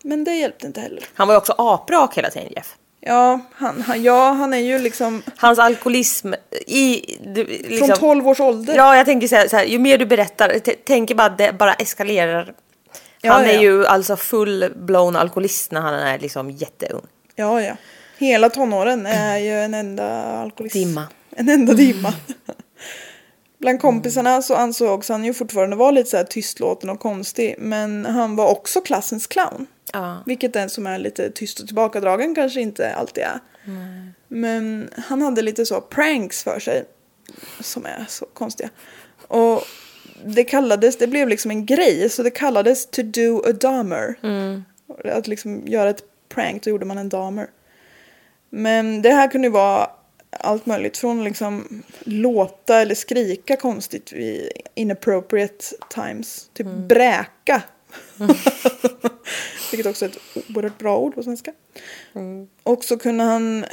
men 0.04 0.24
det 0.24 0.36
hjälpte 0.36 0.68
inte 0.68 0.82
heller. 0.82 1.04
Han 1.14 1.28
var 1.28 1.36
ju 1.36 1.38
också 1.38 1.56
aprak 1.58 2.18
hela 2.18 2.30
tiden, 2.30 2.52
Jeff. 2.56 2.76
Ja, 3.00 3.40
han, 3.54 3.82
han, 3.82 4.04
ja, 4.04 4.32
han 4.32 4.54
är 4.54 4.58
ju 4.58 4.80
liksom 4.80 5.24
Hans 5.38 5.60
alkoholism 5.60 6.34
i... 6.68 7.16
Du, 7.26 7.44
liksom, 7.44 7.88
från 7.88 7.98
12 7.98 8.28
års 8.28 8.40
ålder. 8.40 8.76
Ja, 8.76 8.98
jag 8.98 9.06
tänker 9.06 9.28
så 9.28 9.36
här, 9.36 9.48
så 9.48 9.56
här, 9.58 9.66
ju 9.66 9.80
mer 9.80 9.98
du 9.98 10.06
berättar, 10.06 10.60
t- 10.60 10.76
tänker 10.76 11.16
bara 11.16 11.28
att 11.28 11.38
det 11.38 11.54
bara 11.54 11.74
eskalerar. 11.74 12.54
Ja, 13.22 13.34
han 13.34 13.46
är 13.46 13.54
ja. 13.54 13.62
ju 13.62 13.86
alltså 13.86 14.16
full-blown 14.16 15.18
alkoholist 15.18 15.72
när 15.72 15.82
han 15.82 15.94
är 15.94 16.20
liksom 16.20 16.52
jätteung. 16.52 17.06
Ja, 17.36 17.62
ja. 17.62 17.76
Hela 18.18 18.50
tonåren 18.50 19.06
är 19.06 19.38
ju 19.38 19.52
en 19.52 19.74
enda 19.74 20.24
alkoholist. 20.24 20.74
Dimma. 20.74 21.08
En 21.30 21.50
enda 21.50 21.74
dimma. 21.74 22.14
Bland 23.60 23.82
kompisarna 23.82 24.42
så 24.42 24.56
ansågs 24.56 25.10
han 25.10 25.26
ju 25.26 25.34
fortfarande 25.34 25.76
vara 25.76 25.92
lite 25.92 26.10
så 26.10 26.18
här 26.18 26.24
tystlåten 26.24 26.90
och 26.90 27.00
konstig. 27.00 27.56
Men 27.58 28.06
han 28.06 28.36
var 28.36 28.48
också 28.48 28.82
klassens 28.82 29.28
clown. 29.28 29.66
Ja. 29.94 30.18
Vilket 30.26 30.54
den 30.54 30.70
som 30.70 30.88
är 30.88 31.00
lite 31.00 31.32
tyst 31.32 31.60
och 31.60 31.66
tillbakadragen 31.66 32.36
kanske 32.36 32.62
inte 32.62 32.96
alltid 32.96 33.24
är. 33.24 33.40
Men 34.28 34.90
han 35.08 35.22
hade 35.22 35.42
lite 35.42 35.66
så 35.66 35.82
pranks 35.82 36.44
för 36.44 36.60
sig. 36.60 36.86
Som 37.60 37.86
är 37.86 38.06
så 38.10 38.26
konstiga. 38.26 38.70
Och 39.28 39.64
det 40.26 40.44
kallades, 40.44 40.98
det 40.98 41.08
blev 41.08 41.28
liksom 41.28 41.52
en 41.52 41.66
grej. 41.66 42.10
Så 42.10 42.24
det 42.24 42.32
kallades 42.32 42.86
to 42.86 43.02
do 43.02 43.44
a 43.46 43.52
damer. 43.52 44.16
Att 45.04 45.28
liksom 45.28 45.68
göra 45.68 45.90
ett 45.90 46.04
prank, 46.30 46.64
då 46.64 46.70
gjorde 46.70 46.86
man 46.86 46.98
en 46.98 47.10
damer. 47.10 47.48
Men 48.50 49.02
det 49.02 49.10
här 49.10 49.32
kunde 49.32 49.48
ju 49.48 49.52
vara 49.52 49.90
allt 50.30 50.66
möjligt. 50.66 50.98
Från 50.98 51.24
liksom 51.24 51.84
låta 52.00 52.78
eller 52.82 52.96
skrika 52.96 53.56
konstigt 53.56 54.12
vid 54.14 54.52
inappropriate 54.76 55.66
times. 55.90 56.50
Typ 56.54 56.68
bräka. 56.68 57.62
Vilket 59.72 59.86
också 59.86 60.06
är 60.06 60.10
ett 60.10 60.18
oerhört 60.56 60.78
bra 60.78 60.98
ord 60.98 61.16
på 61.16 61.24
svenska. 61.24 61.52
Och 62.64 62.84
så 62.84 62.98
kunde 62.98 63.24
han 63.24 63.66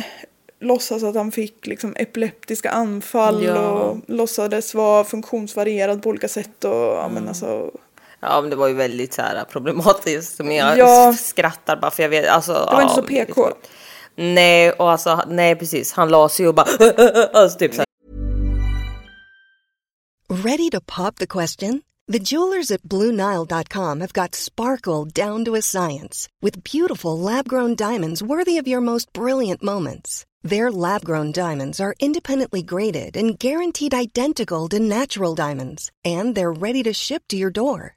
låtsas 0.60 1.02
att 1.02 1.14
han 1.14 1.32
fick 1.32 1.66
liksom 1.66 1.96
epileptiska 1.96 2.70
anfall 2.70 3.44
Ja. 3.44 3.68
och 3.70 3.96
låtsades 4.06 4.74
vara 4.74 5.04
funktionsvarierad 5.04 6.02
på 6.02 6.08
olika 6.08 6.28
sätt. 6.28 6.64
Och, 6.64 6.72
ja, 6.74 7.10
men 7.14 7.28
alltså, 7.28 7.70
Ja, 8.20 8.40
men 8.40 8.50
det 8.50 8.56
var 8.56 8.68
ju 8.68 8.74
väldigt 8.74 9.14
så 9.14 9.22
här 9.22 9.44
problematiskt. 9.44 10.38
Men 10.38 10.56
jag 10.56 10.78
Ja. 10.78 11.14
skrattar 11.18 11.76
bara 11.76 11.90
för 11.90 12.02
jag 12.02 12.10
vet, 12.10 12.28
alltså. 12.28 12.52
det 12.52 12.74
var 12.74 12.82
inte 12.82 12.94
så 12.94 13.02
PK. 13.02 13.50
Nej, 14.16 14.70
och 14.70 14.90
alltså, 14.90 15.22
nej 15.26 15.56
precis. 15.56 15.92
Han 15.92 16.08
la 16.08 16.28
sig 16.28 16.48
och 16.48 16.54
bara, 16.54 16.66
alltså 17.32 17.58
typ 17.58 17.74
så. 17.74 17.84
Ready 20.28 20.70
to 20.70 20.80
pop 20.80 21.16
the 21.16 21.26
question? 21.26 21.82
The 22.06 22.18
jewelers 22.18 22.70
at 22.70 22.82
BlueNile.com 22.82 24.00
have 24.00 24.12
got 24.12 24.34
sparkle 24.34 25.04
down 25.06 25.44
to 25.44 25.54
a 25.54 25.62
science 25.62 26.28
with 26.42 26.62
beautiful 26.62 27.18
lab 27.18 27.48
grown 27.48 27.74
diamonds 27.74 28.22
worthy 28.22 28.58
of 28.58 28.68
your 28.68 28.82
most 28.82 29.12
brilliant 29.12 29.62
moments. 29.62 30.26
Their 30.42 30.70
lab 30.70 31.04
grown 31.04 31.32
diamonds 31.32 31.80
are 31.80 31.94
independently 32.00 32.62
graded 32.62 33.16
and 33.16 33.38
guaranteed 33.38 33.94
identical 33.94 34.68
to 34.68 34.78
natural 34.78 35.34
diamonds, 35.34 35.90
and 36.04 36.34
they're 36.34 36.52
ready 36.52 36.82
to 36.82 36.92
ship 36.92 37.22
to 37.28 37.36
your 37.36 37.50
door. 37.50 37.96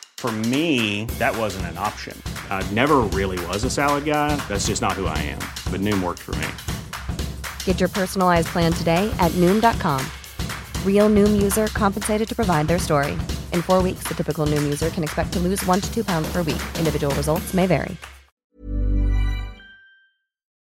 For 0.21 0.31
me, 0.31 1.05
that 1.17 1.35
wasn't 1.35 1.65
an 1.71 1.79
option. 1.79 2.15
I 2.51 2.61
never 2.73 2.97
really 3.17 3.43
was 3.47 3.63
a 3.63 3.71
salad 3.71 4.05
guy. 4.05 4.35
That's 4.47 4.67
just 4.67 4.79
not 4.79 4.91
who 4.93 5.07
I 5.07 5.17
am. 5.17 5.39
But 5.71 5.81
Noom 5.81 6.03
worked 6.03 6.19
for 6.19 6.35
me. 6.35 6.47
Get 7.65 7.79
your 7.79 7.89
personalized 7.89 8.49
plan 8.49 8.71
today 8.71 9.09
at 9.19 9.31
Noom.com. 9.31 9.99
Real 10.85 11.09
Noom 11.09 11.41
user 11.41 11.65
compensated 11.73 12.29
to 12.29 12.35
provide 12.35 12.67
their 12.67 12.77
story. 12.77 13.13
In 13.51 13.63
four 13.63 13.81
weeks, 13.81 14.03
the 14.07 14.13
typical 14.13 14.45
Noom 14.45 14.61
user 14.63 14.91
can 14.91 15.03
expect 15.03 15.33
to 15.33 15.39
lose 15.39 15.65
one 15.65 15.81
to 15.81 15.91
two 15.91 16.03
pounds 16.03 16.31
per 16.31 16.43
week. 16.43 16.61
Individual 16.77 17.15
results 17.15 17.53
may 17.55 17.65
vary. 17.67 17.97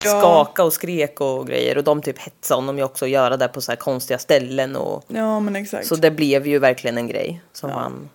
skaka 0.05 0.65
och 0.65 0.73
skrek 0.73 1.21
och 1.21 1.47
grejer 1.47 1.79
och 1.79 1.85
de 1.85 2.03
typ 2.03 2.19
hetsade 2.19 2.59
honom 2.59 2.79
ju 2.79 2.85
också 2.85 3.05
att 3.05 3.11
göra 3.11 3.37
det 3.37 3.49
på 3.49 3.61
så 3.61 3.73
här 3.73 3.77
konstiga 3.77 4.19
ställen 4.19 4.77
och 4.77 5.05
Ja 5.09 5.41
men 5.41 5.57
exakt. 5.57 5.87
så 5.87 5.97
det 5.97 6.11
blev 6.11 6.47
ju 6.47 6.59
verkligen 6.59 6.99
en 6.99 7.07
grej 7.09 7.41
som 7.53 7.71
han 7.71 8.09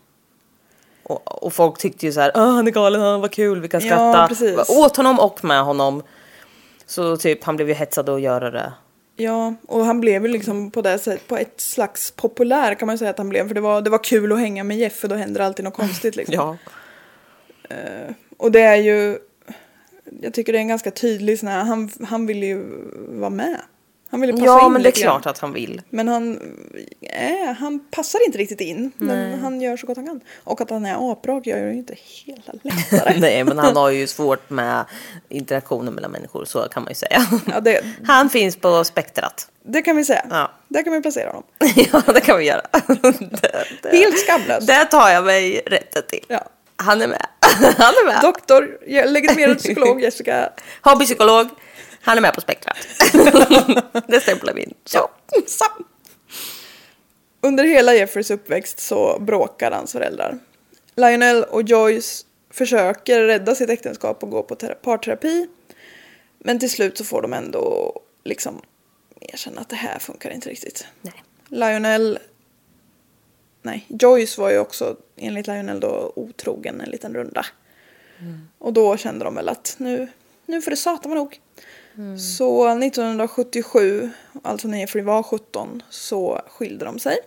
och, 1.03 1.43
och 1.43 1.53
folk 1.53 1.77
tyckte 1.77 2.05
ju 2.05 2.11
så 2.11 2.19
här, 2.21 2.31
"Åh, 2.35 2.55
han 2.55 2.67
är 2.67 2.71
galen, 2.71 3.01
han 3.01 3.21
var 3.21 3.27
kul, 3.27 3.61
vi 3.61 3.67
kan 3.67 3.81
Ja, 3.81 3.87
skratta 3.87 4.27
precis. 4.27 4.69
åt 4.69 4.97
honom 4.97 5.19
och 5.19 5.43
med 5.43 5.63
honom. 5.63 6.03
Så 6.85 7.17
typ 7.17 7.43
han 7.43 7.55
blev 7.55 7.67
ju 7.69 7.73
hetsad 7.75 8.09
att 8.09 8.21
göra 8.21 8.51
det. 8.51 8.73
Ja, 9.15 9.53
och 9.67 9.85
han 9.85 9.99
blev 10.01 10.21
ju 10.25 10.27
liksom 10.31 10.71
på 10.71 10.81
det 10.81 10.99
sättet, 10.99 11.27
på 11.27 11.37
ett 11.37 11.61
slags 11.61 12.11
populär 12.11 12.73
kan 12.75 12.85
man 12.87 12.97
säga 12.97 13.09
att 13.09 13.17
han 13.17 13.29
blev. 13.29 13.47
För 13.47 13.55
det 13.55 13.61
var, 13.61 13.81
det 13.81 13.89
var 13.89 14.03
kul 14.03 14.31
att 14.31 14.39
hänga 14.39 14.63
med 14.63 14.77
Jeff 14.77 14.93
för 14.95 15.07
då 15.07 15.15
händer 15.15 15.41
alltid 15.41 15.65
något 15.65 15.73
konstigt 15.73 16.15
liksom. 16.15 16.35
Ja. 16.35 16.57
Och 18.37 18.51
det 18.51 18.61
är 18.61 18.75
ju, 18.75 19.17
jag 20.21 20.33
tycker 20.33 20.53
det 20.53 20.57
är 20.57 20.61
en 20.61 20.67
ganska 20.67 20.91
tydlig 20.91 21.39
sån 21.39 21.49
här, 21.49 21.63
han, 21.63 21.89
han 22.07 22.25
vill 22.25 22.43
ju 22.43 22.63
vara 23.09 23.29
med. 23.29 23.61
Han 24.13 24.21
vill 24.21 24.29
ju 24.29 24.35
passa 24.35 24.45
Ja 24.45 24.65
in 24.65 24.73
men 24.73 24.81
det 24.81 24.87
är 24.87 24.91
lite 24.91 25.01
grann. 25.01 25.21
klart 25.21 25.35
att 25.35 25.39
han 25.39 25.53
vill. 25.53 25.81
Men 25.89 26.07
han, 26.07 26.39
äh, 27.01 27.53
han 27.59 27.79
passar 27.91 28.25
inte 28.25 28.37
riktigt 28.37 28.61
in. 28.61 28.91
Men 28.97 29.39
han 29.39 29.61
gör 29.61 29.77
så 29.77 29.87
gott 29.87 29.97
han 29.97 30.07
kan. 30.07 30.21
Och 30.43 30.61
att 30.61 30.69
han 30.69 30.85
är 30.85 31.11
aprak 31.11 31.47
gör 31.47 31.57
ju 31.57 31.73
inte 31.73 31.95
hela 31.97 32.53
lättare. 32.61 33.19
Nej 33.19 33.43
men 33.43 33.57
han 33.59 33.75
har 33.75 33.89
ju 33.89 34.07
svårt 34.17 34.49
med 34.49 34.85
interaktioner 35.29 35.91
mellan 35.91 36.11
människor 36.11 36.45
så 36.45 36.59
kan 36.61 36.83
man 36.83 36.91
ju 36.91 36.95
säga. 36.95 37.25
ja, 37.51 37.59
det, 37.59 37.81
Han 38.05 38.29
finns 38.29 38.55
på 38.55 38.83
spektrat. 38.83 39.47
det 39.65 39.81
kan 39.81 39.95
vi 39.95 40.05
säga. 40.05 40.25
Ja. 40.29 40.51
Där 40.67 40.83
kan 40.83 40.93
vi 40.93 41.01
placera 41.01 41.27
honom. 41.27 41.43
ja 41.91 42.01
det 42.13 42.21
kan 42.21 42.37
vi 42.37 42.45
göra. 42.45 42.61
det, 42.87 43.65
det, 43.83 43.97
Helt 43.97 44.19
skamlöst. 44.19 44.67
det 44.67 44.85
tar 44.85 45.09
jag 45.09 45.25
mig 45.25 45.61
rätten 45.65 46.03
till. 46.09 46.25
Ja. 46.27 46.43
Han 46.75 47.01
är 47.01 47.07
med. 47.07 47.25
Han 47.77 47.93
är 47.93 48.05
med. 48.05 48.19
Doktor, 48.21 48.77
legitimerad 49.07 49.57
psykolog 49.57 50.01
Jessica. 50.01 50.49
Hobbypsykolog. 50.81 51.47
Han 52.05 52.17
är 52.17 52.21
med 52.21 52.33
på 52.33 52.41
spektrat. 52.41 52.77
det 54.07 54.19
stämplar 54.21 54.53
vi 54.53 54.61
in. 54.63 54.73
Så. 54.85 55.09
Så. 55.47 55.65
Under 57.41 57.63
hela 57.63 57.93
Jeffreys 57.95 58.31
uppväxt 58.31 58.79
så 58.79 59.19
bråkar 59.19 59.71
hans 59.71 59.91
föräldrar. 59.91 60.39
Lionel 60.95 61.43
och 61.43 61.61
Joyce 61.63 62.25
försöker 62.49 63.21
rädda 63.21 63.55
sitt 63.55 63.69
äktenskap 63.69 64.23
och 64.23 64.29
gå 64.29 64.43
på 64.43 64.55
tera- 64.55 64.75
parterapi. 64.75 65.47
Men 66.39 66.59
till 66.59 66.69
slut 66.69 66.97
så 66.97 67.03
får 67.03 67.21
de 67.21 67.33
ändå 67.33 67.93
liksom 68.23 68.61
erkänna 69.19 69.61
att 69.61 69.69
det 69.69 69.75
här 69.75 69.99
funkar 69.99 70.29
inte 70.29 70.49
riktigt. 70.49 70.87
Nej. 71.01 71.23
Lionel... 71.47 72.19
Nej, 73.61 73.85
Joyce 73.87 74.37
var 74.37 74.51
ju 74.51 74.59
också 74.59 74.95
enligt 75.15 75.47
Lionel 75.47 75.79
då 75.79 76.13
otrogen 76.15 76.81
en 76.81 76.89
liten 76.89 77.13
runda. 77.13 77.45
Och 78.57 78.73
då 78.73 78.97
kände 78.97 79.25
de 79.25 79.35
väl 79.35 79.49
att 79.49 79.75
nu, 79.77 80.07
nu 80.45 80.61
får 80.61 80.71
det 80.71 80.77
satan 80.77 81.11
vara 81.11 81.21
så 82.37 82.67
1977, 82.67 84.09
alltså 84.41 84.67
när 84.67 84.77
Jeffrey 84.77 85.03
var 85.03 85.23
17, 85.23 85.83
så 85.89 86.41
skilde 86.47 86.85
de 86.85 86.99
sig. 86.99 87.17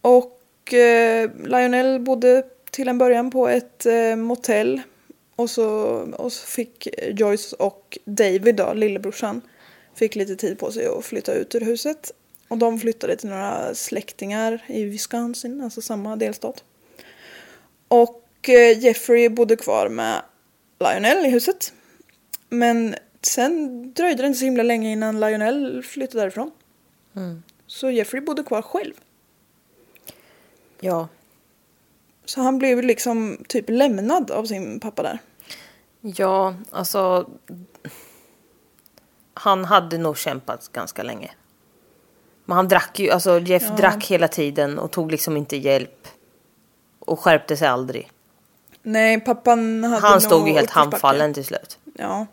Och 0.00 0.74
eh, 0.74 1.30
Lionel 1.44 2.00
bodde 2.00 2.42
till 2.70 2.88
en 2.88 2.98
början 2.98 3.30
på 3.30 3.48
ett 3.48 3.86
eh, 3.86 4.16
motell. 4.16 4.80
Och 5.36 5.50
så, 5.50 5.66
och 6.16 6.32
så 6.32 6.46
fick 6.46 6.88
Joyce 7.08 7.56
och 7.58 7.98
David 8.04 8.56
då, 8.56 8.72
lillebrorsan, 8.72 9.40
fick 9.94 10.14
lite 10.14 10.36
tid 10.36 10.58
på 10.58 10.72
sig 10.72 10.86
att 10.86 11.04
flytta 11.04 11.34
ut 11.34 11.54
ur 11.54 11.60
huset. 11.60 12.12
Och 12.48 12.58
de 12.58 12.78
flyttade 12.80 13.16
till 13.16 13.28
några 13.28 13.74
släktingar 13.74 14.64
i 14.66 14.84
Wisconsin, 14.84 15.60
alltså 15.60 15.82
samma 15.82 16.16
delstat. 16.16 16.64
Och 17.88 18.48
eh, 18.48 18.78
Jeffrey 18.78 19.28
bodde 19.28 19.56
kvar 19.56 19.88
med 19.88 20.22
Lionel 20.80 21.26
i 21.26 21.30
huset. 21.30 21.72
Men 22.48 22.94
sen 23.22 23.92
dröjde 23.92 24.22
det 24.22 24.26
inte 24.26 24.38
så 24.38 24.44
himla 24.44 24.62
länge 24.62 24.92
innan 24.92 25.20
Lionel 25.20 25.82
flyttade 25.82 26.20
därifrån. 26.20 26.50
Så 27.66 27.90
Jeffrey 27.90 28.20
bodde 28.22 28.42
kvar 28.42 28.62
själv. 28.62 28.94
Ja. 30.80 31.08
Så 32.24 32.40
han 32.40 32.58
blev 32.58 32.82
liksom 32.82 33.44
typ 33.48 33.64
lämnad 33.68 34.30
av 34.30 34.44
sin 34.44 34.80
pappa 34.80 35.02
där. 35.02 35.18
Ja, 36.00 36.54
alltså. 36.70 37.30
Han 39.34 39.64
hade 39.64 39.98
nog 39.98 40.18
kämpat 40.18 40.72
ganska 40.72 41.02
länge. 41.02 41.30
Men 42.44 42.56
han 42.56 42.68
drack 42.68 42.98
ju, 42.98 43.10
alltså 43.10 43.38
Jeff 43.38 43.76
drack 43.76 44.06
hela 44.06 44.28
tiden 44.28 44.78
och 44.78 44.90
tog 44.90 45.10
liksom 45.10 45.36
inte 45.36 45.56
hjälp. 45.56 46.08
Och 46.98 47.20
skärpte 47.20 47.56
sig 47.56 47.68
aldrig. 47.68 48.10
Nej, 48.82 49.20
pappan 49.20 49.84
hade 49.84 50.06
Han 50.06 50.20
stod 50.20 50.48
ju 50.48 50.54
helt 50.54 50.70
handfallen 50.70 51.34
till 51.34 51.44
slut. 51.44 51.78
Ja. 51.94 52.26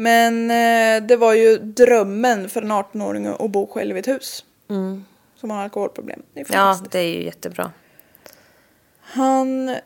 Men 0.00 0.50
eh, 0.50 1.06
det 1.06 1.16
var 1.16 1.34
ju 1.34 1.56
drömmen 1.58 2.48
för 2.48 2.62
en 2.62 2.72
18-åring 2.72 3.26
att 3.26 3.50
bo 3.50 3.66
själv 3.66 3.96
i 3.96 4.00
ett 4.00 4.08
hus. 4.08 4.44
Som 5.36 5.50
har 5.50 5.62
alkoholproblem. 5.62 6.22
Det 6.34 6.40
är 6.40 6.44
Mm. 6.44 6.58
Ja, 6.58 6.78
det 6.90 6.98
är 6.98 7.08
ju 7.08 7.24
jättebra. 7.24 7.72
Han, 9.00 9.76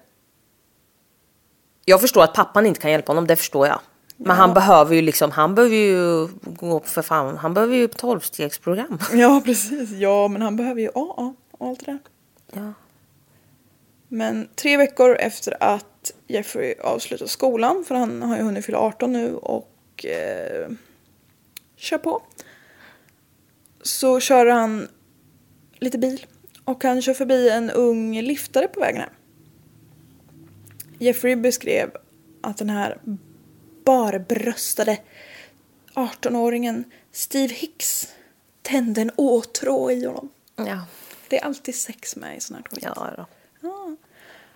Jag 1.85 2.01
förstår 2.01 2.23
att 2.23 2.35
pappan 2.35 2.67
inte 2.67 2.81
kan 2.81 2.91
hjälpa 2.91 3.11
honom, 3.11 3.27
det 3.27 3.37
förstår 3.37 3.67
jag. 3.67 3.81
Men 4.17 4.37
han 4.37 4.55
behöver 4.55 4.95
ju 4.95 5.03
liksom, 5.03 5.31
han 5.31 5.55
behöver 5.55 5.77
ju 5.77 6.29
gå 6.45 6.81
för 6.81 7.03
fan, 7.03 7.37
han 7.37 7.55
behöver 7.55 7.75
ju 7.77 7.85
ett 7.85 7.97
tolvstegsprogram. 7.97 8.99
ja 9.13 9.43
precis, 9.45 9.91
ja 9.91 10.29
men 10.29 10.43
han 10.43 10.57
behöver 10.57 10.81
ju 10.81 10.89
AA 10.95 11.35
och 11.51 11.69
allt 11.69 11.87
det 11.87 11.93
där. 11.93 11.99
Ja. 12.53 12.73
Men 14.09 14.49
tre 14.55 14.77
veckor 14.77 15.17
efter 15.17 15.57
att 15.63 16.13
Jeffrey 16.27 16.75
avslutar 16.85 17.27
skolan, 17.27 17.85
för 17.89 17.95
han 17.95 18.23
har 18.23 18.37
ju 18.37 18.43
hunnit 18.43 18.67
fylla 18.67 18.79
18 18.79 19.13
nu 19.13 19.35
och 19.35 19.71
eh, 20.05 20.71
kör 21.77 21.99
på. 21.99 22.23
Så 23.83 24.21
kör 24.21 24.47
han 24.47 24.89
lite 25.79 25.99
bil 25.99 26.27
och 26.65 26.85
han 26.85 27.03
kör 27.03 27.15
förbi 27.15 27.49
en 27.49 27.71
ung 27.71 28.21
liftare 28.21 28.69
på 28.69 28.81
vägen 28.81 29.01
hem. 29.01 29.11
Jeffrey 30.99 31.37
beskrev 31.37 31.91
att 32.41 32.57
den 32.57 32.71
här 32.71 32.99
barbröstade 33.85 34.99
18-åringen 35.95 36.85
Steve 37.13 37.55
Hicks 37.55 38.09
tände 38.63 39.01
en 39.01 39.11
åtrå 39.17 39.91
i 39.91 40.05
honom. 40.05 40.29
Ja. 40.57 40.87
Det 41.29 41.39
är 41.39 41.45
alltid 41.45 41.75
sex 41.75 42.17
med 42.17 42.37
i 42.37 42.41
sån 42.41 42.57
här 42.57 42.63
skit. 42.63 42.85
Ja 42.97 43.11
då. 43.17 43.27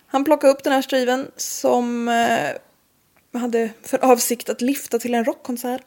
Han 0.07 0.23
plockade 0.23 0.53
upp 0.53 0.63
den 0.63 0.73
här 0.73 0.81
Steven 0.81 1.31
som 1.35 2.07
eh, 2.07 2.49
hade 3.33 3.69
för 3.83 4.05
avsikt 4.05 4.49
att 4.49 4.61
lyfta 4.61 4.99
till 4.99 5.13
en 5.13 5.25
rockkonsert. 5.25 5.81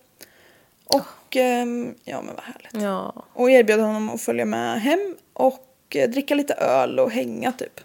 Och 0.85 1.37
ehm, 1.37 1.95
ja 2.05 2.23
men 2.23 2.35
vad 2.35 2.45
härligt. 2.45 2.83
Ja. 2.83 3.25
Och 3.33 3.51
erbjöd 3.51 3.81
honom 3.81 4.11
att 4.11 4.21
följa 4.21 4.45
med 4.45 4.81
hem 4.81 5.17
och 5.33 5.97
eh, 5.97 6.11
dricka 6.11 6.35
lite 6.35 6.55
öl 6.55 6.99
och 6.99 7.11
hänga 7.11 7.53
typ. 7.53 7.81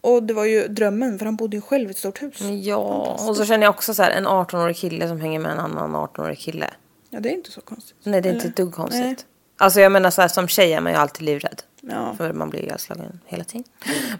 Och 0.00 0.22
det 0.22 0.34
var 0.34 0.44
ju 0.44 0.68
drömmen 0.68 1.18
för 1.18 1.26
han 1.26 1.36
bodde 1.36 1.56
ju 1.56 1.60
själv 1.60 1.88
i 1.88 1.90
ett 1.90 1.98
stort 1.98 2.22
hus. 2.22 2.40
Ja, 2.40 3.18
och 3.28 3.36
så 3.36 3.44
känner 3.44 3.66
jag 3.66 3.74
också 3.74 3.94
så 3.94 4.02
här 4.02 4.10
en 4.10 4.26
18-årig 4.26 4.76
kille 4.76 5.08
som 5.08 5.20
hänger 5.20 5.38
med 5.38 5.52
en 5.52 5.58
annan 5.58 5.96
18-årig 5.96 6.38
kille. 6.38 6.70
Ja 7.10 7.20
det 7.20 7.28
är 7.28 7.32
inte 7.32 7.50
så 7.50 7.60
konstigt. 7.60 7.96
Nej, 8.02 8.20
det 8.20 8.28
är 8.28 8.32
inte 8.32 8.42
Eller? 8.42 8.50
ett 8.50 8.56
dugg 8.56 8.74
konstigt. 8.74 9.04
Nej. 9.04 9.16
Alltså 9.56 9.80
jag 9.80 9.92
menar 9.92 10.10
så 10.10 10.20
här 10.20 10.28
som 10.28 10.48
tjej 10.48 10.72
är 10.72 10.80
man 10.80 10.92
ju 10.92 10.98
alltid 10.98 11.22
livrädd. 11.22 11.62
Ja. 11.80 12.14
För 12.16 12.32
man 12.32 12.50
blir 12.50 12.62
ihjälslagen 12.62 13.20
hela 13.26 13.44
tiden. 13.44 13.64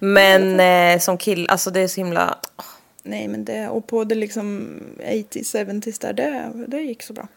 Men 0.00 0.60
eh, 0.60 1.00
som 1.00 1.18
kille, 1.18 1.48
alltså 1.48 1.70
det 1.70 1.80
är 1.80 1.88
så 1.88 2.00
himla... 2.00 2.38
Nej 3.02 3.28
men 3.28 3.44
det, 3.44 3.68
och 3.68 3.86
på 3.86 4.04
det 4.04 4.14
liksom 4.14 4.78
80s, 4.98 5.66
70s 5.66 6.00
där, 6.00 6.12
det, 6.12 6.52
det 6.68 6.80
gick 6.80 7.02
så 7.02 7.12
bra. 7.12 7.28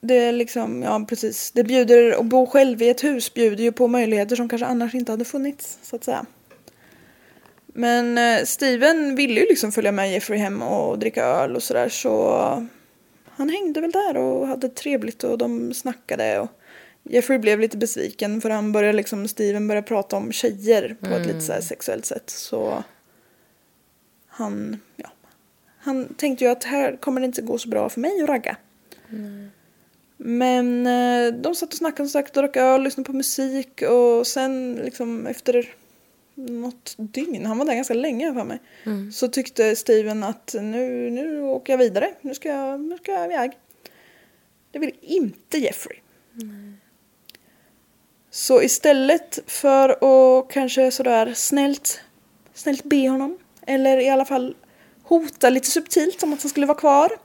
Det 0.00 0.14
är 0.14 0.32
liksom, 0.32 0.82
ja 0.82 1.04
precis, 1.08 1.52
det 1.52 1.64
bjuder, 1.64 2.20
att 2.20 2.26
bo 2.26 2.46
själv 2.46 2.82
i 2.82 2.88
ett 2.88 3.04
hus 3.04 3.34
bjuder 3.34 3.64
ju 3.64 3.72
på 3.72 3.88
möjligheter 3.88 4.36
som 4.36 4.48
kanske 4.48 4.66
annars 4.66 4.94
inte 4.94 5.12
hade 5.12 5.24
funnits, 5.24 5.78
så 5.82 5.96
att 5.96 6.04
säga. 6.04 6.26
Men 7.66 8.18
eh, 8.18 8.44
Steven 8.44 9.14
ville 9.14 9.40
ju 9.40 9.46
liksom 9.46 9.72
följa 9.72 9.92
med 9.92 10.12
Jeffrey 10.12 10.38
hem 10.38 10.62
och 10.62 10.98
dricka 10.98 11.24
öl 11.24 11.56
och 11.56 11.62
sådär 11.62 11.88
så 11.88 12.38
han 13.30 13.48
hängde 13.48 13.80
väl 13.80 13.90
där 13.90 14.16
och 14.16 14.46
hade 14.46 14.68
trevligt 14.68 15.24
och 15.24 15.38
de 15.38 15.74
snackade 15.74 16.40
och 16.40 16.48
Jeffrey 17.02 17.38
blev 17.38 17.60
lite 17.60 17.76
besviken 17.76 18.40
för 18.40 18.50
han 18.50 18.72
började 18.72 18.96
liksom, 18.96 19.28
Steven 19.28 19.68
började 19.68 19.86
prata 19.86 20.16
om 20.16 20.32
tjejer 20.32 20.96
på 21.00 21.06
ett 21.06 21.26
lite 21.26 21.40
så 21.40 21.52
här 21.52 21.60
sexuellt 21.60 22.06
sätt 22.06 22.30
så 22.30 22.84
han, 24.26 24.80
ja, 24.96 25.10
han 25.78 26.14
tänkte 26.14 26.44
ju 26.44 26.50
att 26.50 26.64
här 26.64 26.96
kommer 26.96 27.20
det 27.20 27.24
inte 27.24 27.42
gå 27.42 27.58
så 27.58 27.68
bra 27.68 27.88
för 27.88 28.00
mig 28.00 28.22
att 28.22 28.28
ragga. 28.28 28.56
Men 30.16 30.86
eh, 30.86 31.34
de 31.34 31.54
satt 31.54 31.68
och 31.68 31.78
snackade 31.78 32.08
som 32.08 32.20
sagt, 32.20 32.34
drack 32.34 32.56
öl, 32.56 32.82
lyssnade 32.82 33.06
på 33.06 33.12
musik 33.12 33.82
och 33.82 34.26
sen 34.26 34.80
liksom 34.84 35.26
efter 35.26 35.74
något 36.34 36.94
dygn, 36.98 37.46
han 37.46 37.58
var 37.58 37.64
där 37.64 37.74
ganska 37.74 37.94
länge 37.94 38.34
för 38.34 38.44
mig, 38.44 38.58
så 39.12 39.28
tyckte 39.28 39.76
Steven 39.76 40.22
att 40.22 40.54
nu, 40.60 41.10
nu 41.10 41.42
åker 41.42 41.72
jag 41.72 41.78
vidare, 41.78 42.14
nu 42.20 42.34
ska 42.34 42.48
jag, 42.48 42.80
nu 42.80 42.96
ska 42.96 43.12
jag 43.12 43.24
iväg. 43.24 43.50
Det 44.70 44.78
vill 44.78 44.94
inte 45.00 45.58
Jeffrey. 45.58 45.98
Så 48.34 48.62
istället 48.62 49.38
för 49.46 49.88
att 49.88 50.50
kanske 50.50 50.90
sådär 50.90 51.34
snällt, 51.34 52.00
snällt 52.54 52.84
be 52.84 53.08
honom, 53.08 53.38
eller 53.66 53.98
i 53.98 54.08
alla 54.08 54.24
fall 54.24 54.56
hota 55.02 55.50
lite 55.50 55.66
subtilt 55.70 56.22
om 56.22 56.32
att 56.32 56.42
han 56.42 56.50
skulle 56.50 56.66
vara 56.66 56.78
kvar, 56.78 57.18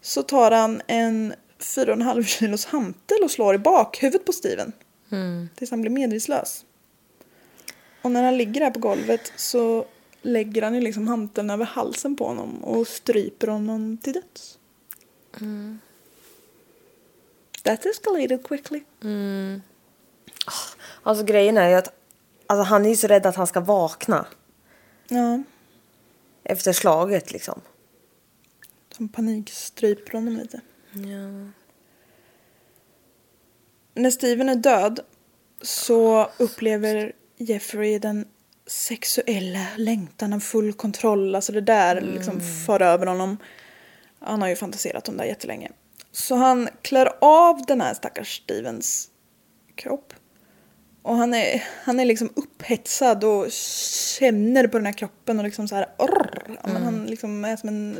så 0.00 0.22
tar 0.22 0.50
han 0.50 0.82
en 0.86 1.34
4,5 1.58 2.22
kilos 2.22 2.66
hantel 2.66 3.18
och 3.22 3.30
slår 3.30 3.54
i 3.54 3.58
bakhuvudet 3.58 4.24
på 4.24 4.32
Steven. 4.32 4.72
Tills 5.54 5.70
han 5.70 5.80
blir 5.80 5.90
medvetslös. 5.90 6.64
Och 8.02 8.10
när 8.10 8.22
han 8.22 8.36
ligger 8.38 8.60
där 8.60 8.70
på 8.70 8.80
golvet 8.80 9.32
så 9.36 9.86
lägger 10.22 10.62
han 10.62 10.74
ju 10.74 10.80
liksom 10.80 11.08
hanteln 11.08 11.50
över 11.50 11.64
halsen 11.64 12.16
på 12.16 12.26
honom 12.26 12.64
och 12.64 12.88
stryper 12.88 13.46
honom 13.46 13.98
till 13.98 14.12
döds. 14.12 14.58
That 17.62 17.86
escalated 17.86 18.46
quickly. 18.46 18.80
Alltså 21.02 21.24
grejen 21.24 21.56
är 21.58 21.68
ju 21.68 21.74
att 21.74 21.88
alltså, 22.46 22.62
han 22.62 22.84
är 22.84 22.88
ju 22.90 22.96
så 22.96 23.06
rädd 23.06 23.26
att 23.26 23.36
han 23.36 23.46
ska 23.46 23.60
vakna 23.60 24.26
Ja, 25.08 25.42
efter 26.44 26.72
slaget 26.72 27.32
liksom. 27.32 27.60
som 28.90 29.08
panikstryper 29.08 30.12
honom 30.12 30.36
lite. 30.36 30.60
När 33.94 34.10
Steven 34.10 34.48
är 34.48 34.54
död 34.54 35.00
så 35.62 36.30
upplever 36.38 37.12
Jeffrey 37.36 37.98
den 37.98 38.28
sexuella 38.66 39.66
längtan 39.76 40.32
av 40.32 40.40
full 40.40 40.72
kontroll. 40.72 41.34
Alltså 41.34 41.52
det 41.52 41.60
där 41.60 42.00
liksom 42.00 42.40
för 42.66 42.82
över 42.82 43.06
honom. 43.06 43.36
Han 44.18 44.40
har 44.42 44.48
ju 44.48 44.56
fantiserat 44.56 45.08
om 45.08 45.16
det 45.16 45.22
här 45.22 45.28
jättelänge. 45.28 45.72
Så 46.12 46.34
han 46.34 46.68
klär 46.82 47.12
av 47.20 47.66
den 47.66 47.80
här 47.80 47.94
stackars 47.94 48.36
Stevens 48.36 49.10
kropp. 49.74 50.14
Och 51.06 51.16
han 51.16 51.34
är, 51.34 51.64
han 51.82 52.00
är 52.00 52.04
liksom 52.04 52.30
upphetsad 52.36 53.24
och 53.24 53.52
känner 54.18 54.66
på 54.66 54.78
den 54.78 54.86
här 54.86 54.92
kroppen 54.92 55.38
och 55.38 55.44
liksom 55.44 55.68
så 55.68 55.74
här 55.74 55.86
orr. 55.98 56.42
Ja, 56.46 56.68
men 56.72 56.82
Han 56.82 57.06
liksom 57.06 57.44
är 57.44 57.56
som 57.56 57.68
en 57.68 57.98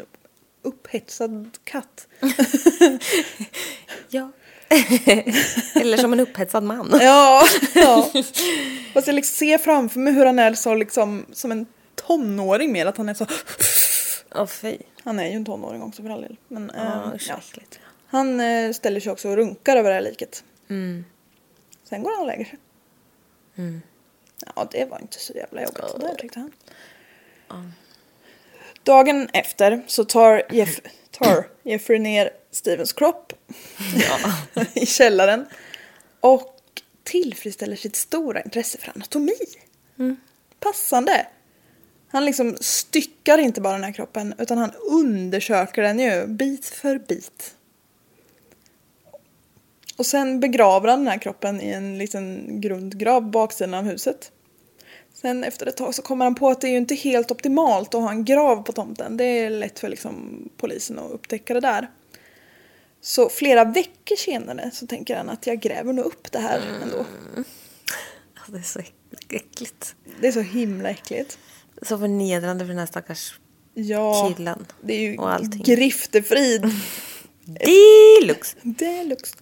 upphetsad 0.63 1.59
katt. 1.65 2.09
Ja. 4.09 4.31
Eller 5.75 5.97
som 5.97 6.13
en 6.13 6.21
upphetsad 6.21 6.63
man. 6.65 6.91
Ja, 7.01 7.47
ja. 7.75 8.11
Fast 8.95 9.07
jag 9.07 9.15
liksom 9.15 9.37
ser 9.37 9.59
framför 9.59 10.01
mig 10.01 10.13
hur 10.13 10.27
han 10.27 10.39
är 10.39 10.55
så 10.55 10.75
liksom 10.75 11.27
som 11.33 11.53
en 11.53 11.67
tonåring 11.95 12.73
mer. 12.73 12.87
Att 12.87 12.97
han 12.97 13.09
är 13.09 13.15
så... 13.15 13.27
Åh 14.35 14.47
fy. 14.47 14.77
Han 15.05 15.19
är 15.19 15.29
ju 15.29 15.37
en 15.37 15.45
tonåring 15.45 15.83
också 15.83 16.03
för 16.03 16.11
all 16.11 16.23
del. 16.23 16.37
Men, 16.49 16.71
ehm, 16.71 17.13
usch, 17.15 17.27
ja. 17.29 17.41
Han 18.07 18.41
eh, 18.41 18.73
ställer 18.73 19.01
sig 19.01 19.13
också 19.13 19.29
och 19.29 19.37
runkar 19.37 19.77
över 19.77 19.91
det 19.91 19.95
här 19.95 20.03
liket. 20.03 20.45
Sen 21.89 22.03
går 22.03 22.11
han 22.11 22.21
och 22.21 22.27
lägger 22.27 22.45
sig. 22.45 22.59
Ja, 24.57 24.69
det 24.71 24.85
var 24.85 25.01
inte 25.01 25.19
så 25.19 25.33
jävla 25.33 25.63
jobbigt 25.63 25.91
sådär 25.91 26.15
tyckte 26.19 26.39
han. 26.39 26.53
Dagen 28.83 29.29
efter 29.33 29.83
så 29.87 30.05
tar, 30.05 30.43
Jeff, 30.51 30.81
tar 31.11 31.49
Jeffrey 31.63 31.99
ner 31.99 32.31
Stevens 32.51 32.93
kropp 32.93 33.33
i 34.75 34.87
källaren 34.87 35.47
och 36.21 36.57
tillfredsställer 37.05 37.77
sitt 37.77 37.97
stora 37.97 38.43
intresse 38.43 38.79
för 38.79 38.93
anatomi. 38.95 39.39
Passande. 40.61 41.27
Han 42.09 42.25
liksom 42.25 42.57
styckar 42.61 43.39
inte 43.39 43.61
bara 43.61 43.73
den 43.73 43.85
här 43.85 43.93
kroppen 43.93 44.35
utan 44.39 44.59
han 44.59 44.73
undersöker 44.91 45.83
den 45.83 45.99
ju 45.99 46.27
bit 46.27 46.67
för 46.67 46.99
bit. 46.99 47.56
Och 49.97 50.07
sen 50.07 50.41
begraver 50.41 50.89
han 50.89 50.99
den 50.99 51.09
här 51.09 51.19
kroppen 51.19 51.61
i 51.61 51.69
en 51.71 51.99
liten 51.99 52.47
grundgrav 52.61 53.31
baksidan 53.31 53.75
av 53.75 53.85
huset. 53.85 54.33
Sen 55.15 55.45
efter 55.45 55.67
ett 55.67 55.77
tag 55.77 55.95
så 55.95 56.03
kommer 56.03 56.25
han 56.25 56.35
på 56.35 56.49
att 56.49 56.61
det 56.61 56.69
är 56.69 56.71
ju 56.71 56.77
inte 56.77 56.95
helt 56.95 57.31
optimalt 57.31 57.95
att 57.95 58.01
ha 58.01 58.11
en 58.11 58.25
grav 58.25 58.63
på 58.63 58.73
tomten. 58.73 59.17
Det 59.17 59.25
är 59.25 59.51
lätt 59.51 59.79
för 59.79 59.89
liksom 59.89 60.49
polisen 60.57 60.99
att 60.99 61.11
upptäcka 61.11 61.55
det 61.55 61.61
där. 61.61 61.91
Så 63.01 63.29
flera 63.29 63.65
veckor 63.65 64.17
senare 64.17 64.71
så 64.73 64.87
tänker 64.87 65.17
han 65.17 65.29
att 65.31 65.47
jag 65.47 65.61
gräver 65.61 65.93
nog 65.93 66.05
upp 66.05 66.33
det 66.33 66.39
här 66.39 66.61
ändå. 66.83 67.05
Alltså, 68.35 68.53
det 68.53 68.59
är 68.59 68.63
så 68.63 68.81
äckligt. 69.29 69.95
Det 70.21 70.29
är 70.29 70.33
så 70.33 70.41
himla 70.41 70.91
äckligt. 70.91 71.39
Så 71.83 71.99
förnedrande 71.99 72.65
för 72.65 72.69
den 72.69 72.79
här 72.79 72.87
stackars 72.87 73.39
Ja, 73.75 74.33
killen. 74.37 74.67
det 74.83 74.95
är 74.95 75.01
ju 75.01 75.17
griftefrid 75.63 76.63
Deluxe. 77.45 78.57
deluxe. 78.63 79.37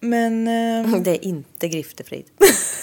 Men 0.00 0.48
eh, 0.94 1.00
Det 1.00 1.10
är 1.10 1.24
inte 1.24 1.68
griftefrid. 1.68 2.24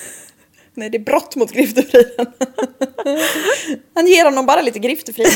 nej, 0.73 0.89
det 0.89 0.97
är 0.97 1.03
brott 1.03 1.35
mot 1.35 1.51
griftefriden. 1.51 2.25
han 3.93 4.07
ger 4.07 4.25
honom 4.25 4.45
bara 4.45 4.61
lite 4.61 4.79
griftefrid. 4.79 5.27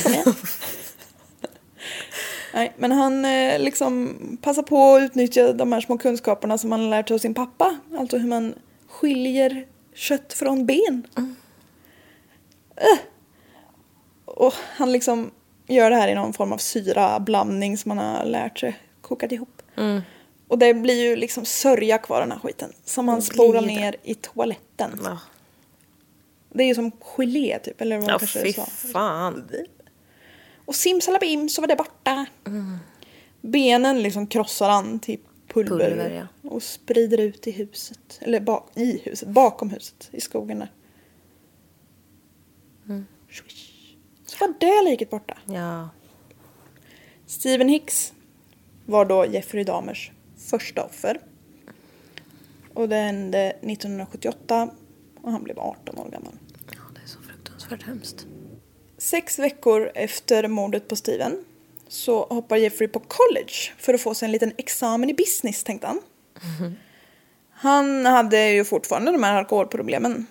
Nej, 2.54 2.74
men 2.78 2.92
han 2.92 3.26
eh, 3.26 3.60
liksom 3.60 4.18
passar 4.42 4.64
på 4.64 4.96
att 4.96 5.02
utnyttja 5.02 5.54
de 5.54 5.72
här 5.72 5.82
små 5.82 5.98
kunskaperna 5.98 6.58
som 6.58 6.72
han 6.72 6.90
lärt 6.90 7.08
sig 7.08 7.16
av 7.16 7.20
sin 7.20 7.34
pappa. 7.34 7.80
Alltså 7.98 8.18
hur 8.18 8.28
man 8.28 8.56
skiljer 8.88 9.66
kött 9.96 10.34
från 10.34 10.66
ben. 10.66 11.08
Eh. 12.76 13.00
Och 14.26 14.54
han 14.76 14.92
liksom 14.92 15.32
gör 15.68 15.90
det 15.90 15.96
här 15.96 16.08
i 16.08 16.16
någon 16.16 16.34
form 16.34 16.54
av 16.54 16.58
syrablandning 16.58 17.78
som 17.78 17.92
han 17.92 18.16
har 18.16 18.26
lärt 18.26 18.60
sig 18.60 18.80
kokat 19.02 19.32
ihop. 19.32 19.62
Och 20.52 20.58
det 20.58 20.74
blir 20.74 21.04
ju 21.04 21.16
liksom 21.16 21.46
sörja 21.46 21.98
kvar 21.98 22.20
den 22.22 22.32
här 22.32 22.40
skiten. 22.40 22.74
Som 22.86 23.08
han 23.08 23.22
spolar 23.22 23.62
ner 23.62 23.96
i 24.04 24.16
toaletten. 24.16 25.00
Ja, 25.04 25.20
Det 26.50 26.64
är 26.64 26.68
ju 26.68 26.76
som 26.76 26.92
gelé 26.92 27.60
typ, 27.60 27.82
eller 27.82 27.98
vad 27.98 28.10
ja 28.10 28.20
kanske 28.20 28.42
fy 28.42 28.54
sa. 28.54 28.66
fan. 28.66 29.50
Och 30.66 30.76
simsalabim 30.76 31.50
så 31.50 31.62
var 31.62 31.68
det 31.68 31.76
borta. 31.76 32.26
Benen 33.42 34.02
liksom 34.04 34.28
krossar 34.28 34.70
han 34.70 35.00
till 35.00 35.20
pulver. 35.48 35.90
Pulver, 35.90 36.28
Och 36.44 36.64
sprider 36.64 37.18
ut 37.18 37.48
i 37.48 37.52
huset. 37.52 38.20
Eller 38.22 38.40
bak, 38.40 38.70
i 38.76 39.02
huset, 39.04 39.28
bakom 39.28 39.70
huset, 39.70 40.10
i 40.12 40.22
skogen 40.22 40.60
där. 40.60 40.72
Swish. 43.32 43.96
Så 44.26 44.38
var 44.48 44.54
det 44.60 44.90
liket 44.90 45.10
borta. 45.10 45.38
Ja. 45.46 45.90
Stephen 47.26 47.70
Hicks 47.70 48.14
var 48.86 49.06
då 49.06 49.26
Jeffrey 49.26 49.64
Dahmers 49.64 50.12
första 50.52 50.84
offer. 50.84 51.20
Och 52.74 52.90
det 52.90 52.96
hände 52.96 53.50
1978 53.50 54.70
och 55.22 55.32
han 55.32 55.44
blev 55.44 55.60
18 55.60 55.98
år 55.98 56.10
gammal. 56.10 56.34
ja, 56.72 56.82
det 56.96 57.02
är 57.02 57.08
så 57.08 57.22
fruktansvärt 57.22 57.84
hemskt. 57.84 58.26
Sex 58.98 59.40
veckor 59.40 59.92
efter 59.96 60.48
mordet 60.48 60.88
på 60.88 60.96
Steven 60.96 61.46
så 61.88 62.26
hoppar 62.26 62.58
Jeffrey 62.58 62.88
på 62.88 63.00
college 63.00 63.54
för 63.78 63.94
att 63.94 64.02
få 64.02 64.14
sig 64.14 64.26
en 64.26 64.32
liten 64.32 64.54
examen 64.58 65.10
i 65.10 65.14
business 65.14 65.64
tänkte 65.64 65.88
han. 65.88 66.02
Han 67.52 68.06
hade 68.06 68.50
ju 68.52 68.66
fortfarande 68.66 69.12
de 69.12 69.24
här 69.24 69.38
alkoholproblemen. 69.38 70.26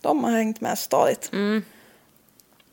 De 0.00 0.24
har 0.24 0.30
hängt 0.30 0.60
med 0.60 0.78
stadigt. 0.78 1.30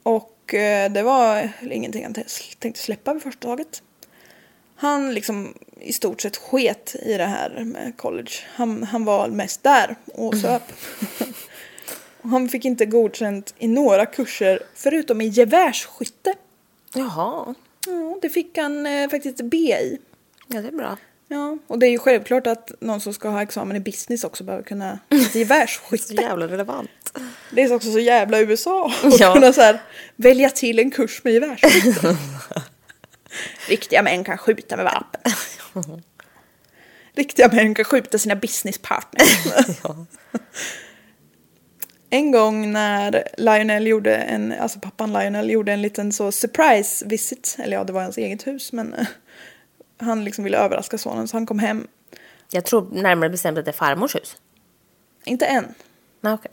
Och 0.04 0.54
eh, 0.54 0.91
det 0.91 1.04
var 1.04 1.49
ingenting 1.72 2.04
han 2.04 2.14
tänkte 2.60 2.82
släppa 2.82 3.14
vid 3.14 3.24
första 3.24 3.47
taget. 3.47 3.84
Han 4.82 5.14
liksom 5.14 5.54
i 5.80 5.94
stort 5.94 6.22
sett 6.22 6.38
sket 6.38 6.96
i 7.06 7.14
det 7.18 7.26
här 7.26 7.64
med 7.64 7.94
college. 7.98 8.32
Han, 8.56 8.84
han 8.84 9.06
var 9.06 9.28
mest 9.28 9.64
där 9.64 9.96
och 10.14 10.36
söp. 10.38 10.62
och 12.22 12.30
han 12.30 12.50
fick 12.50 12.66
inte 12.66 12.86
godkänt 12.86 13.54
i 13.58 13.68
några 13.68 14.06
kurser 14.06 14.60
förutom 14.76 15.22
i 15.22 15.26
gevärsskytte. 15.28 16.34
Jaha. 16.94 17.56
Ja, 17.88 18.18
det 18.22 18.30
fick 18.30 18.58
han 18.58 18.86
eh, 18.86 19.10
faktiskt 19.10 19.42
B 19.42 19.58
i. 19.58 19.98
Ja, 20.48 20.62
det 20.62 20.68
är 20.68 20.72
bra. 20.72 20.98
Ja, 21.28 21.58
och 21.68 21.80
det 21.80 21.88
är 21.88 21.92
ju 21.92 21.98
självklart 22.00 22.48
att 22.48 22.72
någon 22.80 23.02
som 23.02 23.14
ska 23.14 23.30
ha 23.30 23.42
examen 23.42 23.78
i 23.78 23.80
business 23.80 24.24
också 24.24 24.44
behöver 24.44 24.64
kunna 24.64 25.00
Så 25.32 25.38
gevärsskytte. 25.40 26.14
jävla 26.14 26.48
relevant. 26.48 26.90
Det 27.52 27.62
är 27.64 27.74
också 27.74 27.92
så 27.92 28.00
jävla 28.00 28.40
USA 28.40 28.92
att 29.04 29.20
Ja. 29.20 29.34
kunna 29.34 29.54
så 29.54 29.62
här, 29.62 29.82
välja 30.16 30.50
till 30.50 30.80
en 30.80 30.92
kurs 30.92 31.24
med 31.24 31.34
gevärsskytte. 31.34 32.18
Riktiga 33.68 34.02
män 34.02 34.24
kan 34.24 34.38
skjuta 34.38 34.76
med 34.76 34.86
vapen. 34.86 35.22
Riktiga 37.14 37.48
män 37.48 37.74
kan 37.76 37.86
skjuta 37.86 38.18
sina 38.18 38.36
businesspartners. 38.36 39.48
En 42.14 42.32
gång 42.32 42.72
när 42.72 43.24
Lionel 43.38 43.88
gjorde 43.88 44.16
en, 44.16 44.52
alltså 44.52 44.80
pappan 44.80 45.14
Lionel 45.14 45.50
gjorde 45.50 45.72
en 45.74 45.82
liten 45.82 46.12
så 46.14 46.32
surprise 46.32 47.06
visit, 47.06 47.56
eller 47.60 47.78
ja 47.78 47.84
det 47.84 47.94
var 47.94 48.02
hans 48.02 48.18
eget 48.18 48.48
hus 48.48 48.74
men 48.74 48.94
eh, 48.94 49.06
han 50.00 50.24
liksom 50.24 50.44
ville 50.44 50.58
överraska 50.58 50.98
sonen 50.98 51.28
så 51.28 51.36
han 51.38 51.46
kom 51.46 51.60
hem, 51.60 51.88
Jag 52.52 52.66
tror 52.66 52.88
närmare 52.92 53.30
bestämt 53.30 53.58
att 53.58 53.66
det 53.66 53.72
är 53.72 53.74
farmors 53.74 54.16
hus. 54.16 54.38
inte 55.26 55.46
än. 55.46 55.74
Nej, 56.22 56.34
okej. 56.34 56.52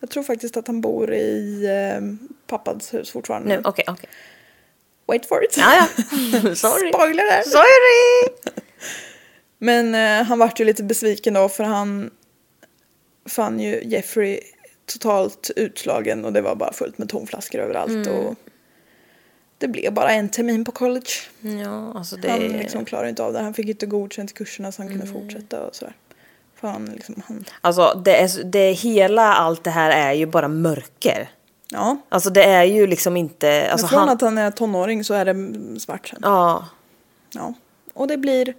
Jag 0.00 0.10
tror 0.10 0.22
faktiskt 0.22 0.56
att 0.56 0.66
han 0.66 0.80
bor 0.80 1.14
i 1.14 1.64
eh, 1.66 2.28
pappans 2.46 2.94
hus 2.94 3.10
fortfarande. 3.10 3.48
Nu, 3.48 3.60
okej, 3.64 3.84
okej. 3.88 4.10
Wait 5.08 5.26
for 5.26 5.44
it. 5.44 5.56
Ja, 5.56 5.74
ja. 5.74 5.86
Sorry. 6.54 6.92
Spoiler 6.92 7.24
där. 7.24 7.42
Sorry! 7.42 8.32
Men 9.58 9.94
eh, 9.94 10.26
han 10.26 10.38
vart 10.38 10.60
ju 10.60 10.64
lite 10.64 10.82
besviken 10.82 11.34
då 11.34 11.48
för 11.48 11.64
han 11.64 12.10
fann 13.28 13.60
ju 13.60 13.82
Jeffrey 13.84 14.40
totalt 14.86 15.50
utslagen 15.56 16.24
och 16.24 16.32
det 16.32 16.40
var 16.40 16.54
bara 16.54 16.72
fullt 16.72 16.98
med 16.98 17.08
tomflaskor 17.08 17.60
överallt. 17.60 18.06
Mm. 18.06 18.16
Och 18.16 18.34
det 19.58 19.68
blev 19.68 19.92
bara 19.92 20.10
en 20.10 20.28
termin 20.28 20.64
på 20.64 20.72
college. 20.72 21.10
Ja, 21.40 21.92
alltså 21.94 22.16
det 22.16 22.30
Han. 22.30 22.42
Mm. 22.42 22.58
liksom 22.58 22.84
klarade 22.84 23.08
inte 23.08 23.22
av 23.22 23.32
det. 23.32 23.40
Han 23.40 23.54
fick 23.54 23.68
inte 23.68 23.86
godkänt 23.86 24.30
i 24.30 24.34
kurserna 24.34 24.72
så 24.72 24.82
han 24.82 24.88
kunde 24.88 25.06
fortsätta 25.06 25.66
och 25.66 25.74
sådär. 25.74 25.94
För 26.54 26.68
han 26.68 26.84
liksom, 26.84 27.22
han... 27.26 27.44
Alltså 27.60 28.02
det 28.04 28.16
är, 28.16 28.44
det 28.44 28.72
hela 28.72 29.34
allt 29.34 29.64
det 29.64 29.70
här 29.70 29.90
är 29.90 30.12
ju 30.12 30.26
bara 30.26 30.48
mörker. 30.48 31.28
Ja. 31.72 31.96
Alltså 32.08 32.30
det 32.30 32.44
är 32.44 32.64
ju 32.64 32.86
liksom 32.86 33.16
inte... 33.16 33.70
Alltså 33.70 33.84
Men 33.84 33.88
från 33.88 34.00
han, 34.00 34.08
att 34.08 34.20
han 34.20 34.38
är 34.38 34.50
tonåring 34.50 35.04
så 35.04 35.14
är 35.14 35.24
det 35.24 35.80
svart 35.80 36.08
sen. 36.08 36.18
Ja, 36.22 36.68
Ja. 37.34 37.54
Och 37.94 38.08
det 38.08 38.16
blir, 38.16 38.54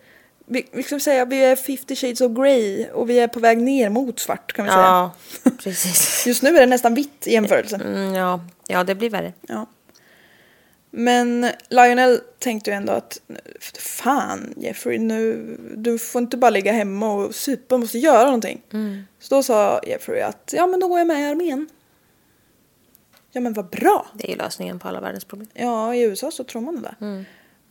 vi, 0.45 0.67
vi 0.71 0.83
ska 0.83 0.99
säga, 0.99 1.25
vi 1.25 1.43
är 1.43 1.55
50 1.55 1.95
shades 1.95 2.21
of 2.21 2.31
grey 2.31 2.89
och 2.89 3.09
vi 3.09 3.19
är 3.19 3.27
på 3.27 3.39
väg 3.39 3.57
ner 3.57 3.89
mot 3.89 4.19
svart 4.19 4.53
kan 4.53 4.65
vi 4.65 4.71
säga. 4.71 4.81
ja, 4.81 5.11
precis. 5.63 6.27
Just 6.27 6.43
nu 6.43 6.49
är 6.49 6.59
det 6.59 6.65
nästan 6.65 6.93
vitt 6.93 7.27
i 7.27 7.33
jämförelse. 7.33 7.75
Mm, 7.75 8.13
ja, 8.15 8.41
ja, 8.67 8.83
det 8.83 8.95
blir 8.95 9.09
värre. 9.09 9.33
Ja. 9.41 9.65
Men 10.91 11.51
Lionel 11.69 12.19
tänkte 12.39 12.69
ju 12.69 12.75
ändå 12.75 12.93
att 12.93 13.21
fan 13.79 14.53
Jeffrey, 14.57 14.99
nu, 14.99 15.57
du 15.75 15.97
får 15.97 16.21
inte 16.21 16.37
bara 16.37 16.49
ligga 16.49 16.71
hemma 16.71 17.13
och 17.13 17.35
supa, 17.35 17.75
du 17.75 17.81
måste 17.81 17.97
göra 17.97 18.23
någonting. 18.25 18.61
Så 19.19 19.35
då 19.35 19.43
sa 19.43 19.81
Jeffrey 19.87 20.21
att 20.21 20.53
ja 20.57 20.67
men 20.67 20.79
då 20.79 20.87
går 20.87 20.97
jag 20.97 21.07
med 21.07 21.21
i 21.21 21.25
armén. 21.25 21.69
Ja 23.31 23.41
men 23.41 23.53
vad 23.53 23.69
bra. 23.69 24.07
Det 24.13 24.27
är 24.27 24.31
ju 24.31 24.37
lösningen 24.37 24.79
på 24.79 24.87
alla 24.87 25.01
världens 25.01 25.25
problem. 25.25 25.49
Ja, 25.53 25.95
i 25.95 26.01
USA 26.01 26.31
så 26.31 26.43
tror 26.43 26.61
man 26.61 26.81
det. 26.81 27.25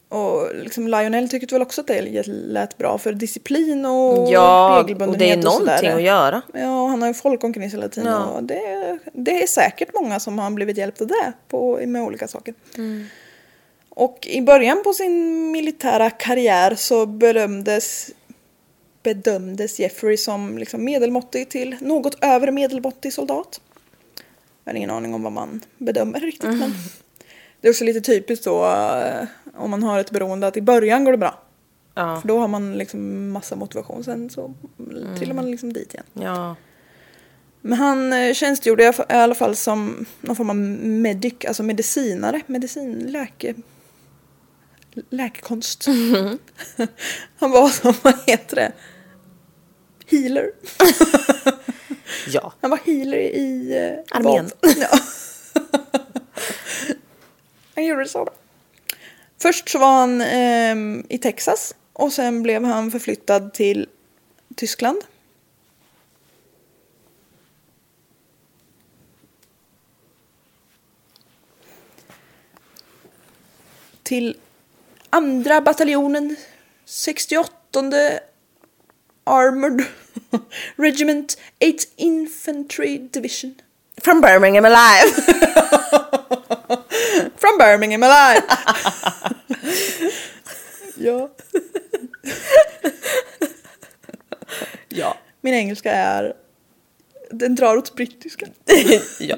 Och 0.09 0.55
liksom 0.55 0.89
Lionel 0.89 1.29
tyckte 1.29 1.55
väl 1.55 1.63
också 1.63 1.81
att 1.81 1.87
det 1.87 2.27
lät 2.27 2.79
bra 2.79 2.99
för 2.99 3.13
disciplin 3.13 3.87
och 3.87 4.29
Ja, 4.31 4.83
regelbundenhet 4.83 5.13
och 5.13 5.19
det 5.19 5.31
är 5.31 5.37
någonting 5.37 5.91
att 5.91 6.03
göra. 6.03 6.43
Ja, 6.55 6.87
han 6.87 7.03
har 7.03 7.09
ju 7.09 7.15
folk 7.15 7.45
omkring 7.45 7.71
sig 7.71 7.79
hela 7.79 7.89
tiden 7.89 8.13
Ja. 8.13 8.25
och 8.25 8.43
det, 8.43 8.99
det 9.13 9.43
är 9.43 9.47
säkert 9.47 9.89
många 9.95 10.21
som 10.21 10.39
har 10.39 10.51
blivit 10.51 10.77
hjälpta 10.77 11.05
där 11.05 11.33
på, 11.49 11.81
med 11.87 12.03
olika 12.03 12.29
saker. 12.29 12.55
Mm. 12.77 13.07
Och 13.89 14.27
i 14.31 14.43
början 14.43 14.83
på 14.85 14.93
sin 14.93 15.51
militära 15.51 16.11
karriär 16.11 16.75
så 16.75 17.07
bedömdes, 17.07 18.11
bedömdes 19.03 19.81
Jeffrey 19.81 20.17
som 20.17 20.59
liksom 20.59 20.85
medelmåttig 20.85 21.49
till 21.49 21.77
något 21.81 22.25
över 22.25 22.51
medelmåttig 22.51 23.13
soldat. 23.13 23.61
Jag 24.69 24.73
har 24.73 24.77
ingen 24.77 24.91
aning 24.91 25.15
om 25.15 25.23
vad 25.23 25.33
man 25.33 25.61
bedömer 25.79 26.21
riktigt 26.21 26.45
Mm. 26.45 26.59
men 26.59 26.73
det 27.61 27.69
är 27.69 27.73
också 27.73 27.85
lite 27.85 28.01
typiskt 28.01 28.45
så 28.45 28.65
eh, 28.73 29.27
om 29.57 29.71
man 29.71 29.83
har 29.83 29.99
ett 30.01 30.11
beroende 30.11 30.47
att 30.47 30.57
i 30.57 30.61
början 30.63 31.05
går 31.05 31.13
det 31.13 31.19
bra. 31.19 31.43
Ja, 31.95 32.21
För 32.21 32.29
då 32.29 32.39
har 32.39 32.49
man 32.49 32.75
liksom 32.75 33.31
massa 33.31 33.57
motivation 33.57 34.05
sen 34.05 34.31
så 34.31 34.55
trillar 35.19 35.35
man 35.35 35.51
liksom 35.51 35.73
dit 35.73 35.95
igen. 35.95 36.07
ja. 36.13 36.57
Men 37.61 37.79
han 37.79 38.13
eh, 38.13 38.33
tjänstgjorde 38.35 38.83
i 38.85 39.13
alla 39.13 39.35
fall- 39.35 39.57
som 39.57 40.07
någon 40.21 40.37
form 40.37 40.51
av 40.51 40.57
medic, 40.57 41.35
alltså 41.49 41.63
medicinare, 41.63 42.41
medicin, 42.47 42.99
läke, 42.99 43.55
läkekonst. 45.11 45.87
han 47.39 47.51
var 47.51 47.69
som, 47.69 47.95
vad 48.03 48.15
heter 48.27 48.57
det? 48.57 48.73
Healer. 50.07 50.51
Ja. 52.27 52.53
Han 52.61 52.71
var 52.71 52.79
healer 52.85 53.19
i 53.19 53.77
eh, 53.77 54.19
Armén. 54.19 54.51
Ja. 54.77 54.99
han 57.75 57.85
gjorde 57.85 58.03
det 58.03 58.09
så 58.09 58.25
bra. 58.25 58.35
Först 59.39 59.69
så 59.69 59.79
var 59.79 59.93
han 60.01 60.21
ehm, 60.21 61.07
i 61.09 61.19
Texas 61.19 61.75
och 61.93 62.13
sen 62.13 62.43
blev 62.43 62.65
han 62.65 62.91
förflyttad 62.91 63.55
till 63.55 63.89
Tyskland. 64.57 65.05
Till 74.03 74.37
andra 75.11 75.61
bataljonen 75.61 76.37
68 76.85 77.53
Armored 79.29 79.87
Regiment 80.77 81.37
8 81.61 81.87
Infantry 81.97 82.99
Division. 82.99 83.55
From 84.01 84.21
Birmingham 84.21 84.65
alive. 84.65 85.15
From 87.37 87.59
Birmingham 87.59 88.03
alive! 88.03 88.43
ja. 90.97 91.31
ja. 94.89 95.17
Min 95.41 95.55
engelska 95.55 95.93
är... 95.93 96.35
Den 97.31 97.55
drar 97.55 97.77
åt 97.77 97.95
brittiska. 97.95 98.47
ja. 99.21 99.37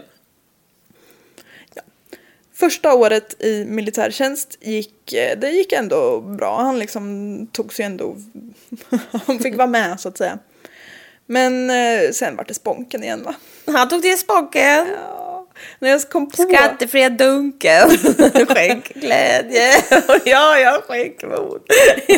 Första 2.61 2.95
året 2.95 3.43
i 3.43 3.65
militärtjänst 3.65 4.59
gick, 4.61 5.13
eh, 5.13 5.39
det 5.39 5.51
gick 5.51 5.73
ändå 5.73 6.21
bra. 6.21 6.63
Han 6.63 6.79
liksom 6.79 7.47
tog 7.53 7.73
sig 7.73 7.85
ändå... 7.85 8.17
Han 9.27 9.39
fick 9.39 9.57
vara 9.57 9.67
med 9.67 10.01
så 10.01 10.09
att 10.09 10.19
säga. 10.19 10.39
Men 11.27 11.71
eh, 11.71 12.11
sen 12.13 12.37
var 12.37 12.45
det 12.45 12.55
sponken 12.55 13.03
igen 13.03 13.23
va? 13.23 13.35
Han 13.67 13.89
tog 13.89 14.03
till 14.03 14.19
sponken. 14.19 14.87
Ja. 14.87 15.47
När 15.79 15.91
jag 15.91 16.09
kom 16.09 16.31
på... 16.31 16.37
Skattefria 16.43 17.11
dunken. 17.11 17.91
Skänkglädje. 18.49 19.73
ja, 20.25 20.59
ja, 20.59 20.83
skänkmod. 20.89 21.63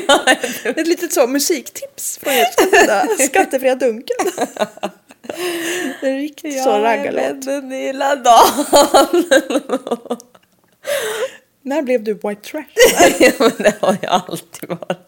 ja, 0.09 0.25
Ett 0.65 0.87
litet 0.87 1.13
så 1.13 1.27
musiktips 1.27 2.19
från 2.23 2.33
er 2.33 2.71
sida. 2.71 3.07
Skattefria 3.27 3.75
dunken. 3.75 4.17
Det 6.01 6.09
är 6.09 6.17
riktigt 6.17 6.63
så 6.63 6.71
raggarlåt. 6.71 7.43
Den 7.43 7.69
lilla 7.69 8.17
dagen. 8.17 8.67
När 11.63 11.83
blev 11.83 12.03
du 12.05 12.15
white 12.15 12.51
trash? 12.51 12.65
ja, 13.21 13.33
men 13.39 13.53
det 13.59 13.75
har 13.81 13.97
jag 14.03 14.13
alltid 14.13 14.69
varit. 14.69 14.99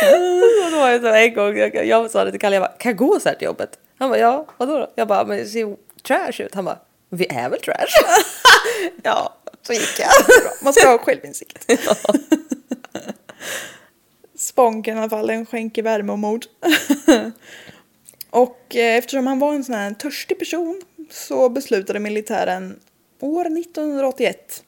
Så 0.00 0.70
det 0.70 0.76
var 0.76 0.90
ju 0.90 1.00
så 1.00 1.06
en 1.06 1.34
gång, 1.34 1.56
jag, 1.56 1.86
jag 1.86 2.10
sa 2.10 2.24
det 2.24 2.30
till 2.30 2.40
Kalle, 2.40 2.56
jag 2.56 2.62
bara, 2.62 2.72
kan 2.78 2.90
jag 2.90 2.96
gå 2.96 3.20
så 3.20 3.28
här 3.28 3.36
till 3.36 3.44
jobbet? 3.46 3.78
Han 3.98 4.10
bara, 4.10 4.18
ja, 4.18 4.46
vadå 4.56 4.78
då? 4.78 4.92
Jag 4.94 5.08
bara, 5.08 5.24
men 5.24 5.38
det 5.38 5.46
ser 5.46 5.76
trash 6.02 6.42
ut. 6.42 6.54
Han 6.54 6.64
bara, 6.64 6.78
vi 7.08 7.26
är 7.30 7.48
väl 7.48 7.60
trash? 7.60 7.86
ja, 9.02 9.36
så 9.62 9.72
gick 9.72 9.98
jag. 9.98 10.10
Man 10.62 10.72
ska 10.72 10.88
ha 10.88 10.98
självinsikt. 10.98 11.66
Sponken 14.38 14.96
i 14.96 15.00
alla 15.00 15.10
fall, 15.10 15.26
den 15.26 15.46
skänker 15.46 15.82
värme 15.82 16.12
och 16.12 16.18
mod. 16.18 16.46
och 18.30 18.76
eh, 18.76 18.96
eftersom 18.96 19.26
han 19.26 19.38
var 19.38 19.54
en 19.54 19.64
sån 19.64 19.74
här 19.74 19.90
törstig 19.90 20.38
person 20.38 20.82
så 21.10 21.48
beslutade 21.48 21.98
militären 21.98 22.80
år 23.20 23.46
1981 23.46 24.64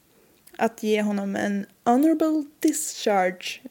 att 0.57 0.83
ge 0.83 1.01
honom 1.01 1.35
en 1.35 1.65
honorable 1.85 2.43
discharge. 2.59 3.61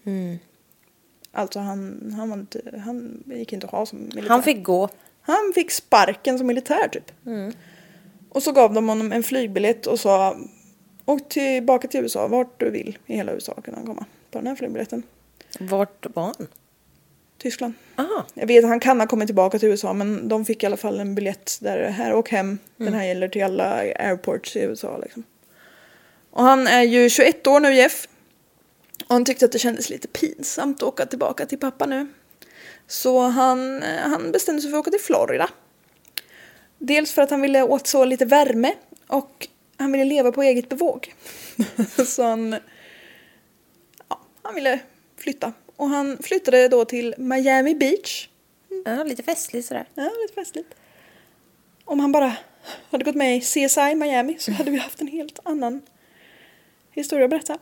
Alltså 1.32 1.58
han, 1.58 2.12
han, 2.16 2.28
var 2.30 2.36
inte, 2.36 2.60
han 2.84 3.22
gick 3.26 3.52
inte 3.52 3.66
att 3.66 3.72
ha 3.72 3.86
som 3.86 3.98
militär. 3.98 4.28
Han 4.28 4.42
fick 4.42 4.62
gå. 4.64 4.88
Han 5.20 5.52
fick 5.54 5.70
sparken 5.70 6.38
som 6.38 6.46
militär 6.46 6.88
typ. 6.88 7.12
Och 8.28 8.42
så 8.42 8.52
gav 8.52 8.74
de 8.74 8.88
honom 8.88 9.12
en 9.12 9.22
flygbiljett 9.22 9.86
och 9.86 10.00
sa 10.00 10.36
åk 11.04 11.28
tillbaka 11.28 11.88
till 11.88 12.00
USA, 12.00 12.28
vart 12.28 12.60
du 12.60 12.70
vill 12.70 12.98
i 13.06 13.16
hela 13.16 13.32
USA 13.32 13.60
kan 13.60 13.74
han 13.74 13.86
komma 13.86 14.04
på 14.30 14.38
den 14.38 14.46
här 14.46 14.56
flygbiljetten. 14.56 15.02
Vart 15.60 16.06
var 16.14 16.22
han? 16.22 16.46
Tyskland. 17.42 17.74
Aha. 17.96 18.26
Jag 18.34 18.46
vet 18.46 18.64
att 18.64 18.70
han 18.70 18.80
kan 18.80 19.00
ha 19.00 19.06
kommit 19.06 19.28
tillbaka 19.28 19.58
till 19.58 19.68
USA 19.68 19.92
men 19.92 20.28
de 20.28 20.44
fick 20.44 20.62
i 20.62 20.66
alla 20.66 20.76
fall 20.76 21.00
en 21.00 21.14
biljett 21.14 21.58
där 21.60 21.88
här 21.88 22.12
och 22.12 22.30
hem. 22.30 22.58
Den 22.76 22.94
här 22.94 23.04
gäller 23.04 23.28
till 23.28 23.44
alla 23.44 23.74
airports 23.80 24.56
i 24.56 24.60
USA 24.60 24.98
liksom. 24.98 25.24
Och 26.30 26.42
han 26.42 26.66
är 26.66 26.82
ju 26.82 27.10
21 27.10 27.46
år 27.46 27.60
nu 27.60 27.74
Jeff. 27.74 28.08
Och 29.06 29.14
han 29.14 29.24
tyckte 29.24 29.44
att 29.44 29.52
det 29.52 29.58
kändes 29.58 29.90
lite 29.90 30.08
pinsamt 30.08 30.76
att 30.76 30.88
åka 30.88 31.06
tillbaka 31.06 31.46
till 31.46 31.58
pappa 31.58 31.86
nu. 31.86 32.06
Så 32.86 33.20
han, 33.20 33.82
eh, 33.82 34.00
han 34.00 34.32
bestämde 34.32 34.62
sig 34.62 34.70
för 34.70 34.78
att 34.78 34.82
åka 34.82 34.90
till 34.90 35.00
Florida. 35.00 35.50
Dels 36.78 37.12
för 37.12 37.22
att 37.22 37.30
han 37.30 37.40
ville 37.40 37.62
åt 37.62 37.86
så 37.86 38.04
lite 38.04 38.24
värme 38.24 38.74
och 39.06 39.48
han 39.76 39.92
ville 39.92 40.04
leva 40.04 40.32
på 40.32 40.42
eget 40.42 40.68
bevåg. 40.68 41.14
så 42.06 42.22
han, 42.22 42.56
ja, 44.08 44.20
han 44.42 44.54
ville 44.54 44.80
flytta. 45.16 45.52
Och 45.82 45.88
han 45.88 46.18
flyttade 46.22 46.68
då 46.68 46.84
till 46.84 47.14
Miami 47.18 47.74
Beach. 47.74 48.28
Ja, 48.84 49.04
lite 49.04 49.22
festligt 49.22 49.68
sådär. 49.68 49.88
Ja, 49.94 50.10
lite 50.22 50.34
festligt. 50.34 50.74
Om 51.84 52.00
han 52.00 52.12
bara 52.12 52.36
hade 52.90 53.04
gått 53.04 53.14
med 53.14 53.36
i 53.36 53.40
CSI 53.40 53.94
Miami 53.94 54.36
så 54.38 54.52
hade 54.52 54.70
vi 54.70 54.78
haft 54.78 55.00
en 55.00 55.08
helt 55.08 55.38
annan 55.42 55.82
historia 56.90 57.24
att 57.24 57.30
berätta. 57.30 57.58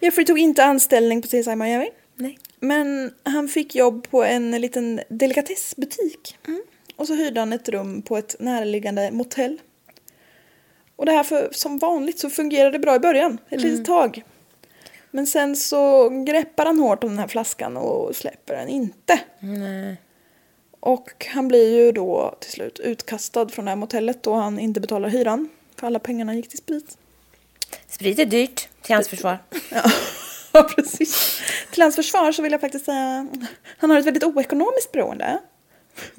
Jeffrey 0.00 0.26
tog 0.26 0.38
inte 0.38 0.64
anställning 0.64 1.22
på 1.22 1.28
CSI 1.28 1.56
Miami. 1.56 1.90
Nej. 2.14 2.38
Men 2.60 3.14
han 3.22 3.48
fick 3.48 3.74
jobb 3.74 4.10
på 4.10 4.24
en 4.24 4.50
liten 4.50 5.00
delikatessbutik. 5.08 6.38
Och 6.96 7.06
så 7.06 7.14
hyrde 7.14 7.40
han 7.40 7.52
ett 7.52 7.68
rum 7.68 8.02
på 8.02 8.16
ett 8.16 8.36
närliggande 8.38 9.10
motell. 9.10 9.60
Och 10.96 11.06
det 11.06 11.12
här 11.12 11.24
för, 11.24 11.48
som 11.52 11.78
vanligt 11.78 12.18
så 12.18 12.30
fungerade 12.30 12.70
det 12.70 12.78
bra 12.78 12.94
i 12.96 12.98
början, 12.98 13.38
ett 13.48 13.60
litet 13.60 13.84
tag. 13.84 14.24
Men 15.10 15.26
sen 15.26 15.56
så 15.56 16.08
greppar 16.08 16.66
han 16.66 16.78
hårt 16.78 17.04
om 17.04 17.10
den 17.10 17.18
här 17.18 17.28
flaskan 17.28 17.76
och 17.76 18.16
släpper 18.16 18.56
den 18.56 18.68
inte. 18.68 19.20
Och 20.80 21.26
han 21.28 21.48
blir 21.48 21.76
ju 21.84 21.92
då 21.92 22.36
till 22.40 22.50
slut 22.52 22.78
utkastad 22.78 23.48
från 23.48 23.64
det 23.64 23.70
här 23.70 23.76
motellet 23.76 24.22
då 24.22 24.34
han 24.34 24.58
inte 24.58 24.80
betalar 24.80 25.08
hyran. 25.08 25.48
För 25.76 25.86
alla 25.86 25.98
pengarna 25.98 26.34
gick 26.34 26.48
till 26.48 26.58
sprit. 26.58 26.98
Sprit 27.88 28.18
är 28.18 28.24
dyrt, 28.26 28.68
till 28.82 28.94
hans 28.94 29.08
försvar. 29.08 29.38
Ja, 30.52 30.62
precis. 30.76 31.40
Till 31.72 31.82
hans 31.82 31.96
försvar 31.96 32.32
så 32.32 32.42
vill 32.42 32.52
jag 32.52 32.60
faktiskt 32.60 32.84
säga 32.84 33.28
han 33.78 33.90
har 33.90 33.98
ett 33.98 34.06
väldigt 34.06 34.24
oekonomiskt 34.24 34.92
beroende. 34.92 35.38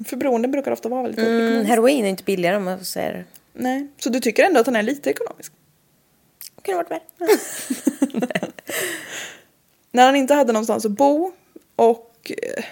För 0.06 0.16
beroenden 0.16 0.50
brukar 0.50 0.70
ofta 0.72 0.88
vara 0.88 1.02
väldigt 1.02 1.18
Mm, 1.18 1.34
oekonomiskt. 1.34 1.68
heroin 1.70 2.04
är 2.04 2.08
inte 2.08 2.24
billigare 2.24 2.56
om 2.56 2.64
man 2.64 2.84
säger 2.84 3.24
Nej, 3.52 3.88
så 3.98 4.08
du 4.10 4.20
tycker 4.20 4.44
ändå 4.44 4.60
att 4.60 4.66
han 4.66 4.76
är 4.76 4.82
lite 4.82 5.10
ekonomisk? 5.10 5.52
Kunde 6.62 6.76
varit 6.76 6.90
värre. 6.90 7.00
När 9.92 10.06
han 10.06 10.16
inte 10.16 10.34
hade 10.34 10.52
någonstans 10.52 10.86
att 10.86 10.92
bo 10.92 11.32
och 11.76 12.32
eh, 12.42 12.64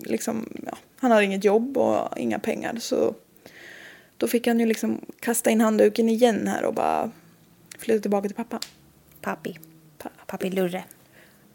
liksom, 0.00 0.48
ja, 0.66 0.78
han 0.96 1.10
hade 1.10 1.24
inget 1.24 1.44
jobb 1.44 1.78
och 1.78 2.18
inga 2.18 2.38
pengar 2.38 2.76
så 2.80 3.14
då 4.16 4.28
fick 4.28 4.46
han 4.46 4.60
ju 4.60 4.66
liksom 4.66 5.00
kasta 5.20 5.50
in 5.50 5.60
handduken 5.60 6.08
igen 6.08 6.48
här 6.48 6.64
och 6.64 6.74
bara 6.74 7.10
flytta 7.78 8.02
tillbaka 8.02 8.28
till 8.28 8.36
pappa. 8.36 8.60
Pappi. 9.20 9.58
Pappi 10.26 10.50
Lurre. 10.50 10.84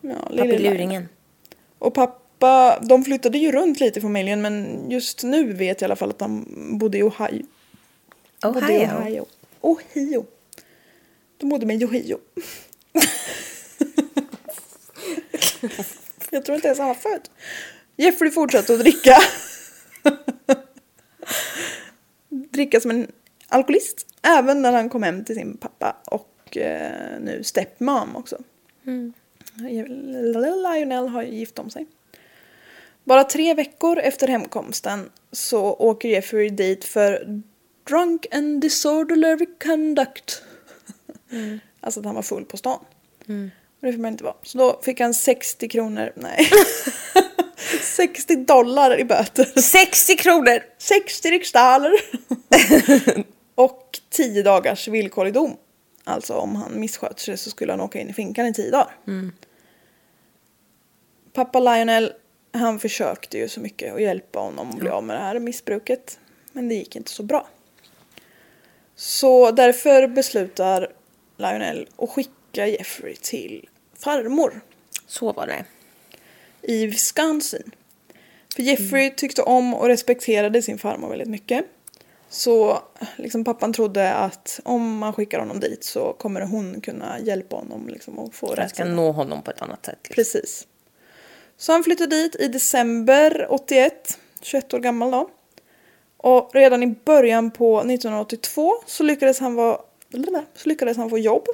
Ja, 0.01 0.15
Pappi 0.15 0.57
Luringen. 0.57 1.09
Och 1.79 1.93
pappa, 1.93 2.79
de 2.79 3.03
flyttade 3.03 3.37
ju 3.37 3.51
runt 3.51 3.79
lite 3.79 3.99
i 3.99 4.01
familjen 4.01 4.41
men 4.41 4.85
just 4.91 5.23
nu 5.23 5.53
vet 5.53 5.81
jag 5.81 5.87
i 5.87 5.89
alla 5.89 5.95
fall 5.95 6.09
att 6.09 6.19
de 6.19 6.45
bodde 6.79 6.97
i 6.97 7.03
Ohio. 7.03 7.45
Bodde 8.41 8.73
i 8.73 8.85
Ohio. 8.85 8.97
Ohio. 8.99 9.25
Ohio. 9.61 10.25
De 11.37 11.49
bodde 11.49 11.65
med 11.65 11.83
Ohio. 11.83 12.19
Jag 16.29 16.45
tror 16.45 16.55
inte 16.55 16.67
ens 16.67 16.79
han 16.79 16.87
var 16.87 16.95
född. 16.95 17.29
Jeffrey 17.95 18.31
fortsatte 18.31 18.73
att 18.73 18.79
dricka. 18.79 19.17
dricka 22.29 22.79
som 22.79 22.91
en 22.91 23.11
alkoholist. 23.47 24.07
Även 24.21 24.61
när 24.61 24.71
han 24.71 24.89
kom 24.89 25.03
hem 25.03 25.25
till 25.25 25.35
sin 25.35 25.57
pappa 25.57 25.95
och 26.05 26.57
eh, 26.57 27.19
nu 27.19 27.43
stepmom 27.43 28.15
också. 28.15 28.37
Lionel 29.53 31.07
har 31.07 31.23
gift 31.23 31.59
om 31.59 31.69
sig. 31.69 31.87
Bara 33.03 33.23
tre 33.23 33.53
veckor 33.53 33.99
efter 33.99 34.27
hemkomsten 34.27 35.09
så 35.31 35.63
åker 35.63 36.09
Jeffrey 36.09 36.49
dit 36.49 36.85
för 36.85 37.41
drunk 37.87 38.25
and 38.31 38.61
disorderly 38.61 39.45
conduct. 39.63 40.43
Alltså 41.83 41.99
att 41.99 42.05
han 42.05 42.15
var 42.15 42.21
full 42.21 42.45
på 42.45 42.57
stan. 42.57 42.79
Och 43.81 43.87
det 43.87 43.93
får 43.93 43.99
man 43.99 44.11
inte 44.11 44.23
vara. 44.23 44.35
Så 44.43 44.57
då 44.57 44.79
fick 44.83 44.99
han 44.99 45.13
60 45.13 45.67
kronor, 45.69 46.11
nej. 46.15 46.49
60 47.81 48.35
dollar 48.35 48.99
i 48.99 49.05
böter. 49.05 49.61
60 49.61 50.15
kronor! 50.17 50.63
60 50.77 51.31
riksdaler. 51.31 51.91
och 53.55 53.99
10 54.09 54.43
dagars 54.43 54.87
villkorlig 54.87 55.33
dom. 55.33 55.57
Alltså 56.03 56.33
om 56.33 56.55
han 56.55 56.79
missköter 56.79 57.21
sig 57.21 57.37
så 57.37 57.49
skulle 57.49 57.71
han 57.73 57.81
åka 57.81 57.99
in 57.99 58.09
i 58.09 58.13
finkan 58.13 58.45
i 58.45 58.53
10 58.53 58.71
dagar. 58.71 58.95
Pappa 61.33 61.59
Lionel, 61.59 62.13
han 62.53 62.79
försökte 62.79 63.37
ju 63.37 63.47
så 63.49 63.59
mycket 63.59 63.93
att 63.93 64.01
hjälpa 64.01 64.39
honom 64.39 64.69
att 64.69 64.77
bli 64.79 64.89
av 64.89 65.03
med 65.03 65.15
det 65.15 65.21
här 65.21 65.39
missbruket. 65.39 66.19
Men 66.51 66.69
det 66.69 66.75
gick 66.75 66.95
inte 66.95 67.11
så 67.11 67.23
bra. 67.23 67.47
Så 68.95 69.51
därför 69.51 70.07
beslutar 70.07 70.91
Lionel 71.37 71.87
att 71.97 72.09
skicka 72.09 72.67
Jeffrey 72.67 73.15
till 73.15 73.69
farmor 73.99 74.61
Så 75.07 75.31
var 75.31 75.47
det. 75.47 75.65
i 76.61 76.85
Wisconsin. 76.85 77.71
För 78.55 78.63
Jeffrey 78.63 79.11
tyckte 79.15 79.41
om 79.41 79.73
och 79.73 79.87
respekterade 79.87 80.61
sin 80.61 80.77
farmor 80.77 81.09
väldigt 81.09 81.27
mycket. 81.29 81.65
Så 82.29 82.79
liksom 83.15 83.43
pappan 83.43 83.73
trodde 83.73 84.13
att 84.13 84.59
om 84.63 84.97
man 84.97 85.13
skickar 85.13 85.39
honom 85.39 85.59
dit 85.59 85.83
så 85.83 86.13
kommer 86.13 86.41
hon 86.41 86.81
kunna 86.81 87.19
hjälpa 87.19 87.55
honom 87.55 87.87
liksom 87.87 88.19
att 88.19 88.35
få 88.35 88.47
rätt. 88.47 88.69
ska 88.69 88.85
nå 88.85 89.11
honom 89.11 89.41
på 89.41 89.51
ett 89.51 89.61
annat 89.61 89.85
sätt. 89.85 89.97
liksom. 90.03 90.15
Precis. 90.15 90.67
Så 91.57 91.71
han 91.71 91.83
flyttade 91.83 92.15
dit 92.15 92.35
i 92.35 92.47
december 92.47 93.47
81, 93.49 94.17
21 94.41 94.73
år 94.73 94.79
gammal 94.79 95.11
då. 95.11 95.29
Och 96.17 96.49
redan 96.53 96.83
i 96.83 96.95
början 97.05 97.51
på 97.51 97.79
1982 97.79 98.73
så 98.85 99.03
lyckades 99.03 99.39
han, 99.39 99.55
vara, 99.55 99.77
så 100.55 100.69
lyckades 100.69 100.97
han 100.97 101.09
få 101.09 101.17
jobb. 101.17 101.47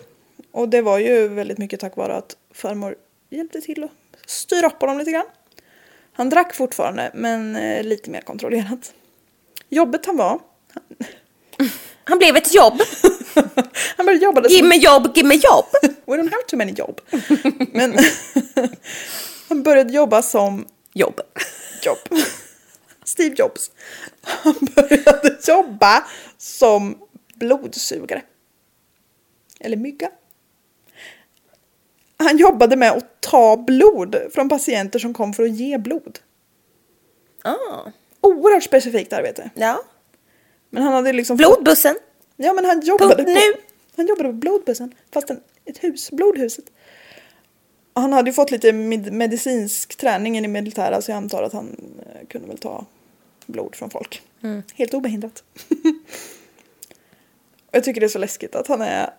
Och 0.52 0.70
det 0.70 0.82
var 0.82 1.00
ju 1.00 1.28
väldigt 1.28 1.58
mycket 1.58 1.80
tack 1.80 1.96
vare 1.96 2.16
att 2.16 2.38
farmor 2.54 2.96
hjälpte 3.30 3.62
till 3.62 3.84
att 3.84 3.92
styra 4.26 4.68
upp 4.68 4.82
honom 4.82 4.98
lite 4.98 5.12
grann. 5.12 5.26
Han 6.14 6.30
drack 6.30 6.54
fortfarande 6.56 7.12
men 7.14 7.56
eh, 7.56 7.84
lite 7.84 8.10
mer 8.10 8.22
kontrollerat. 8.22 8.94
Jobbet 9.70 10.06
han 10.06 10.18
var, 10.18 10.40
Han 12.04 12.18
blev 12.18 12.36
ett 12.36 12.54
jobb. 12.54 12.74
han 13.98 14.06
började 14.06 14.26
jobba 14.26 14.48
Ge 14.48 14.64
mig 14.64 14.84
jobb, 14.84 15.12
ge 15.16 15.24
mig 15.24 15.42
jobb. 15.44 15.66
We 16.06 16.18
don't 16.18 16.32
have 16.32 16.44
too 16.48 16.58
many 16.58 16.72
jobb. 16.72 17.02
Men 17.74 17.98
han 19.50 19.64
började 19.64 19.94
jobba 19.94 20.22
som 20.22 20.66
Jobb. 20.94 21.22
jobb. 21.86 22.20
Steve 23.04 23.36
Jobs. 23.38 23.72
Han 24.22 24.56
började 24.76 25.38
jobba 25.48 26.04
som 26.38 26.98
blodsugare. 27.36 28.22
Eller 29.60 29.78
mygga. 29.78 30.12
Han 32.18 32.38
jobbade 32.38 32.76
med 32.76 32.92
att 32.92 33.22
ta 33.22 33.58
blod 33.58 34.16
från 34.34 34.50
patienter 34.50 35.00
som 35.00 35.14
kom 35.14 35.34
för 35.34 35.44
att 35.44 35.52
ge 35.52 35.78
blod. 35.78 36.20
Ah. 37.42 37.92
Oerhört 38.22 38.64
specifikt 38.64 39.14
arbete. 39.14 39.50
Ja. 39.56 39.84
Men 40.70 40.84
han 40.84 40.94
hade 40.94 41.14
liksom... 41.14 41.38
Blodbussen. 41.38 41.96
Ja 42.36 42.54
men 42.54 42.66
han 42.66 42.82
jobbade 42.82 43.16
Punkt 43.16 43.28
på... 43.28 43.34
nu. 43.34 43.64
Han 43.96 44.08
jobbade 44.08 44.30
på 44.30 44.34
blodbussen. 44.34 44.96
Fast 45.14 45.30
en, 45.30 45.42
ett 45.66 45.84
hus. 45.84 46.12
Blodhuset. 46.12 46.66
Han 47.94 48.14
hade 48.14 48.30
ju 48.30 48.34
fått 48.34 48.52
lite 48.52 48.74
med, 48.74 49.14
medicinsk 49.14 49.96
träning 49.96 50.38
i 50.38 50.48
militära 50.48 51.02
så 51.02 51.12
jag 51.12 51.18
antar 51.18 51.44
att 51.44 51.54
han 51.54 51.94
eh, 52.06 52.28
kunde 52.28 52.48
väl 52.48 52.58
ta 52.58 52.86
blod 53.46 53.76
från 53.76 53.90
folk. 53.90 54.22
Helt 54.74 54.94
obehindrat. 54.94 55.44
Jag 57.72 57.84
tycker 57.84 58.02
det 58.02 58.08
är 58.08 58.10
så 58.10 58.20
läskigt 58.20 58.56
att 58.56 58.68
han 58.68 58.82
är 58.82 59.10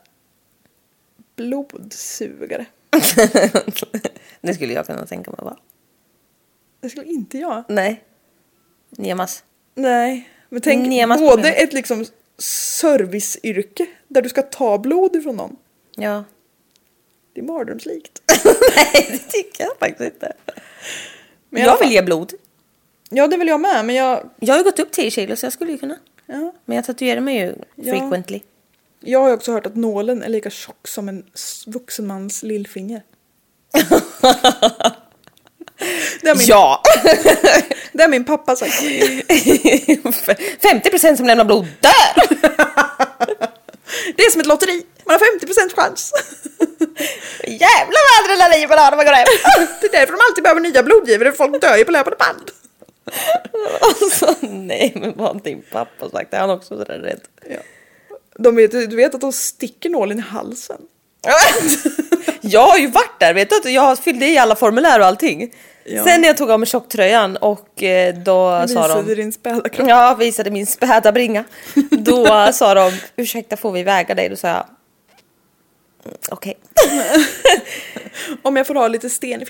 blodsugare. 1.41 2.67
det 4.41 4.55
skulle 4.55 4.73
jag 4.73 4.87
kunna 4.87 5.07
tänka 5.07 5.31
mig 5.31 5.41
va? 5.43 5.57
Det 6.81 6.91
skulle 6.91 7.07
inte 7.07 7.39
jag. 7.39 7.65
Nej. 7.69 8.05
Nemas. 8.91 9.45
Nej. 9.75 10.29
Men 10.49 10.61
tänk 10.63 10.89
Nemas 10.89 11.21
både 11.21 11.53
ett 11.53 11.73
liksom 11.73 12.05
serviceyrke 12.39 13.87
där 14.09 14.23
du 14.23 14.29
ska 14.29 14.43
ta 14.43 14.79
blod 14.79 15.17
ifrån 15.17 15.37
någon. 15.37 15.57
Ja. 15.97 16.25
Det 17.33 17.41
är 17.41 17.45
mardrömslikt. 17.45 18.23
Nej, 18.77 19.09
det 19.11 19.19
tycker 19.19 19.65
jag 19.65 19.77
faktiskt 19.79 20.15
inte. 20.15 20.33
Men 21.49 21.63
jag 21.63 21.79
vill 21.79 21.93
ge 21.93 22.03
blod. 22.03 22.33
Ja 23.11 23.27
det 23.27 23.37
vill 23.37 23.49
jag 23.49 23.61
med 23.61 23.85
men 23.85 23.95
jag... 23.95 24.31
Jag 24.41 24.55
har 24.55 24.59
ju 24.59 24.65
gått 24.65 24.79
upp 24.79 24.91
10 24.93 25.11
kilo 25.11 25.37
så 25.37 25.47
jag 25.47 25.53
skulle 25.53 25.73
ju 25.73 25.79
kunna. 25.79 25.97
Ja. 26.27 26.53
Men 26.65 26.77
jag 26.77 26.85
tatuerar 26.85 27.21
mig 27.21 27.37
ju 27.39 27.55
Ja. 27.75 27.93
frequently. 27.93 28.41
Jag 29.01 29.21
har 29.21 29.33
också 29.33 29.53
hört 29.53 29.67
att 29.67 29.77
nålen 29.77 30.23
är 30.23 30.29
lika 30.29 30.51
tjock 30.51 30.89
som 30.89 31.09
en 31.09 31.25
vuxen 31.67 32.07
mans 32.07 32.43
lillfinger. 32.43 33.03
det, 36.23 36.29
har 36.29 36.37
min, 36.37 36.47
Ja! 36.47 36.83
det 37.93 38.03
har 38.03 38.09
min 38.09 38.25
pappa 38.25 38.57
sagt. 38.57 38.83
50% 38.83 41.17
som 41.17 41.27
lämnar 41.27 41.45
blod 41.45 41.67
dör! 41.81 42.15
Det 44.17 44.23
är 44.23 44.31
som 44.31 44.41
ett 44.41 44.47
lotteri. 44.47 44.87
Man 45.05 45.15
har 45.15 45.21
50% 45.39 45.75
chans. 45.77 46.13
Jävlar 47.47 48.01
vad 48.07 48.25
adrenalin 48.25 48.69
man 48.69 48.79
har 48.79 48.91
när 48.91 48.97
man 48.97 49.07
går 49.07 49.13
hem! 49.13 49.27
Det 49.81 49.87
är 49.87 49.93
därför 49.93 50.13
de 50.13 50.19
alltid 50.29 50.43
behöver 50.45 50.61
nya 50.61 50.83
blodgivare. 50.83 51.33
Folk 51.33 51.61
dör 51.61 51.77
ju 51.77 51.85
på 51.85 51.93
löpande 51.93 52.17
band. 52.17 52.51
Alltså, 53.81 54.35
nej 54.41 54.93
men 54.97 55.13
vad 55.17 55.27
har 55.27 55.35
din 55.41 55.63
pappa 55.71 56.11
sagt? 56.11 56.35
Är 56.35 56.39
han 56.39 56.51
också 56.51 56.79
sådär 56.79 56.99
rädd? 56.99 57.21
Ja. 57.49 57.57
De 58.39 58.57
vet, 58.57 58.71
du 58.71 58.97
vet 58.97 59.15
att 59.15 59.21
de 59.21 59.33
sticker 59.33 59.91
nålen 59.91 60.19
i 60.19 60.23
halsen. 60.23 60.81
jag 62.41 62.67
har 62.67 62.79
ju 62.79 62.87
varit 62.87 63.21
där, 63.21 63.35
vet 63.35 63.51
du? 63.63 63.71
Jag 63.71 63.99
fyllde 63.99 64.27
i 64.27 64.39
alla 64.39 64.57
formulär 64.57 65.01
och 65.01 65.07
allting. 65.07 65.55
Ja. 65.85 66.05
Sen 66.05 66.21
när 66.21 66.29
jag 66.29 66.37
tog 66.37 66.51
av 66.51 66.61
mig 66.61 66.67
tjocktröjan 66.67 67.37
och 67.37 67.83
eh, 67.83 68.15
då 68.15 68.51
sa 68.69 68.83
Visade 68.83 69.03
de... 69.03 69.15
din 69.15 69.33
späda 69.33 69.69
kropp. 69.69 69.89
Ja, 69.89 70.15
visade 70.15 70.51
min 70.51 70.67
späda 70.67 71.13
bringa. 71.13 71.45
Då 71.91 72.49
sa 72.53 72.75
de, 72.75 72.93
ursäkta 73.17 73.57
får 73.57 73.73
vi 73.73 73.83
väga 73.83 74.15
dig? 74.15 74.29
Då 74.29 74.37
sa 74.37 74.49
jag, 74.49 74.67
"Mm, 76.05 76.17
okej. 76.31 76.59
Om 78.43 78.57
jag 78.57 78.67
får 78.67 78.75
ha 78.75 78.89
lite 78.89 79.11
sten 79.11 79.43
i 79.43 79.47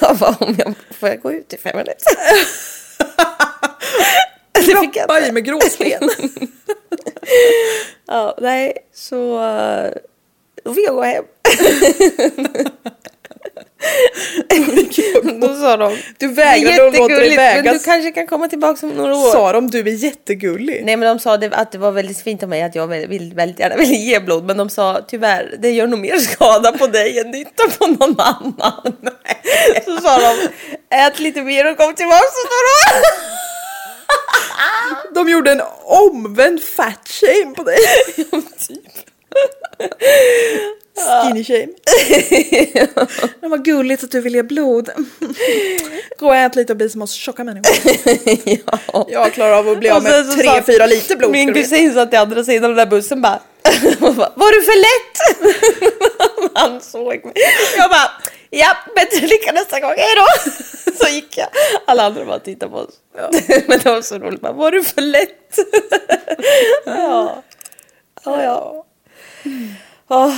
jag 0.00 0.16
bara, 0.16 0.36
om 0.40 0.54
jag 0.58 0.74
får 1.00 1.08
jag 1.08 1.20
gå 1.22 1.32
ut 1.32 1.52
i 1.52 1.56
fem 1.58 1.76
minuter? 1.76 2.12
Det 4.66 4.80
fick 4.80 4.96
jag 4.96 5.18
inte. 5.22 5.32
med 5.32 5.44
gråsten. 5.44 6.10
Ja, 8.06 8.36
nej, 8.40 8.72
så 8.94 9.44
eh, 9.44 9.90
då 10.64 10.74
fick 10.74 10.86
jag 10.86 10.94
gå 10.94 11.02
hem. 11.02 11.24
Då 15.40 15.54
sa 15.54 15.76
de, 15.76 15.96
Du 16.18 16.28
vägrade 16.28 16.86
att 16.86 16.96
låta 16.96 17.14
dig 17.14 17.28
"Jättegulligt, 17.28 17.36
Men 17.36 17.64
du 17.64 17.70
vägas. 17.70 17.84
kanske 17.84 18.10
kan 18.10 18.26
komma 18.26 18.48
tillbaka 18.48 18.86
om 18.86 18.92
några 18.92 19.16
år. 19.16 19.32
Sa 19.32 19.52
de 19.52 19.70
du 19.70 19.78
är 19.80 19.84
jättegullig? 19.84 20.82
Nej 20.84 20.96
men 20.96 21.08
de 21.08 21.18
sa 21.18 21.36
det, 21.36 21.52
att 21.54 21.72
det 21.72 21.78
var 21.78 21.92
väldigt 21.92 22.20
fint 22.20 22.42
av 22.42 22.48
mig 22.48 22.62
att 22.62 22.74
jag 22.74 22.86
vill, 22.86 23.32
väldigt 23.34 23.58
gärna 23.58 23.76
ville 23.76 23.94
ge 23.94 24.20
blod 24.20 24.44
men 24.44 24.56
de 24.56 24.70
sa 24.70 25.00
tyvärr 25.08 25.54
det 25.58 25.70
gör 25.70 25.86
nog 25.86 25.98
mer 25.98 26.16
skada 26.18 26.72
på 26.72 26.86
dig 26.86 27.18
än 27.18 27.30
nytta 27.30 27.68
på 27.78 27.86
någon 27.86 28.20
annan. 28.20 28.92
Så 29.84 29.96
sa 30.00 30.18
de 30.18 30.48
ät 30.96 31.18
lite 31.18 31.42
mer 31.42 31.70
och 31.70 31.76
kom 31.76 31.94
tillbaka 31.94 32.16
om 32.16 32.48
några 32.50 32.98
år. 33.00 33.39
De 35.14 35.28
gjorde 35.28 35.50
en 35.52 35.62
omvänd 35.84 36.62
fat 36.62 37.08
shame 37.08 37.54
på 37.54 37.62
dig. 37.62 37.78
typ. 38.68 38.86
Skinny 41.22 41.44
shame. 41.44 41.68
Det 43.40 43.48
var 43.48 43.58
gulligt 43.58 44.04
att 44.04 44.10
du 44.10 44.20
vill 44.20 44.34
ge 44.34 44.42
blod. 44.42 44.90
Gå 46.18 46.26
och 46.26 46.36
ät 46.36 46.56
lite 46.56 46.72
och 46.72 46.76
bli 46.76 46.90
som 46.90 47.02
oss 47.02 47.12
tjocka 47.12 47.44
människor. 47.44 47.76
ja. 48.92 49.06
Jag 49.08 49.32
klarar 49.32 49.52
av 49.52 49.68
att 49.68 49.78
bli 49.78 49.90
av 49.90 50.02
med 50.02 50.26
så 50.26 50.32
tre, 50.32 50.62
fyra 50.62 50.86
liter 50.86 51.16
blod. 51.16 51.30
Min 51.30 51.54
kusin 51.54 51.94
satt 51.94 52.12
i 52.12 52.16
andra 52.16 52.44
sidan 52.44 52.64
av 52.64 52.76
den 52.76 52.88
där 52.88 52.96
bussen 52.96 53.22
bara 53.22 53.40
Var 54.34 54.52
du 54.52 54.62
för 54.62 54.78
lätt? 54.80 55.18
Han 56.54 56.80
såg 56.80 57.24
mig. 57.24 57.34
Jag 57.76 57.90
bara 57.90 58.10
Ja, 58.50 58.76
bättre 58.94 59.26
lycka 59.26 59.52
nästa 59.52 59.80
gång, 59.80 59.94
hejdå! 59.96 60.26
Så 61.00 61.08
gick 61.08 61.38
jag. 61.38 61.48
Alla 61.86 62.02
andra 62.02 62.24
bara 62.24 62.38
tittade 62.38 62.72
på 62.72 62.78
oss. 62.78 62.94
Men 63.68 63.78
det 63.78 63.84
var 63.84 64.02
så 64.02 64.18
roligt, 64.18 64.40
bara, 64.40 64.52
var 64.52 64.70
du 64.70 64.84
för 64.84 65.02
lätt? 65.02 65.58
ja. 66.86 67.42
Ja, 68.24 68.42
ja. 68.42 68.86
Åh, 70.08 70.34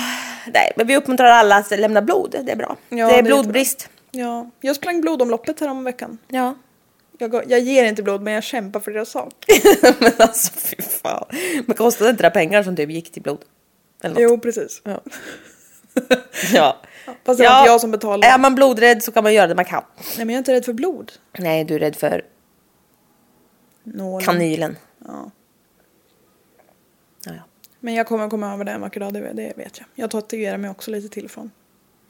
nej, 0.54 0.72
men 0.76 0.86
vi 0.86 0.96
uppmuntrar 0.96 1.26
alla 1.26 1.56
att 1.56 1.70
lämna 1.70 2.02
blod, 2.02 2.36
det 2.44 2.52
är 2.52 2.56
bra. 2.56 2.76
Ja, 2.88 3.06
det 3.06 3.12
det 3.12 3.14
är 3.14 3.18
är 3.18 3.22
blodbrist. 3.22 3.88
Ja, 4.10 4.50
jag 4.60 4.76
sprang 4.76 5.00
blodomloppet 5.00 5.60
här 5.60 5.68
om 5.68 5.84
veckan. 5.84 6.18
Ja. 6.28 6.54
Jag, 7.18 7.34
jag 7.50 7.60
ger 7.60 7.84
inte 7.84 8.02
blod 8.02 8.22
men 8.22 8.32
jag 8.32 8.44
kämpar 8.44 8.80
för 8.80 8.90
deras 8.90 9.10
sak. 9.10 9.34
men 9.98 10.12
alltså 10.18 10.52
fy 10.54 10.82
fan. 10.82 11.24
Men 11.66 11.76
kostade 11.76 12.10
inte 12.10 12.22
det 12.22 12.30
pengar 12.30 12.62
som 12.62 12.76
typ 12.76 12.90
gick 12.90 13.12
till 13.12 13.22
blod? 13.22 13.38
Eller 14.02 14.14
något? 14.14 14.22
Jo, 14.22 14.38
precis. 14.38 14.82
Ja. 14.84 15.00
ja. 16.52 16.76
Fast 17.24 17.40
det 17.40 17.48
var 17.48 17.58
inte 17.58 17.70
jag 17.70 17.80
som 17.80 17.90
betalade. 17.90 18.26
Är 18.26 18.38
man 18.38 18.54
blodrädd 18.54 19.02
så 19.02 19.12
kan 19.12 19.22
man 19.22 19.34
göra 19.34 19.46
det 19.46 19.54
man 19.54 19.64
kan. 19.64 19.82
Nej 19.96 20.24
men 20.24 20.28
jag 20.28 20.34
är 20.34 20.38
inte 20.38 20.52
rädd 20.52 20.64
för 20.64 20.72
blod. 20.72 21.12
Nej, 21.38 21.64
du 21.64 21.74
är 21.74 21.78
rädd 21.78 21.96
för 21.96 22.24
Nålen. 23.84 24.26
kanylen. 24.26 24.76
Ja. 25.06 25.30
Ja, 27.24 27.32
ja. 27.32 27.42
Men 27.80 27.94
jag 27.94 28.06
kommer 28.06 28.28
komma 28.28 28.52
över 28.54 28.64
det 28.64 28.70
en 28.70 28.80
vacker 28.80 29.00
dag, 29.00 29.12
det, 29.12 29.32
det 29.32 29.52
vet 29.56 29.78
jag. 29.78 29.86
Jag 29.94 30.10
tatuerar 30.10 30.56
mig 30.56 30.70
också 30.70 30.90
lite 30.90 31.08
till 31.08 31.28
från. 31.28 31.50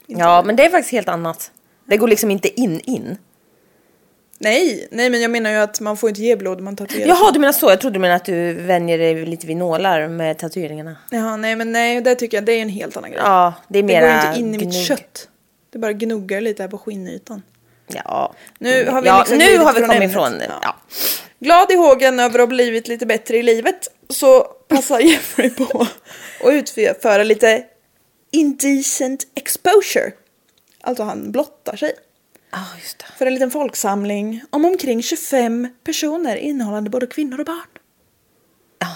ja, 0.07 0.43
men 0.45 0.55
det 0.55 0.65
är 0.65 0.69
faktiskt 0.69 0.91
helt 0.91 1.09
annat. 1.09 1.51
Det 1.85 1.97
går 1.97 2.07
liksom 2.07 2.31
inte 2.31 2.61
in 2.61 2.79
in. 2.79 3.17
Nej, 4.39 4.87
nej 4.91 5.09
men 5.09 5.21
jag 5.21 5.31
menar 5.31 5.49
ju 5.51 5.57
att 5.57 5.79
man 5.79 5.97
får 5.97 6.09
inte 6.09 6.21
ge 6.21 6.35
blod 6.35 6.61
man 6.61 6.75
tatuerar 6.75 7.07
Jaha, 7.07 7.31
du 7.31 7.39
menar 7.39 7.53
så. 7.53 7.69
Jag 7.69 7.81
trodde 7.81 7.95
du 7.95 7.99
menade 7.99 8.15
att 8.15 8.25
du 8.25 8.53
vänjer 8.53 8.97
dig 8.97 9.25
lite 9.25 9.47
vid 9.47 9.57
nålar 9.57 10.07
med 10.07 10.37
tatueringarna. 10.37 10.95
Jaha, 11.11 11.37
nej 11.37 11.55
men 11.55 11.71
nej, 11.71 12.01
det 12.01 12.15
tycker 12.15 12.37
jag 12.37 12.45
det 12.45 12.51
är 12.53 12.61
en 12.61 12.69
helt 12.69 12.97
annan 12.97 13.11
grej. 13.11 13.21
Ja, 13.23 13.53
det 13.67 13.79
är 13.79 13.83
det 13.83 13.87
mera 13.87 14.01
går 14.01 14.21
ju 14.21 14.27
inte 14.27 14.39
in 14.39 14.47
i 14.47 14.57
mitt 14.57 14.75
gnugg. 14.75 14.85
kött. 14.85 15.29
Det 15.69 15.79
bara 15.79 15.93
gnuggar 15.93 16.41
lite 16.41 16.63
här 16.63 16.67
på 16.69 16.77
skinnytan. 16.77 17.41
Ja. 17.87 18.33
Nu 18.59 18.89
har 18.89 19.01
vi 19.01 19.07
ja, 19.07 19.19
liksom 19.19 19.37
nu 19.37 19.43
glidit 19.45 19.61
har 19.61 19.73
vi 19.73 19.79
kommit 19.79 19.95
ämnet. 19.95 20.11
ifrån... 20.11 20.33
Ja. 20.39 20.59
Ja. 20.61 20.75
Glad 21.43 21.71
i 21.71 21.75
hågen 21.75 22.19
över 22.19 22.39
att 22.39 22.41
ha 22.41 22.47
blivit 22.47 22.87
lite 22.87 23.05
bättre 23.05 23.37
i 23.37 23.43
livet 23.43 23.87
så 24.09 24.43
passar 24.43 24.99
Jeffrey 24.99 25.49
på 25.49 25.87
att 26.43 26.53
utföra 26.53 27.23
lite 27.23 27.65
indecent 28.31 29.27
exposure. 29.35 30.11
Alltså 30.81 31.03
han 31.03 31.31
blottar 31.31 31.75
sig. 31.75 31.93
Ja, 32.51 32.65
just 32.81 32.99
det. 32.99 33.05
För 33.17 33.25
en 33.25 33.33
liten 33.33 33.51
folksamling 33.51 34.43
om 34.49 34.65
omkring 34.65 35.03
25 35.03 35.67
personer 35.83 36.35
innehållande 36.35 36.89
både 36.89 37.07
kvinnor 37.07 37.39
och 37.39 37.45
barn. 37.45 37.67
Ja. 38.79 38.95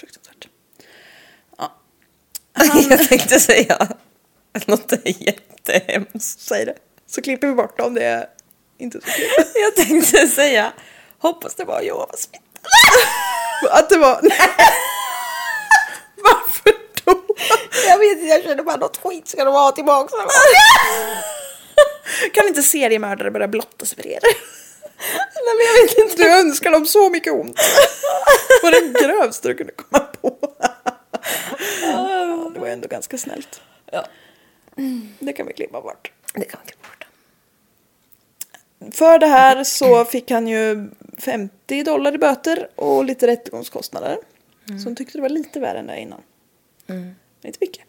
Fruktansvärt. 0.00 0.48
Jag 2.90 3.08
tänkte 3.08 3.40
säga 3.40 3.88
något 4.66 4.92
jättehemskt. 5.04 6.40
Säg 6.40 6.64
det. 6.64 6.74
Så 7.06 7.22
klipper 7.22 7.46
vi 7.46 7.54
bort 7.54 7.80
om 7.80 7.94
det 7.94 8.04
är 8.04 8.26
inte 8.78 9.00
så 9.00 9.06
kul. 9.06 9.26
Jag 9.54 9.86
tänkte 9.86 10.26
säga, 10.26 10.72
hoppas 11.18 11.54
det 11.54 11.64
var 11.64 11.80
Jehovas. 11.80 12.28
Att 13.70 13.90
det 13.90 13.98
var... 13.98 14.20
Nej. 14.22 14.38
Varför 16.24 16.72
då? 17.04 17.34
Jag 17.88 17.98
vet 17.98 18.12
inte, 18.12 18.26
jag 18.26 18.42
känner 18.42 18.62
bara 18.62 18.76
något 18.76 18.96
skit 18.96 19.28
ska 19.28 19.44
de 19.44 19.54
ha 19.54 19.72
tillbaka. 19.72 20.14
Kan 22.32 22.48
inte 22.48 22.62
seriemördare 22.62 23.30
börja 23.30 23.48
blotta 23.48 23.86
sig 23.86 23.96
för 23.96 24.06
er? 24.06 24.20
Nej, 25.44 25.54
men 25.56 25.66
jag 25.66 25.82
vet 25.82 25.98
inte. 25.98 26.22
Du 26.22 26.30
önskar 26.40 26.70
dem 26.70 26.86
så 26.86 27.10
mycket 27.10 27.32
ont. 27.32 27.60
Det 28.62 29.00
grövsta 29.02 29.48
du 29.48 29.54
kunde 29.54 29.72
komma 29.72 30.04
på. 30.04 30.36
Ja, 31.82 32.50
det 32.54 32.60
var 32.60 32.68
ändå 32.68 32.88
ganska 32.88 33.18
snällt. 33.18 33.60
Ja. 33.92 34.06
Det 35.18 35.32
kan 35.32 35.46
vi 35.46 35.52
klippa 35.52 35.80
bort. 35.80 36.12
Det 36.34 36.44
kan 36.44 36.58
man 36.60 36.66
klippa 36.66 36.88
bort. 36.88 36.95
För 38.92 39.18
det 39.18 39.26
här 39.26 39.64
så 39.64 40.04
fick 40.04 40.30
han 40.30 40.48
ju 40.48 40.90
50 41.18 41.82
dollar 41.82 42.14
i 42.14 42.18
böter 42.18 42.68
och 42.74 43.04
lite 43.04 43.26
rättegångskostnader. 43.26 44.18
Så 44.66 44.88
han 44.88 44.96
tyckte 44.96 45.18
det 45.18 45.22
var 45.22 45.28
lite 45.28 45.60
värre 45.60 45.78
än 45.78 45.86
det 45.86 46.00
innan. 46.00 46.20
Inte 47.42 47.58
mycket. 47.60 47.84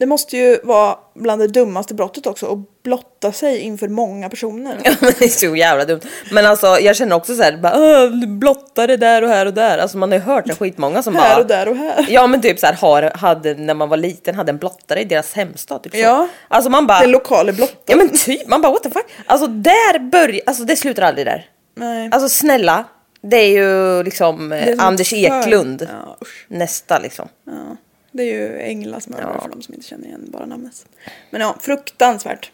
Det 0.00 0.06
måste 0.06 0.36
ju 0.36 0.58
vara 0.62 0.96
bland 1.14 1.40
det 1.40 1.46
dummaste 1.46 1.94
brottet 1.94 2.26
också 2.26 2.52
att 2.52 2.82
blotta 2.82 3.32
sig 3.32 3.58
inför 3.58 3.88
många 3.88 4.28
personer. 4.28 4.78
Ja, 4.84 4.92
men 5.00 5.12
det 5.18 5.24
är 5.24 5.28
så 5.28 5.56
jävla 5.56 5.84
dumt. 5.84 6.00
Men 6.32 6.46
alltså 6.46 6.66
jag 6.66 6.96
känner 6.96 7.16
också 7.16 7.34
så 7.34 7.42
här, 7.42 7.56
bara, 7.56 7.72
"Åh, 7.76 8.10
du 8.10 8.26
blottade 8.26 8.96
där 8.96 9.22
och 9.22 9.28
här 9.28 9.46
och 9.46 9.54
där. 9.54 9.78
Alltså 9.78 9.98
man 9.98 10.10
har 10.12 10.18
ju 10.18 10.24
hört 10.24 10.44
det 10.46 10.54
skitmånga 10.54 11.02
som 11.02 11.14
bara... 11.14 11.22
Här 11.22 11.40
och 11.40 11.46
där 11.46 11.68
och 11.68 11.76
här. 11.76 12.06
Ja 12.08 12.26
men 12.26 12.40
typ 12.42 12.58
så 12.58 12.66
här, 12.66 12.74
har, 12.74 13.12
hade, 13.14 13.54
när 13.54 13.74
man 13.74 13.88
var 13.88 13.96
liten 13.96 14.34
hade 14.34 14.50
en 14.50 14.58
blottare 14.58 15.00
i 15.00 15.04
deras 15.04 15.32
hemstad. 15.32 15.82
Typ 15.82 15.92
så. 15.92 15.98
Ja. 15.98 16.28
Alltså 16.48 16.70
man 16.70 16.86
bara... 16.86 17.00
Den 17.00 17.10
lokala 17.10 17.52
blottaren. 17.52 17.78
Ja 17.86 17.96
men 17.96 18.08
typ, 18.08 18.48
man 18.48 18.62
bara 18.62 18.72
what 18.72 18.82
the 18.82 18.90
fuck. 18.90 19.06
Alltså 19.26 19.46
där 19.46 19.98
börjar, 20.10 20.40
alltså 20.46 20.64
det 20.64 20.76
slutar 20.76 21.02
aldrig 21.02 21.26
där. 21.26 21.46
Nej. 21.76 22.08
Alltså 22.12 22.28
snälla, 22.28 22.84
det 23.22 23.36
är 23.36 23.48
ju 23.50 24.02
liksom 24.02 24.52
eh, 24.52 24.64
Det 24.64 24.70
är 24.70 24.76
som 24.76 24.86
Anders 24.86 25.12
Eklund. 25.12 25.88
Ja. 25.90 26.16
Nästa 26.48 26.98
liksom. 26.98 27.28
Ja, 27.46 27.76
det 28.12 28.22
är 28.22 28.26
ju 28.26 28.58
Englas 28.60 29.08
mördare 29.08 29.32
Ja. 29.34 29.40
för 29.42 29.48
de 29.50 29.62
som 29.62 29.74
inte 29.74 29.86
känner 29.86 30.06
igen 30.06 30.24
bara 30.28 30.46
namnet. 30.46 30.86
Men 31.30 31.40
ja, 31.40 31.56
fruktansvärt. 31.60 32.50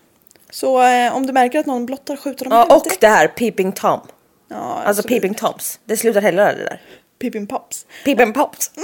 Så 0.50 0.82
eh, 0.82 1.16
om 1.16 1.26
du 1.26 1.32
märker 1.32 1.58
att 1.58 1.66
någon 1.66 1.86
blottar 1.86 2.16
skjuter 2.16 2.44
dem 2.44 2.52
Ja 2.68 2.76
och 2.76 2.84
direkt. 2.84 3.00
det 3.00 3.08
här 3.08 3.28
Peeping 3.28 3.72
Tom. 3.72 4.00
Ja, 4.48 4.56
Alltså. 4.84 5.02
Peeping 5.02 5.34
Toms. 5.34 5.80
Det 5.84 5.96
slutar 5.96 6.20
heller 6.22 6.48
aldrig 6.48 6.66
där. 6.66 6.80
Pippin 7.18 7.46
Pops. 7.46 7.86
Peeping 8.04 8.32
Pops. 8.32 8.70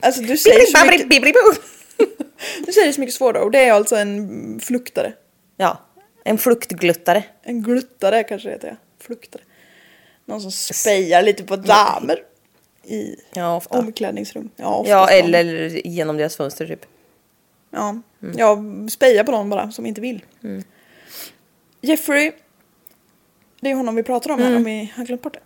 Alltså 0.00 0.22
du 0.22 0.36
säger, 0.36 0.66
så 0.66 0.86
mycket, 0.86 1.10
du 2.66 2.72
säger 2.72 2.92
så 2.92 3.00
mycket 3.00 3.14
svåra 3.14 3.44
ord. 3.44 3.52
Det 3.52 3.64
är 3.64 3.72
alltså 3.72 3.96
en 3.96 4.60
fluktare. 4.60 5.12
Ja, 5.56 5.78
en 6.24 6.38
fluktgluttare. 6.38 7.24
En 7.42 7.62
gluttare 7.62 8.22
kanske 8.24 8.48
det 8.48 8.52
heter. 8.54 8.68
ja. 8.68 8.76
Fluktare. 9.06 9.42
Någon 10.24 10.40
som 10.40 10.50
spejar 10.52 11.22
lite 11.22 11.44
på 11.44 11.56
damer. 11.56 12.18
I 12.86 13.16
Ja, 13.34 13.56
ofta. 13.56 13.78
omklädningsrum. 13.78 14.50
Ja, 14.56 14.84
Ja, 14.86 15.08
eller 15.10 15.44
genom 15.86 16.16
deras 16.16 16.36
fönster 16.36 16.66
typ. 16.66 16.86
Ja, 17.70 18.00
Mm. 18.22 18.34
ja 18.38 18.58
speja 18.90 19.24
på 19.24 19.30
någon 19.30 19.50
bara 19.50 19.70
som 19.70 19.86
inte 19.86 20.00
vill. 20.00 20.24
Jeffrey, 21.80 22.32
det 23.60 23.70
är 23.70 23.74
honom 23.74 23.94
vi 23.94 24.02
pratar 24.02 24.30
om 24.30 24.38
här 24.38 24.46
Mm. 24.46 24.56
om 24.58 24.64
vi 24.64 24.92
har 24.96 25.04
glömt 25.04 25.22
bort 25.22 25.32
det. 25.34 25.40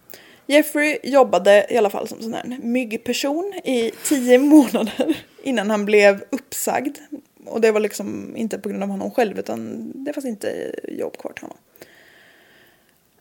Jeffrey 0.55 0.99
jobbade 1.03 1.67
i 1.71 1.77
alla 1.77 1.91
fall 1.91 2.09
som 2.09 2.23
sån 2.23 2.35
här 2.35 2.59
myggperson 2.63 3.53
i 3.65 3.91
tio 4.05 4.39
månader 4.55 5.17
innan 5.43 5.71
han 5.71 5.85
blev 5.85 6.25
uppsagd. 6.31 6.97
Och 7.47 7.61
det 7.61 7.73
var 7.73 7.81
liksom 7.81 8.37
inte 8.37 8.59
på 8.59 8.69
grund 8.69 8.83
av 8.83 8.89
honom 8.89 9.11
själv 9.11 9.39
utan 9.39 9.91
det 9.95 10.13
fanns 10.13 10.27
inte 10.27 10.75
jobb 10.89 11.17
kvar 11.19 11.33
till 11.33 11.43
honom. 11.43 11.57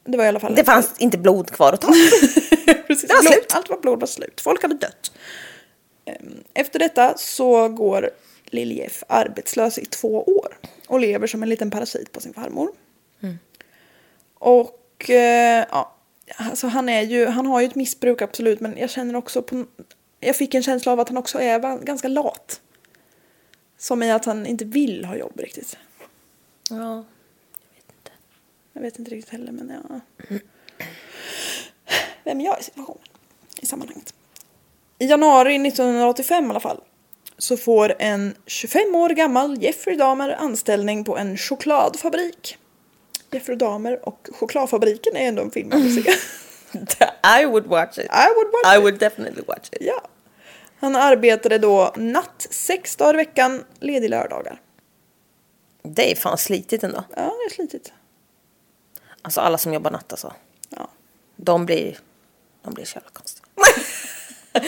Det 0.06 0.18
var 0.18 0.26
i 0.26 0.28
alla 0.28 0.40
fall... 0.40 0.56
Det 0.56 0.64
fanns 0.64 0.96
inte 1.00 1.18
blod 1.18 1.52
kvar 1.52 1.74
att 1.74 1.82
ta. 1.82 1.88
Precis, 2.88 3.10
blod, 3.10 3.24
slut. 3.24 3.54
Allt 3.54 3.70
var 3.70 3.78
blod 3.78 4.00
var 4.00 4.08
slut. 4.08 4.42
Folk 4.42 4.62
hade 4.62 4.76
dött. 4.76 5.12
Ehm, 6.06 6.44
Efter 6.54 6.80
detta 6.80 7.18
så 7.18 7.70
går 7.70 8.10
Lill-Jeff 8.46 9.04
arbetslös 9.08 9.78
i 9.78 9.86
två 9.86 10.24
år 10.24 10.58
och 10.88 11.00
lever 11.00 11.28
som 11.28 11.44
en 11.44 11.50
liten 11.50 11.72
parasit 11.72 12.12
på 12.12 12.22
sin 12.22 12.34
farmor. 12.34 12.72
Och 14.34 15.10
eh, 15.10 15.66
ja, 15.72 15.96
alltså 16.38 16.68
han 16.68 16.90
är 16.90 17.02
ju, 17.02 17.26
han 17.26 17.46
har 17.46 17.62
ju 17.62 17.68
ett 17.68 17.76
missbruk 17.76 18.22
absolut 18.22 18.60
men 18.60 18.78
jag 18.78 18.90
känner 18.90 19.16
också 19.16 19.42
på, 19.42 19.66
jag 20.20 20.36
fick 20.36 20.54
en 20.54 20.64
känsla 20.64 20.92
av 20.92 21.00
att 21.00 21.10
han 21.10 21.18
också 21.18 21.40
är 21.40 21.78
ganska 21.84 22.08
lat. 22.08 22.62
Som 23.78 24.04
i 24.04 24.12
att 24.12 24.26
han 24.26 24.46
inte 24.46 24.66
vill 24.66 25.06
ha 25.06 25.16
jobb 25.16 25.40
riktigt. 25.40 25.78
Ja. 26.70 27.04
Jag 28.74 28.82
vet 28.82 29.00
inte 29.00 29.12
riktigt 29.12 29.32
heller 29.32 29.52
men 29.52 29.74
ja. 29.90 30.00
Vem 32.24 32.42
är 32.42 32.46
jag 32.46 32.60
i 32.60 32.64
situationen? 32.64 33.04
I 33.62 33.66
sammanhanget. 33.66 34.14
I 35.00 35.06
januari 35.06 35.68
1985 35.68 36.46
i 36.46 36.50
alla 36.50 36.60
fall. 36.60 36.82
Så 37.38 37.58
får 37.58 37.96
en 38.00 38.36
25 38.46 38.96
år 38.96 39.10
gammal 39.10 39.64
Jeffrey 39.64 39.96
Dahmer 39.96 40.30
anställning 40.30 41.04
på 41.04 41.18
en 41.18 41.38
chokladfabrik. 41.38 42.58
Jeffrey 43.32 43.58
Dahmer 43.58 44.08
och 44.10 44.30
chokladfabriken 44.40 45.16
är 45.16 45.28
ändå 45.28 45.42
en 45.42 45.52
film 45.52 45.70
man 45.70 45.82
vill 45.82 46.04
se. 46.04 46.12
I 47.42 47.46
would 47.46 47.68
watch 47.68 47.98
it. 47.98 48.06
I 48.06 48.28
would 48.36 48.52
watch 48.54 48.74
I 48.74 48.78
it. 48.78 48.84
would 48.84 49.00
definitely 49.00 49.44
watch 49.48 49.70
it. 49.72 49.78
Ja. 49.82 50.02
Han 50.80 50.96
arbetade 50.96 51.58
då 51.58 51.94
natt 51.96 52.48
sex 52.50 52.96
dagar 52.96 53.14
i 53.14 53.18
veckan, 53.18 53.64
ledig 53.80 54.10
lördagar. 54.10 54.62
Det 55.84 56.12
är 56.12 56.16
fan 56.16 56.38
slitigt 56.38 56.84
ändå. 56.84 57.04
Ja, 57.16 57.22
det 57.22 57.46
är 57.46 57.50
slitigt. 57.50 57.94
Alltså 59.22 59.42
alla 59.42 59.58
som 59.58 59.74
jobbar 59.74 59.92
natt 59.92 60.12
alltså. 60.12 60.34
Ja. 60.70 60.90
De 61.36 61.66
blir, 61.66 61.98
de 62.70 62.76
blir 62.76 62.86
så 62.86 62.96
jävla 62.96 63.10
konstiga. 63.14 63.46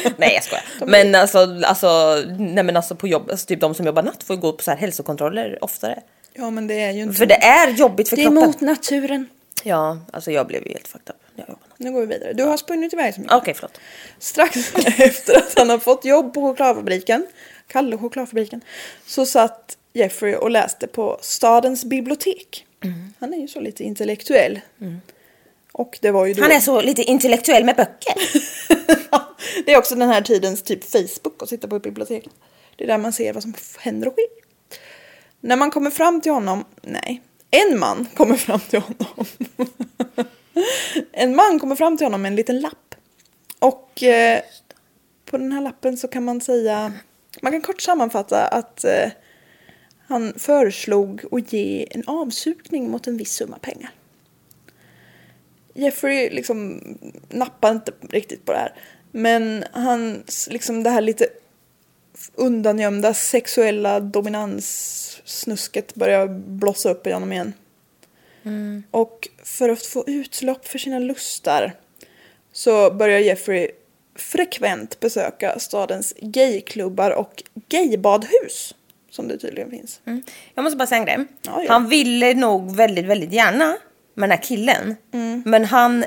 nej 0.18 0.34
jag 0.34 0.44
skojar. 0.44 0.64
Men 0.86 1.16
alltså, 1.16 1.38
alltså, 1.66 2.24
nej 2.38 2.64
men 2.64 2.78
alltså 2.78 2.96
på 2.96 3.08
jobb, 3.08 3.30
alltså 3.32 3.46
typ 3.46 3.60
de 3.60 3.76
som 3.76 3.86
jobbar 3.86 4.04
natt 4.04 4.24
får 4.24 4.36
ju 4.36 4.42
gå 4.42 4.54
på 4.54 4.64
så 4.64 4.72
här 4.72 4.78
hälsokontroller 4.78 5.64
oftare. 5.64 6.00
ja, 6.34 6.50
men 6.50 6.68
det 6.68 6.82
är 6.82 6.92
ju 6.92 7.02
inte... 7.02 7.16
För 7.16 7.26
det 7.26 7.44
är 7.44 7.70
jobbigt 7.70 8.10
för 8.10 8.16
det 8.16 8.22
är 8.22 8.24
kroppen. 8.24 8.46
mot 8.46 8.62
naturen. 8.62 9.30
Ja, 9.64 9.98
alltså 10.14 10.32
jag 10.32 10.48
blev 10.48 10.68
ju 10.68 10.74
helt 10.74 10.88
fucked 10.88 11.10
up. 11.10 11.22
Nu 11.78 11.92
går 11.92 12.00
vi 12.00 12.06
vidare. 12.06 12.34
Du 12.34 12.44
har 12.44 12.58
spunnit 12.58 12.94
iväg 12.94 13.14
så 13.14 13.22
mycket. 13.22 13.36
Okej, 13.36 13.54
förlåt. 13.54 13.80
Strax 14.20 14.76
efter 15.00 15.38
att 15.38 15.54
han 15.58 15.70
har 15.70 15.78
fått 15.78 16.06
jobb 16.06 16.34
på 16.34 16.42
chokladfabriken, 16.42 17.28
Kalle 17.68 17.98
chokladfabriken, 17.98 18.62
så 19.06 19.26
satt 19.26 19.78
Jeffrey 19.94 20.36
och 20.36 20.50
läste 20.50 20.88
på 20.88 21.18
stadens 21.22 21.86
bibliotek. 21.86 22.66
Mm. 22.84 23.14
Han 23.20 23.34
är 23.34 23.38
ju 23.38 23.48
så 23.48 23.60
lite 23.60 23.84
intellektuell. 23.84 24.60
Och 25.82 26.00
det 26.02 26.12
var 26.12 26.26
ju 26.26 26.34
då... 26.34 26.42
Han 26.42 26.52
är 26.52 26.60
så 26.60 26.82
lite 26.82 27.04
intellektuell 27.04 27.66
med 27.66 27.76
böcker. 27.76 28.14
det 29.66 29.74
är 29.74 29.78
också 29.78 29.96
den 29.96 30.10
här 30.10 30.22
tidens 30.22 30.64
typ 30.64 30.92
Facebook 30.92 31.44
att 31.44 31.50
sitta 31.50 31.68
på 31.68 31.76
ett 31.76 31.84
bibliotek. 31.84 32.28
Det 32.76 32.84
är 32.84 32.88
där 32.88 32.98
man 32.98 33.14
ser 33.14 33.34
vad 33.34 33.44
som 33.44 33.54
händer 33.80 34.08
och 34.08 34.14
sker. 34.14 34.28
När 35.40 35.56
man 35.56 35.72
kommer 35.72 35.90
fram 35.90 36.22
till 36.22 36.32
honom, 36.32 36.66
nej, 36.82 37.22
en 37.52 37.80
man 37.80 38.08
kommer 38.16 38.36
fram 38.36 38.60
till 38.60 38.80
honom. 38.80 39.26
en 41.12 41.36
man 41.36 41.60
kommer 41.60 41.76
fram 41.76 41.98
till 41.98 42.06
honom 42.06 42.22
med 42.22 42.30
en 42.30 42.36
liten 42.36 42.60
lapp. 42.60 42.96
Och 43.60 44.04
eh, 44.04 44.42
på 45.26 45.38
den 45.38 45.52
här 45.52 45.62
lappen 45.62 45.98
så 45.98 46.08
kan 46.08 46.26
man 46.26 46.42
säga, 46.42 46.94
man 47.42 47.52
kan 47.52 47.62
kort 47.62 47.82
sammanfatta 47.82 48.48
att 48.48 48.84
eh, 48.84 49.12
han 50.08 50.34
föreslog 50.38 51.22
att 51.32 51.54
ge 51.54 51.88
en 51.92 52.04
avsugning 52.08 52.92
mot 52.92 53.08
en 53.08 53.18
viss 53.18 53.34
summa 53.34 53.58
pengar. 53.58 53.92
Jeffrey 55.74 56.30
liksom 56.30 56.82
nappar 57.30 57.72
inte 57.72 57.92
riktigt 58.10 58.46
på 58.46 58.52
det 58.52 58.58
här. 58.58 58.74
Men 59.12 59.64
han, 59.72 60.24
liksom 60.50 60.84
det 60.84 60.90
här 60.90 61.02
lite 61.02 61.28
undangömda 62.36 63.14
sexuella 63.14 64.00
dominanssnusket 64.00 65.96
börjar 65.96 66.28
blossa 66.28 66.90
upp 66.90 67.08
i 67.08 67.12
honom 67.12 67.32
igen. 67.32 67.54
Och 68.92 69.30
för 69.44 69.70
att 69.70 69.86
få 69.86 70.04
utlopp 70.08 70.68
för 70.68 70.80
sina 70.80 71.00
lustar 71.00 71.74
så 72.52 72.92
börjar 72.92 73.20
Jeffrey 73.20 73.72
frekvent 74.16 75.00
besöka 75.00 75.60
stadens 75.60 76.14
gayklubbar 76.22 77.12
och 77.12 77.44
gaybadhus. 77.70 78.76
Som 79.10 79.28
det 79.28 79.38
tydligen 79.38 79.70
finns. 79.70 80.02
Jag 80.56 80.64
måste 80.64 80.78
bara 80.78 80.88
säga 80.88 81.00
en 81.00 81.06
grej. 81.06 81.26
Ja, 81.42 81.64
ja. 81.64 81.72
Han 81.72 81.90
ville 81.90 82.34
nog 82.34 82.76
väldigt, 82.76 83.06
väldigt 83.06 83.34
gärna 83.34 83.78
med 84.22 84.30
den 84.30 84.38
här 84.38 84.44
killen. 84.44 84.96
Mm. 85.12 85.44
Men 85.46 85.66
han, 85.66 86.06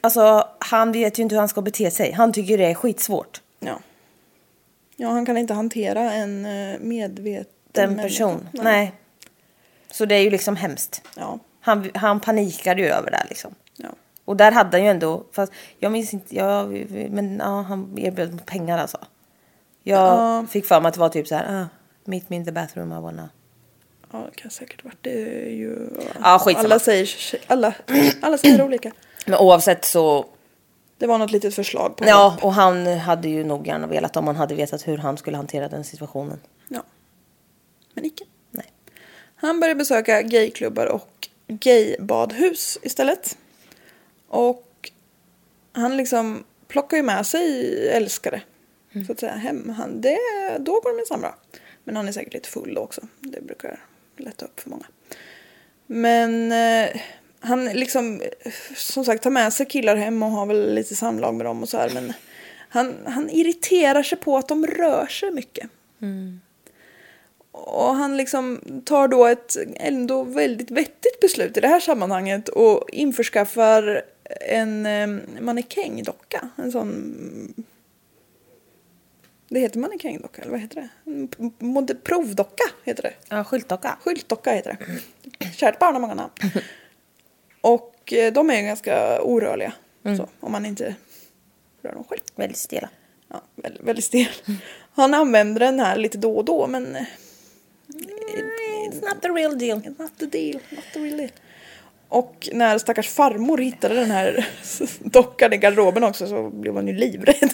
alltså, 0.00 0.48
han 0.58 0.92
vet 0.92 1.18
ju 1.18 1.22
inte 1.22 1.34
hur 1.34 1.40
han 1.40 1.48
ska 1.48 1.62
bete 1.62 1.90
sig. 1.90 2.12
Han 2.12 2.32
tycker 2.32 2.58
det 2.58 2.64
är 2.70 2.74
skitsvårt. 2.74 3.40
Ja. 3.60 3.78
Ja, 4.96 5.08
han 5.08 5.26
kan 5.26 5.36
inte 5.36 5.54
hantera 5.54 6.12
en 6.12 6.44
eh, 6.46 6.78
medveten 6.80 7.46
Den 7.72 7.96
person. 7.96 8.48
Nej. 8.52 8.92
Så 9.90 10.04
det 10.04 10.14
är 10.14 10.22
ju 10.22 10.30
liksom 10.30 10.56
hemskt. 10.56 11.02
Ja. 11.16 11.38
Han, 11.60 11.90
han 11.94 12.20
panikade 12.20 12.82
ju 12.82 12.88
över 12.88 13.10
det 13.10 13.16
här 13.16 13.26
liksom. 13.28 13.54
ja. 13.76 13.88
Och 14.24 14.36
där 14.36 14.52
hade 14.52 14.76
han 14.76 14.84
ju 14.84 14.90
ändå, 14.90 15.24
fast 15.32 15.52
jag 15.78 15.92
minns 15.92 16.14
inte, 16.14 16.36
jag, 16.36 16.86
men 17.10 17.38
ja, 17.38 17.62
han 17.62 17.98
erbjöd 17.98 18.46
pengar 18.46 18.78
alltså. 18.78 18.98
Jag 19.82 19.98
Ja. 20.18 20.46
fick 20.50 20.66
för 20.66 20.80
mig 20.80 20.88
att 20.88 20.94
det 20.94 21.00
var 21.00 21.08
typ 21.08 21.28
så 21.28 21.34
här, 21.34 21.62
ah, 21.62 21.66
meet 22.04 22.30
me 22.30 22.36
in 22.36 22.44
the 22.44 22.52
bathroom 22.52 22.92
I 22.92 23.00
wanna. 23.00 23.28
Ja, 24.12 24.26
det 24.30 24.40
kan 24.40 24.50
säkert 24.50 24.84
varit. 24.84 24.98
Det 25.00 25.44
är 25.46 25.50
ju... 25.50 25.88
Ja, 26.22 26.38
skitsamma. 26.38 26.64
alla 26.64 26.78
säger, 26.78 27.08
alla, 27.46 27.74
alla 28.20 28.38
säger 28.38 28.62
olika. 28.64 28.92
Men 29.26 29.38
oavsett 29.38 29.84
så, 29.84 30.26
Det 30.98 31.06
var 31.06 31.18
något 31.18 31.30
litet 31.30 31.54
förslag 31.54 31.96
på 31.96 32.04
ja, 32.04 32.38
och 32.42 32.54
han 32.54 32.86
hade 32.86 33.28
ju 33.28 33.44
nog 33.44 33.66
gärna 33.66 33.86
velat 33.86 34.16
om 34.16 34.26
han 34.26 34.36
hade 34.36 34.54
vetat 34.54 34.88
hur 34.88 34.98
han 34.98 35.16
skulle 35.16 35.36
hantera 35.36 35.68
den 35.68 35.84
situationen. 35.84 36.40
Ja. 36.68 36.82
Men 37.94 38.04
icke. 38.04 38.24
Nej. 38.50 38.72
Han 39.36 39.60
började 39.60 39.78
besöka 39.78 40.22
gayklubbar 40.22 40.86
och 40.86 41.28
gaybadhus 41.48 42.78
istället. 42.82 43.38
Och 44.28 44.90
han 45.72 45.96
liksom 45.96 46.44
plockar 46.68 46.96
ju 46.96 47.02
med 47.02 47.26
sig 47.26 47.88
älskare. 47.88 48.42
Så 49.06 49.12
att 49.12 49.20
säga 49.20 49.32
hem. 49.32 49.68
Han, 49.68 50.00
det, 50.00 50.18
då 50.58 50.80
går 50.80 50.90
det 50.90 50.96
minsann 50.96 51.20
bra. 51.20 51.36
Men 51.84 51.96
han 51.96 52.08
är 52.08 52.12
säkert 52.12 52.34
lite 52.34 52.48
full 52.48 52.78
också. 52.78 53.00
Det 53.20 53.40
brukar 53.40 53.80
lätta 54.16 54.44
upp 54.44 54.60
för 54.60 54.70
många. 54.70 54.86
Men 55.86 56.52
eh, 56.52 57.00
han 57.40 57.64
liksom 57.64 58.22
som 58.76 59.04
sagt 59.04 59.22
tar 59.22 59.30
med 59.30 59.52
sig 59.52 59.66
killar 59.66 59.96
hem 59.96 60.22
och 60.22 60.30
har 60.30 60.46
väl 60.46 60.74
lite 60.74 60.94
samlag 60.94 61.34
med 61.34 61.46
dem 61.46 61.62
och 61.62 61.68
så 61.68 61.76
här. 61.76 61.90
Men 61.94 62.12
han, 62.68 62.94
han 63.06 63.30
irriterar 63.30 64.02
sig 64.02 64.18
på 64.18 64.36
att 64.36 64.48
de 64.48 64.66
rör 64.66 65.06
sig 65.06 65.30
mycket. 65.30 65.70
Och 67.52 67.94
han 67.94 68.16
liksom 68.16 68.60
tar 68.84 69.08
då 69.08 69.26
ett 69.26 69.56
ändå 69.76 70.22
väldigt 70.22 70.70
vettigt 70.70 71.20
beslut 71.20 71.56
i 71.56 71.60
det 71.60 71.68
här 71.68 71.80
sammanhanget 71.80 72.48
och 72.48 72.90
införskaffar 72.90 74.02
en 74.40 74.86
eh, 74.86 75.08
mannekängdocka. 75.40 76.48
En 76.56 76.72
sån... 76.72 77.64
Det 79.52 79.60
heter 79.60 79.78
mannekängdocka, 79.78 80.42
eller 80.42 80.50
vad 80.52 80.60
heter 80.60 80.88
det? 81.86 81.94
Provdocka 81.94 82.64
heter 82.84 83.02
det. 83.02 83.12
Ja, 83.28 83.44
skyltdocka. 83.44 83.98
Skyltdocka 84.04 84.52
heter 84.52 84.76
det. 85.38 85.46
Kärt 85.52 85.78
barn 85.78 85.94
har 85.94 86.00
många 86.00 86.14
namn. 86.14 86.32
Och 87.60 88.12
eh, 88.12 88.32
de 88.32 88.50
är 88.50 88.56
ju 88.60 88.62
ganska 88.66 89.22
orörliga. 89.22 89.72
Så, 90.16 90.28
om 90.40 90.52
man 90.52 90.66
inte 90.66 90.94
rör 91.82 91.92
dem 91.92 92.04
själv. 92.04 92.20
Väldigt 92.36 92.58
stela. 92.58 92.88
Ja, 93.28 93.42
väldigt, 93.56 93.82
väldigt 93.82 94.04
stel. 94.04 94.28
Han 94.94 95.14
använder 95.14 95.60
den 95.60 95.80
här 95.80 95.96
lite 95.96 96.18
då 96.18 96.36
och 96.36 96.44
då 96.44 96.66
men... 96.66 96.96
eh, 96.96 97.04
It's 98.90 99.00
not 99.08 99.22
the 99.22 99.28
real 99.28 99.58
deal. 99.58 99.80
Not 99.98 100.18
the 100.18 100.26
deal, 100.26 100.60
not 100.70 100.84
the 100.92 100.98
real 101.00 101.16
deal. 101.16 101.30
Och 102.08 102.48
när 102.52 102.78
stackars 102.78 103.08
farmor 103.08 103.58
hittade 103.58 103.94
den 103.94 104.10
här 104.10 104.48
dockan 105.00 105.52
i 105.52 105.56
garderoben 105.56 106.04
också 106.04 106.26
så 106.26 106.50
blev 106.50 106.74
hon 106.74 106.88
ju 106.88 106.94
livrädd. 106.94 107.52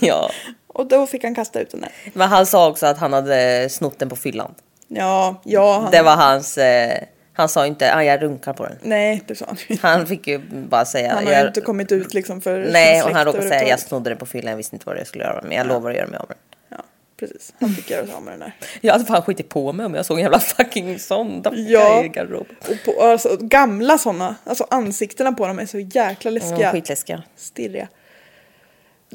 Ja. 0.00 0.30
Och 0.76 0.86
då 0.86 1.06
fick 1.06 1.24
han 1.24 1.34
kasta 1.34 1.60
ut 1.60 1.70
den 1.70 1.80
där. 1.80 1.92
Men 2.12 2.28
han 2.28 2.46
sa 2.46 2.68
också 2.68 2.86
att 2.86 2.98
han 2.98 3.12
hade 3.12 3.68
snott 3.70 3.98
den 3.98 4.08
på 4.08 4.16
fyllan. 4.16 4.54
Ja, 4.88 5.40
ja. 5.44 5.80
Han, 5.80 5.90
Det 5.90 6.02
var 6.02 6.16
hans, 6.16 6.58
eh, 6.58 7.02
han 7.32 7.48
sa 7.48 7.66
inte 7.66 7.94
ah, 7.94 8.02
jag 8.02 8.22
runkar 8.22 8.52
på 8.52 8.64
den. 8.64 8.78
Nej, 8.82 9.22
det 9.26 9.34
sa 9.34 9.46
han. 9.46 9.56
Han 9.82 10.06
fick 10.06 10.26
ju 10.26 10.38
bara 10.48 10.84
säga. 10.84 11.14
Han 11.14 11.26
har 11.26 11.32
jag, 11.32 11.46
inte 11.46 11.60
kommit 11.60 11.92
ut 11.92 12.14
liksom 12.14 12.40
för 12.40 12.68
nej, 12.72 13.02
och 13.02 13.10
han 13.10 13.24
råkade 13.24 13.48
säga 13.48 13.68
jag 13.68 13.80
snodde 13.80 14.10
den 14.10 14.18
på 14.18 14.26
fyllan, 14.26 14.50
jag 14.50 14.56
visste 14.56 14.76
inte 14.76 14.86
vad 14.86 14.98
jag 14.98 15.06
skulle 15.06 15.24
göra 15.24 15.40
men 15.42 15.52
jag 15.52 15.66
lovar 15.66 15.90
att 15.90 15.96
göra 15.96 16.06
mig 16.06 16.18
av 16.18 16.26
med 16.28 16.36
den. 16.36 16.78
Ja, 16.78 16.84
precis. 17.16 17.54
Han 17.60 17.70
fick 17.70 17.90
göra 17.90 18.06
sig 18.06 18.14
av 18.14 18.22
med 18.22 18.32
den 18.32 18.40
där. 18.40 18.52
Jag 18.80 18.92
hade 18.92 19.04
fan 19.04 19.22
skitit 19.22 19.48
på 19.48 19.72
mig 19.72 19.86
om 19.86 19.94
jag 19.94 20.06
såg 20.06 20.16
en 20.16 20.22
jävla 20.22 20.40
fucking 20.40 20.98
sån 20.98 21.42
Ja. 21.52 22.04
i 22.04 22.08
garderoben. 22.08 22.56
Och 22.60 22.94
på, 22.94 23.02
alltså, 23.02 23.36
gamla 23.40 23.98
sådana, 23.98 24.34
alltså 24.44 24.66
ansiktena 24.70 25.32
på 25.32 25.46
dem 25.46 25.58
är 25.58 25.66
så 25.66 25.78
jäkla 25.78 26.30
läskiga. 26.30 26.56
var 26.56 26.72
skitläskiga. 26.72 27.22
stirriga. 27.36 27.88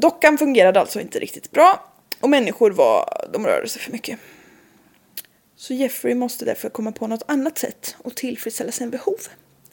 Dockan 0.01 0.37
fungerade 0.37 0.79
alltså 0.79 0.99
inte 0.99 1.19
riktigt 1.19 1.51
bra 1.51 1.93
och 2.19 2.29
människor 2.29 2.71
var, 2.71 3.27
de 3.33 3.45
rörde 3.47 3.67
sig 3.67 3.81
för 3.81 3.91
mycket. 3.91 4.19
Så 5.55 5.73
Jeffrey 5.73 6.15
måste 6.15 6.45
därför 6.45 6.69
komma 6.69 6.91
på 6.91 7.07
något 7.07 7.23
annat 7.27 7.57
sätt 7.57 7.95
att 8.03 8.15
tillfredsställa 8.15 8.71
sina 8.71 8.91
behov. 8.91 9.19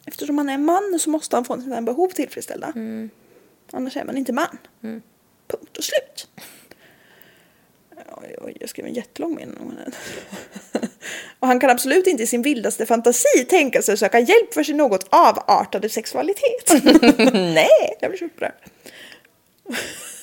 Eftersom 0.07 0.39
han 0.39 0.49
är 0.49 0.59
man 0.59 0.99
så 1.01 1.11
måste 1.11 1.37
han 1.37 1.45
få 1.45 1.61
sina 1.61 1.83
behov 1.83 2.09
tillfredsställda. 2.09 2.73
Annars 3.73 3.97
är 3.97 4.05
man 4.05 4.17
inte 4.17 4.33
man. 4.33 4.59
Punkt 5.49 5.77
och 5.79 5.85
slut. 5.85 6.29
Oj, 8.23 8.37
oj, 8.41 8.57
jag 8.61 8.71
skrev 8.71 8.87
en 8.87 8.95
jättelång 8.95 9.35
mening. 9.35 9.57
Och 11.41 11.49
han 11.49 11.61
kan 11.61 11.71
absolut 11.71 12.07
inte 12.07 12.23
i 12.23 12.27
sin 12.27 12.43
vildaste 12.43 12.87
fantasi 12.87 13.45
tänka 13.49 13.83
sig 13.83 13.93
att 13.93 13.99
söka 13.99 14.21
hjälp 14.21 14.55
för 14.55 14.63
sin 14.63 14.77
något 14.77 15.07
avartade 15.11 15.89
sexualitet. 15.89 16.85
Nej! 17.33 17.97
Jag 18.01 18.11
blir 18.11 18.19
så 18.19 18.25
upprörd. 18.25 18.55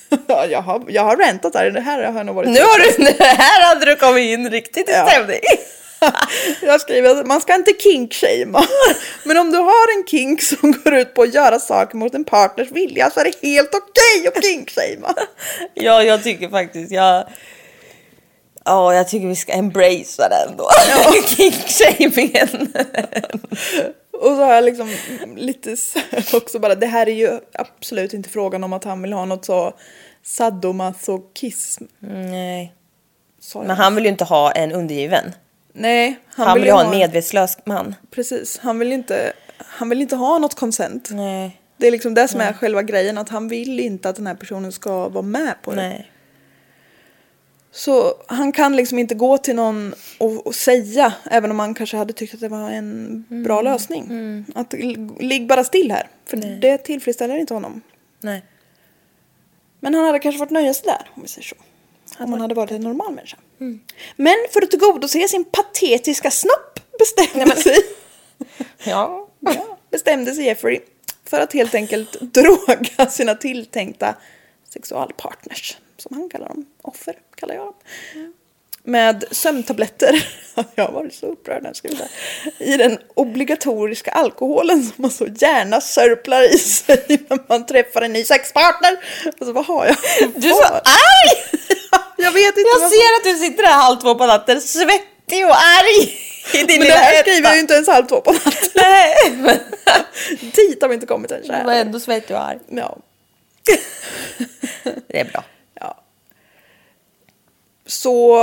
Ja, 0.26 0.46
jag, 0.46 0.62
har, 0.62 0.82
jag 0.88 1.02
har 1.02 1.16
rantat 1.16 1.52
där, 1.52 1.70
det 1.70 1.80
här 1.80 2.02
har 2.04 2.18
jag 2.18 2.26
nog 2.26 2.34
varit... 2.34 2.48
Nu 2.50 2.60
har 2.60 2.78
du, 2.78 3.12
här 3.24 3.62
hade 3.68 3.84
du 3.86 3.96
kommit 3.96 4.24
in 4.24 4.50
riktigt 4.50 4.88
i 4.88 4.92
Ja. 4.92 5.06
stämning. 5.06 5.40
Jag 6.62 6.80
skriver 6.80 7.10
att 7.10 7.26
man 7.26 7.40
ska 7.40 7.54
inte 7.54 7.70
kink-shamea. 7.72 8.62
Men 9.24 9.36
om 9.38 9.50
du 9.50 9.58
har 9.58 9.98
en 9.98 10.06
kink 10.06 10.42
som 10.42 10.72
går 10.84 10.94
ut 10.94 11.14
på 11.14 11.22
att 11.22 11.34
göra 11.34 11.58
saker 11.58 11.96
mot 11.96 12.14
en 12.14 12.24
partners 12.24 12.70
vilja 12.70 13.10
så 13.10 13.20
är 13.20 13.24
det 13.24 13.48
helt 13.48 13.70
okej 13.74 14.28
att 14.28 14.44
kink-shamea. 14.44 15.14
Ja, 15.74 16.02
jag 16.02 16.22
tycker 16.22 16.48
faktiskt 16.48 16.92
jag... 16.92 17.24
Ja, 18.66 18.94
jag 18.94 19.08
tycker 19.08 19.26
vi 19.26 19.36
ska 19.36 19.52
embracea 19.52 20.28
den 20.28 20.56
då. 20.56 20.68
King-shamingen. 21.26 22.72
Och 24.12 24.26
så 24.26 24.44
har 24.44 24.54
jag 24.54 24.64
liksom 24.64 24.96
lite 25.36 25.76
också 26.32 26.58
bara, 26.58 26.74
det 26.74 26.86
här 26.86 27.08
är 27.08 27.14
ju 27.14 27.38
absolut 27.52 28.14
inte 28.14 28.28
frågan 28.28 28.64
om 28.64 28.72
att 28.72 28.84
han 28.84 29.02
vill 29.02 29.12
ha 29.12 29.24
något 29.24 29.44
så 29.44 29.72
sadomasochism. 30.22 31.84
Nej. 31.98 32.72
Men 33.54 33.70
han 33.70 33.94
vill 33.94 34.04
ju 34.04 34.10
inte 34.10 34.24
ha 34.24 34.52
en 34.52 34.72
undergiven. 34.72 35.32
Nej, 35.72 36.20
Han, 36.28 36.54
vill 36.54 36.62
ju 36.62 36.68
ju 36.68 36.74
ha 36.74 36.84
en 36.84 36.90
medvetslös 36.90 37.58
man. 37.64 37.94
Precis, 38.10 38.58
han 38.58 38.78
vill 38.78 38.92
inte, 38.92 39.32
han 39.58 39.88
vill 39.88 40.02
inte 40.02 40.16
ha 40.16 40.38
något 40.38 40.54
consent. 40.54 41.08
Nej. 41.10 41.60
Det 41.76 41.86
är 41.86 41.90
liksom 41.90 42.14
det 42.14 42.28
som 42.28 42.40
är 42.40 42.52
själva 42.52 42.82
grejen, 42.82 43.18
att 43.18 43.28
han 43.28 43.48
vill 43.48 43.80
inte 43.80 44.08
att 44.08 44.16
den 44.16 44.26
här 44.26 44.34
personen 44.34 44.72
ska 44.72 45.08
vara 45.08 45.22
med 45.22 45.54
på 45.62 45.70
det. 45.70 45.76
Nej. 45.76 46.10
Så 47.76 48.14
han 48.26 48.52
kan 48.52 48.76
liksom 48.76 48.98
inte 48.98 49.14
gå 49.14 49.38
till 49.38 49.56
någon 49.56 49.94
och, 50.18 50.46
och 50.46 50.54
säga, 50.54 51.12
även 51.30 51.50
om 51.50 51.58
han 51.58 51.74
kanske 51.74 51.96
hade 51.96 52.12
tyckt 52.12 52.34
att 52.34 52.40
det 52.40 52.48
var 52.48 52.70
en 52.70 53.24
bra 53.44 53.62
lösning. 53.62 54.44
Att 54.54 54.74
l- 54.74 55.08
ligg 55.20 55.46
bara 55.46 55.64
still 55.64 55.90
här, 55.92 56.08
för 56.26 56.36
det 56.60 56.78
tillfredsställer 56.78 57.36
inte 57.36 57.54
honom. 57.54 57.80
Nej. 58.20 58.44
Men 59.80 59.94
han 59.94 60.04
hade 60.04 60.18
kanske 60.18 60.38
fått 60.38 60.50
nöja 60.50 60.74
sig 60.74 60.84
där, 60.86 61.10
om 61.14 61.22
vi 61.22 61.28
säger 61.28 61.46
så. 61.46 61.56
Om 62.24 62.32
han 62.32 62.40
hade 62.40 62.54
varit 62.54 62.70
en 62.70 62.80
normal 62.80 63.14
människa. 63.14 63.36
Men 64.16 64.34
för 64.52 64.62
att 64.62 64.70
tillgodose 64.70 65.28
sin 65.28 65.44
patetiska 65.44 66.30
snopp 66.30 66.80
bestämde 66.98 67.56
sig, 67.56 67.76
Ja. 68.84 69.28
ja, 69.40 69.78
bestämde 69.90 70.34
sig 70.34 70.44
Jeffrey 70.44 70.80
för 71.24 71.40
att 71.40 71.52
helt 71.52 71.74
enkelt 71.74 72.20
droga 72.20 73.10
sina 73.10 73.34
tilltänkta 73.34 74.14
sexualpartners, 74.68 75.78
som 75.98 76.16
han 76.16 76.28
kallar 76.28 76.48
dem. 76.48 76.66
Offer 76.82 77.14
kallar 77.36 77.54
jag 77.54 77.64
dem. 77.64 77.74
Med 78.82 79.24
sömntabletter. 79.30 80.28
Jag 80.74 80.84
har 80.84 80.92
varit 80.92 81.14
så 81.14 81.26
upprörd 81.26 81.62
när 81.62 81.68
jag 81.70 81.76
skrev 81.76 81.92
det. 81.98 82.08
I 82.64 82.76
den 82.76 82.98
obligatoriska 83.14 84.10
alkoholen 84.10 84.84
som 84.84 84.94
man 84.96 85.10
så 85.10 85.26
gärna 85.26 85.80
sörplar 85.80 86.54
i 86.54 86.58
sig 86.58 87.04
när 87.28 87.38
man 87.48 87.66
träffar 87.66 88.02
en 88.02 88.12
ny 88.12 88.24
sexpartner. 88.24 89.04
Alltså 89.26 89.52
vad 89.52 89.66
har 89.66 89.86
jag? 89.86 89.96
Du 90.34 90.48
är 90.48 90.54
så 90.54 90.74
arg! 90.74 91.60
Jag 92.16 92.32
vet 92.32 92.46
inte 92.58 92.60
Jag 92.74 92.80
vad 92.80 92.90
ser 92.90 93.16
att 93.18 93.24
du 93.24 93.34
sitter 93.44 93.62
där 93.62 93.72
halv 93.72 93.96
två 94.00 94.14
på 94.14 94.26
natten, 94.26 94.60
svettig 94.60 95.46
och 95.46 95.56
arg. 95.56 96.18
Men 96.54 96.66
det 96.80 96.92
här 96.92 97.12
etta. 97.14 97.22
skriver 97.22 97.48
jag 97.48 97.54
ju 97.54 97.60
inte 97.60 97.74
ens 97.74 97.88
halv 97.88 98.06
två 98.06 98.20
på 98.20 98.32
natten. 98.32 98.70
Nej, 98.74 99.14
men 99.30 99.58
Dit 100.40 100.82
har 100.82 100.88
vi 100.88 100.94
inte 100.94 101.06
kommit 101.06 101.30
än. 101.30 101.42
du 101.42 101.48
var 101.48 101.72
ändå 101.72 102.00
svettig 102.00 102.36
och 102.36 102.42
arg. 102.42 102.58
Ja. 102.68 102.98
Det 105.08 105.20
är 105.20 105.24
bra. 105.24 105.44
Så 107.86 108.40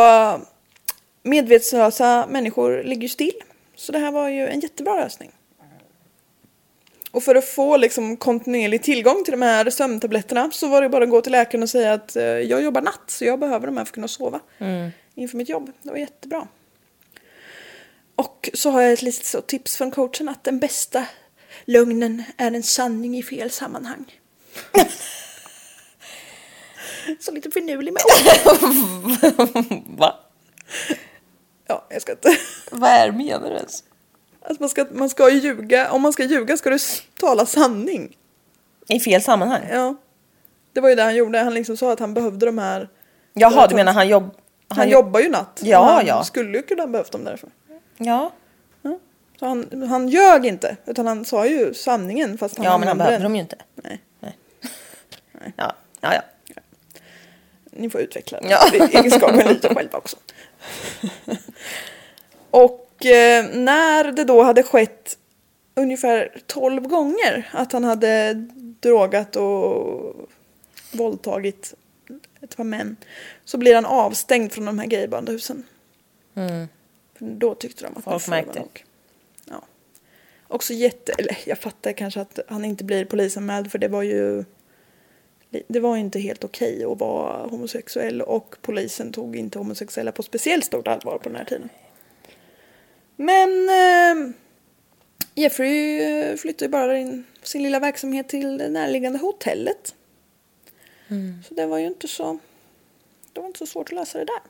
medvetslösa 1.23 2.27
människor 2.29 2.83
ligger 2.83 3.07
still. 3.07 3.43
Så 3.75 3.91
det 3.91 3.99
här 3.99 4.11
var 4.11 4.29
ju 4.29 4.47
en 4.47 4.59
jättebra 4.59 4.95
lösning. 4.95 5.31
Och 7.11 7.23
för 7.23 7.35
att 7.35 7.45
få 7.45 7.77
liksom 7.77 8.17
kontinuerlig 8.17 8.83
tillgång 8.83 9.23
till 9.23 9.31
de 9.31 9.41
här 9.41 9.69
sömntabletterna 9.69 10.51
så 10.51 10.67
var 10.67 10.81
det 10.81 10.89
bara 10.89 11.03
att 11.03 11.09
gå 11.09 11.21
till 11.21 11.31
läkaren 11.31 11.63
och 11.63 11.69
säga 11.69 11.93
att 11.93 12.15
eh, 12.15 12.23
jag 12.23 12.61
jobbar 12.61 12.81
natt 12.81 13.03
så 13.07 13.25
jag 13.25 13.39
behöver 13.39 13.67
de 13.67 13.77
här 13.77 13.85
för 13.85 13.89
att 13.89 13.95
kunna 13.95 14.07
sova 14.07 14.39
inför 15.15 15.37
mitt 15.37 15.49
jobb. 15.49 15.71
Det 15.81 15.89
var 15.89 15.97
jättebra. 15.97 16.47
Och 18.15 18.49
så 18.53 18.69
har 18.69 18.81
jag 18.81 18.93
ett 18.93 19.01
litet 19.01 19.47
tips 19.47 19.77
från 19.77 19.91
coachen 19.91 20.29
att 20.29 20.43
den 20.43 20.59
bästa 20.59 21.05
lögnen 21.65 22.23
är 22.37 22.51
en 22.51 22.63
sanning 22.63 23.17
i 23.17 23.23
fel 23.23 23.51
sammanhang. 23.51 24.05
så 27.19 27.31
lite 27.31 27.51
finurlig 27.51 27.93
ord. 27.93 27.99
Va? 29.97 30.19
Ja, 31.67 31.85
jag 31.89 32.01
ska 32.01 32.11
inte. 32.11 32.37
Vad 32.71 32.89
är 32.89 33.11
menar 33.11 33.49
du 33.49 33.55
ens? 33.55 33.83
Att 34.41 34.59
man 34.59 34.69
ska, 34.69 34.85
man 34.91 35.09
ska 35.09 35.29
ljuga, 35.29 35.91
om 35.91 36.01
man 36.01 36.13
ska 36.13 36.23
ljuga 36.23 36.57
ska 36.57 36.69
du 36.69 36.77
tala 37.19 37.45
sanning. 37.45 38.17
I 38.87 38.99
fel 38.99 39.21
sammanhang? 39.21 39.61
Ja. 39.71 39.95
Det 40.73 40.81
var 40.81 40.89
ju 40.89 40.95
det 40.95 41.03
han 41.03 41.15
gjorde, 41.15 41.39
han 41.39 41.53
liksom 41.53 41.77
sa 41.77 41.91
att 41.91 41.99
han 41.99 42.13
behövde 42.13 42.45
de 42.45 42.57
här. 42.57 42.89
Jaha, 43.33 43.67
du 43.67 43.75
menar 43.75 43.93
han 43.93 44.07
jobb... 44.07 44.35
Han, 44.67 44.89
jobbar 44.89 45.19
ju 45.19 45.29
natt. 45.29 45.59
Ja, 45.63 45.91
han 45.91 46.05
ja. 46.05 46.23
skulle 46.23 46.57
ju 46.57 46.63
kunna 46.63 46.87
behövt 46.87 47.11
dem 47.11 47.23
därför. 47.23 47.49
Ja. 47.97 48.31
Så 49.39 49.45
han, 49.45 49.83
han 49.89 50.07
ljög 50.07 50.45
inte, 50.45 50.77
utan 50.85 51.07
han 51.07 51.25
sa 51.25 51.45
ju 51.45 51.73
sanningen 51.73 52.37
fast 52.37 52.57
han 52.57 52.65
Ja, 52.65 52.77
men 52.77 52.87
han 52.87 52.97
behövde 52.97 53.15
den. 53.15 53.23
dem 53.23 53.35
ju 53.35 53.41
inte. 53.41 53.57
Nej, 53.75 54.01
Ja, 55.55 55.75
ja, 56.01 56.13
ja. 56.13 56.21
Ni 57.75 57.89
får 57.89 58.01
utveckla 58.01 58.39
den 58.39 58.49
Ja. 58.49 58.69
egenskapen 58.91 59.47
lite 59.53 59.75
själva 59.75 59.97
också. 59.97 60.17
och 62.51 63.05
eh, 63.05 63.45
när 63.53 64.11
det 64.11 64.23
då 64.23 64.43
hade 64.43 64.63
skett 64.63 65.17
ungefär 65.75 66.37
12 66.47 66.87
gånger 66.87 67.49
att 67.51 67.71
han 67.71 67.83
hade 67.83 68.33
drogat 68.81 69.35
och 69.35 70.15
våldtagit 70.91 71.73
ett 72.41 72.57
par 72.57 72.63
män 72.63 72.95
så 73.45 73.57
blir 73.57 73.75
han 73.75 73.85
avstängd 73.85 74.51
från 74.51 74.65
de 74.65 74.79
här 74.79 74.85
gaybandhusen. 74.87 75.63
För 77.17 77.25
då 77.25 77.55
tyckte 77.55 77.83
de 77.83 77.97
att 77.97 78.03
Folk 78.03 78.27
märkte. 78.27 78.59
nog. 78.59 78.85
Ja. 79.45 79.61
Också 80.47 80.73
jätte, 80.73 81.11
eller 81.17 81.37
jag 81.45 81.57
fattar 81.57 81.91
kanske 81.91 82.21
att 82.21 82.39
han 82.47 82.65
inte 82.65 82.83
blir 82.83 83.05
polisanmäld 83.05 83.71
för 83.71 83.79
det 83.79 83.87
var 83.87 84.01
ju 84.03 84.43
det 85.67 85.79
var 85.79 85.97
inte 85.97 86.19
helt 86.19 86.43
okej 86.43 86.85
att 86.85 86.99
vara 86.99 87.47
homosexuell 87.47 88.21
och 88.21 88.55
polisen 88.61 89.11
tog 89.11 89.35
inte 89.35 89.57
homosexuella 89.57 90.11
på 90.11 90.23
speciellt 90.23 90.65
stort 90.65 90.87
allvar 90.87 91.17
på 91.17 91.29
den 91.29 91.35
här 91.35 91.45
tiden. 91.45 91.69
Men 93.15 93.69
eh, 93.69 94.33
Jeffrey 95.35 96.01
eh, 96.01 96.35
flyttade 96.35 96.65
ju 96.65 96.69
bara 96.69 96.97
in 96.97 97.23
sin 97.43 97.63
lilla 97.63 97.79
verksamhet 97.79 98.29
till 98.29 98.57
det 98.57 98.69
närliggande 98.69 99.19
hotellet. 99.19 99.95
Så 101.47 101.53
det 101.53 101.65
var 101.65 101.77
ju 101.77 101.87
inte 101.87 102.07
så, 102.07 102.39
det 103.33 103.39
var 103.39 103.47
inte 103.47 103.59
så 103.59 103.65
svårt 103.65 103.89
att 103.89 103.95
lösa 103.95 104.17
det 104.17 104.25
där. 104.25 104.41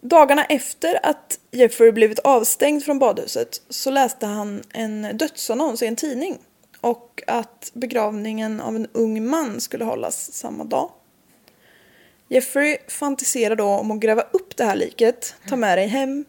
Dagarna 0.00 0.44
efter 0.44 1.06
att 1.06 1.40
Jeffrey 1.50 1.92
blivit 1.92 2.18
avstängd 2.18 2.84
från 2.84 2.98
badhuset 2.98 3.62
så 3.68 3.90
läste 3.90 4.26
han 4.26 4.62
en 4.72 5.16
dödsannons 5.16 5.82
i 5.82 5.86
en 5.86 5.96
tidning 5.96 6.38
och 6.80 7.22
att 7.26 7.70
begravningen 7.74 8.60
av 8.60 8.76
en 8.76 8.86
ung 8.92 9.26
man 9.30 9.60
skulle 9.60 9.84
hållas 9.84 10.32
samma 10.32 10.64
dag. 10.64 10.90
Jeffrey 12.28 12.78
fantiserar 12.88 13.56
då 13.56 13.64
om 13.68 13.90
att 13.90 14.00
gräva 14.00 14.22
upp 14.22 14.56
det 14.56 14.64
här 14.64 14.76
liket, 14.76 15.34
ta 15.48 15.56
med 15.56 15.78
det 15.78 15.86
hem, 15.86 16.24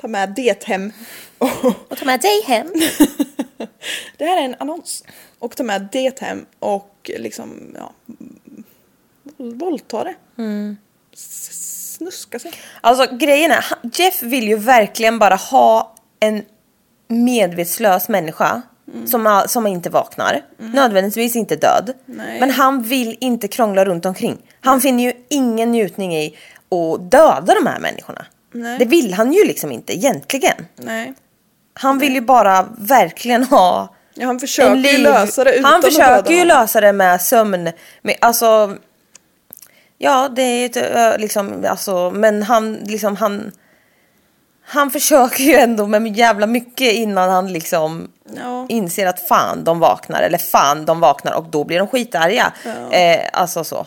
ta 0.00 0.08
med 0.08 0.32
det 0.36 0.64
hem 0.64 0.92
och 1.38 1.64
Och 1.90 1.98
ta 1.98 2.04
med 2.04 2.20
dig 2.20 2.42
hem. 2.46 2.66
det 4.16 4.24
här 4.24 4.36
är 4.40 4.44
en 4.44 4.56
annons. 4.58 5.04
Och 5.38 5.56
ta 5.56 5.62
med 5.62 5.88
det 5.92 6.20
hem 6.20 6.46
och 6.58 7.10
liksom, 7.18 7.74
ja, 7.78 7.92
våld- 9.22 9.58
våldta 9.60 10.04
det. 10.04 10.14
S- 11.12 11.70
Snuska 11.94 12.38
sig. 12.38 12.52
Alltså 12.80 13.16
grejen 13.16 13.50
är, 13.50 13.64
Jeff 13.92 14.22
vill 14.22 14.48
ju 14.48 14.56
verkligen 14.56 15.18
bara 15.18 15.34
ha 15.34 15.94
en 16.20 16.44
medvetslös 17.08 18.08
människa 18.08 18.62
som, 19.06 19.26
har- 19.26 19.46
som 19.46 19.66
inte 19.66 19.90
vaknar. 19.90 20.40
Nödvändigtvis 20.58 21.36
inte 21.36 21.56
död. 21.56 21.92
Nej. 22.06 22.40
Men 22.40 22.50
han 22.50 22.82
vill 22.82 23.16
inte 23.20 23.48
krångla 23.48 23.84
runt 23.84 24.06
omkring. 24.06 24.38
Han 24.60 24.80
finner 24.80 25.04
ju 25.04 25.12
ingen 25.28 25.72
njutning 25.72 26.16
i 26.16 26.36
att 26.70 27.10
döda 27.10 27.54
de 27.62 27.66
här 27.66 27.78
människorna. 27.78 28.26
Nej. 28.52 28.78
Det 28.78 28.84
vill 28.84 29.14
han 29.14 29.32
ju 29.32 29.44
liksom 29.44 29.72
inte 29.72 29.92
egentligen. 29.96 30.66
Nej. 30.76 31.14
Han 31.74 31.98
vill 31.98 32.14
ju 32.14 32.20
bara 32.20 32.68
verkligen 32.78 33.44
ha 33.44 33.94
Ja, 34.14 34.26
han 34.26 34.40
försöker 34.40 34.70
en 34.70 34.76
ju 34.76 34.82
liv. 34.82 35.00
lösa 35.00 35.44
det 35.44 35.54
utan 35.54 35.72
Han 35.72 35.82
försöker 35.82 36.34
ju 36.34 36.44
lösa 36.44 36.80
det 36.80 36.92
med 36.92 37.20
sömn. 37.20 37.70
Med, 38.02 38.16
alltså, 38.20 38.76
ja 39.98 40.28
det 40.28 40.42
är 40.42 40.78
ö, 40.96 41.16
liksom, 41.18 41.64
alltså, 41.68 42.10
men 42.10 42.42
han 42.42 42.74
liksom 42.74 43.16
han 43.16 43.52
han 44.66 44.90
försöker 44.90 45.44
ju 45.44 45.54
ändå 45.54 45.86
med 45.86 46.16
jävla 46.16 46.46
mycket 46.46 46.92
innan 46.92 47.30
han 47.30 47.52
liksom 47.52 48.10
Ja. 48.36 48.66
inser 48.68 49.06
att 49.06 49.28
fan 49.28 49.64
de 49.64 49.78
vaknar 49.78 50.22
eller 50.22 50.38
fan 50.38 50.84
de 50.84 51.00
vaknar 51.00 51.32
och 51.32 51.44
då 51.44 51.64
blir 51.64 51.78
de 51.78 51.88
skitarga. 51.88 52.52
Eh, 52.92 53.20
alltså 53.32 53.64
så. 53.64 53.86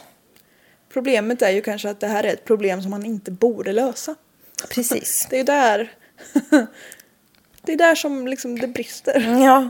Problemet 0.94 1.42
är 1.42 1.50
ju 1.50 1.62
kanske 1.62 1.90
att 1.90 2.00
det 2.00 2.08
här 2.08 2.24
är 2.24 2.34
ett 2.34 2.46
problem 2.46 2.82
som 2.82 2.92
man 2.92 3.06
inte 3.06 3.32
borde 3.32 3.74
lösa. 3.74 4.16
Precis. 4.70 5.28
Det 5.30 5.36
är 5.36 5.38
ju 5.38 5.44
där 5.44 5.92
det 7.62 7.72
är 7.74 7.78
där 7.78 7.96
som 7.96 8.28
liksom 8.28 8.60
det 8.60 8.68
brister. 8.68 9.40
Ja. 9.44 9.70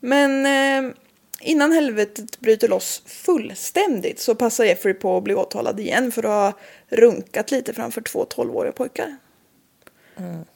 Men 0.00 0.46
eh, 0.46 0.92
innan 1.40 1.72
helvetet 1.72 2.40
bryter 2.40 2.68
loss 2.68 3.02
fullständigt 3.06 4.20
så 4.20 4.34
passar 4.34 4.64
Jeffrey 4.64 4.94
på 4.94 5.16
att 5.16 5.24
bli 5.24 5.34
åtalad 5.34 5.80
igen 5.80 6.12
för 6.12 6.22
att 6.22 6.28
ha 6.30 6.52
runkat 6.96 7.50
lite 7.50 7.74
framför 7.74 8.00
två 8.00 8.24
12-åriga 8.36 8.72
pojkar. 8.72 9.16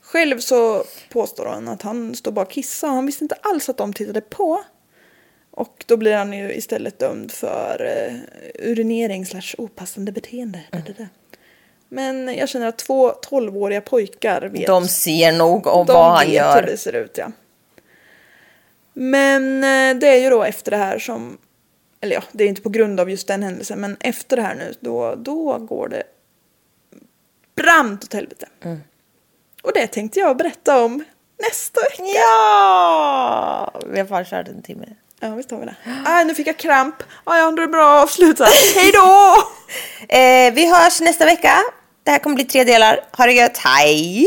Själv 0.00 0.38
så 0.38 0.84
påstår 1.10 1.46
han 1.46 1.68
att 1.68 1.82
han 1.82 2.14
står 2.14 2.32
bara 2.32 2.46
och 2.46 2.52
kissar 2.52 2.88
och 2.88 2.94
han 2.94 3.06
visste 3.06 3.24
inte 3.24 3.36
alls 3.40 3.68
att 3.68 3.76
de 3.76 3.92
tittade 3.92 4.20
på. 4.20 4.64
Och 5.50 5.84
då 5.86 5.96
blir 5.96 6.16
han 6.16 6.32
ju 6.32 6.52
istället 6.54 6.98
dömd 6.98 7.32
för 7.32 7.92
eh, 7.96 8.70
urinering 8.70 9.26
slash 9.26 9.54
opassande 9.58 10.12
beteende. 10.12 10.60
Men 11.88 12.34
jag 12.34 12.48
känner 12.48 12.66
att 12.66 12.78
två 12.78 13.12
12-åriga 13.12 13.80
pojkar 13.80 14.42
vet 14.42 14.66
De 14.66 14.88
ser 14.88 15.32
nog 15.32 15.66
om 15.66 15.86
de 15.86 15.92
vad 15.92 16.12
han 16.12 16.26
vet 16.26 16.34
gör. 16.34 16.60
hur 16.60 16.66
det 16.66 16.76
ser 16.76 16.92
ut, 16.92 17.18
ja. 17.18 17.32
Men 18.92 19.64
eh, 19.64 20.00
det 20.00 20.08
är 20.08 20.20
ju 20.20 20.30
då 20.30 20.42
efter 20.42 20.70
det 20.70 20.76
här 20.76 20.98
som, 20.98 21.38
eller 22.00 22.14
ja, 22.14 22.22
det 22.32 22.44
är 22.44 22.48
inte 22.48 22.62
på 22.62 22.68
grund 22.68 23.00
av 23.00 23.10
just 23.10 23.28
den 23.28 23.42
händelsen, 23.42 23.80
men 23.80 23.96
efter 24.00 24.36
det 24.36 24.42
här 24.42 24.54
nu, 24.54 24.74
då, 24.80 25.14
då 25.14 25.58
går 25.58 25.88
det 25.88 26.02
brant 27.54 28.04
åt 28.04 28.12
helvete. 28.12 28.48
Mm. 28.62 28.80
Och 29.62 29.72
det 29.74 29.86
tänkte 29.86 30.20
jag 30.20 30.36
berätta 30.36 30.84
om 30.84 31.04
nästa 31.48 31.80
vecka. 31.80 32.02
Ja! 32.04 33.80
Vi 33.86 33.98
har 33.98 34.06
bara 34.06 34.24
kört 34.24 34.48
en 34.48 34.62
timme. 34.62 34.86
Ja, 35.20 35.34
visst 35.34 35.50
har 35.50 35.58
vi 35.58 35.66
det. 35.66 35.74
Ah, 36.06 36.24
nu 36.24 36.34
fick 36.34 36.46
jag 36.46 36.56
kramp. 36.56 37.02
Ah, 37.24 37.36
ja, 37.38 37.50
då 37.50 37.62
är 37.62 37.66
det 37.66 37.72
bra 37.72 38.02
avsluta. 38.02 38.44
Hej 38.76 38.92
då! 38.92 39.36
Eh, 40.16 40.52
vi 40.54 40.72
hörs 40.74 41.00
nästa 41.00 41.24
vecka. 41.24 41.58
Det 42.04 42.10
här 42.10 42.18
kommer 42.18 42.36
bli 42.36 42.44
tre 42.44 42.64
delar. 42.64 43.00
Ha 43.12 43.26
det 43.26 43.32
gött. 43.32 43.58
Hej! 43.58 44.26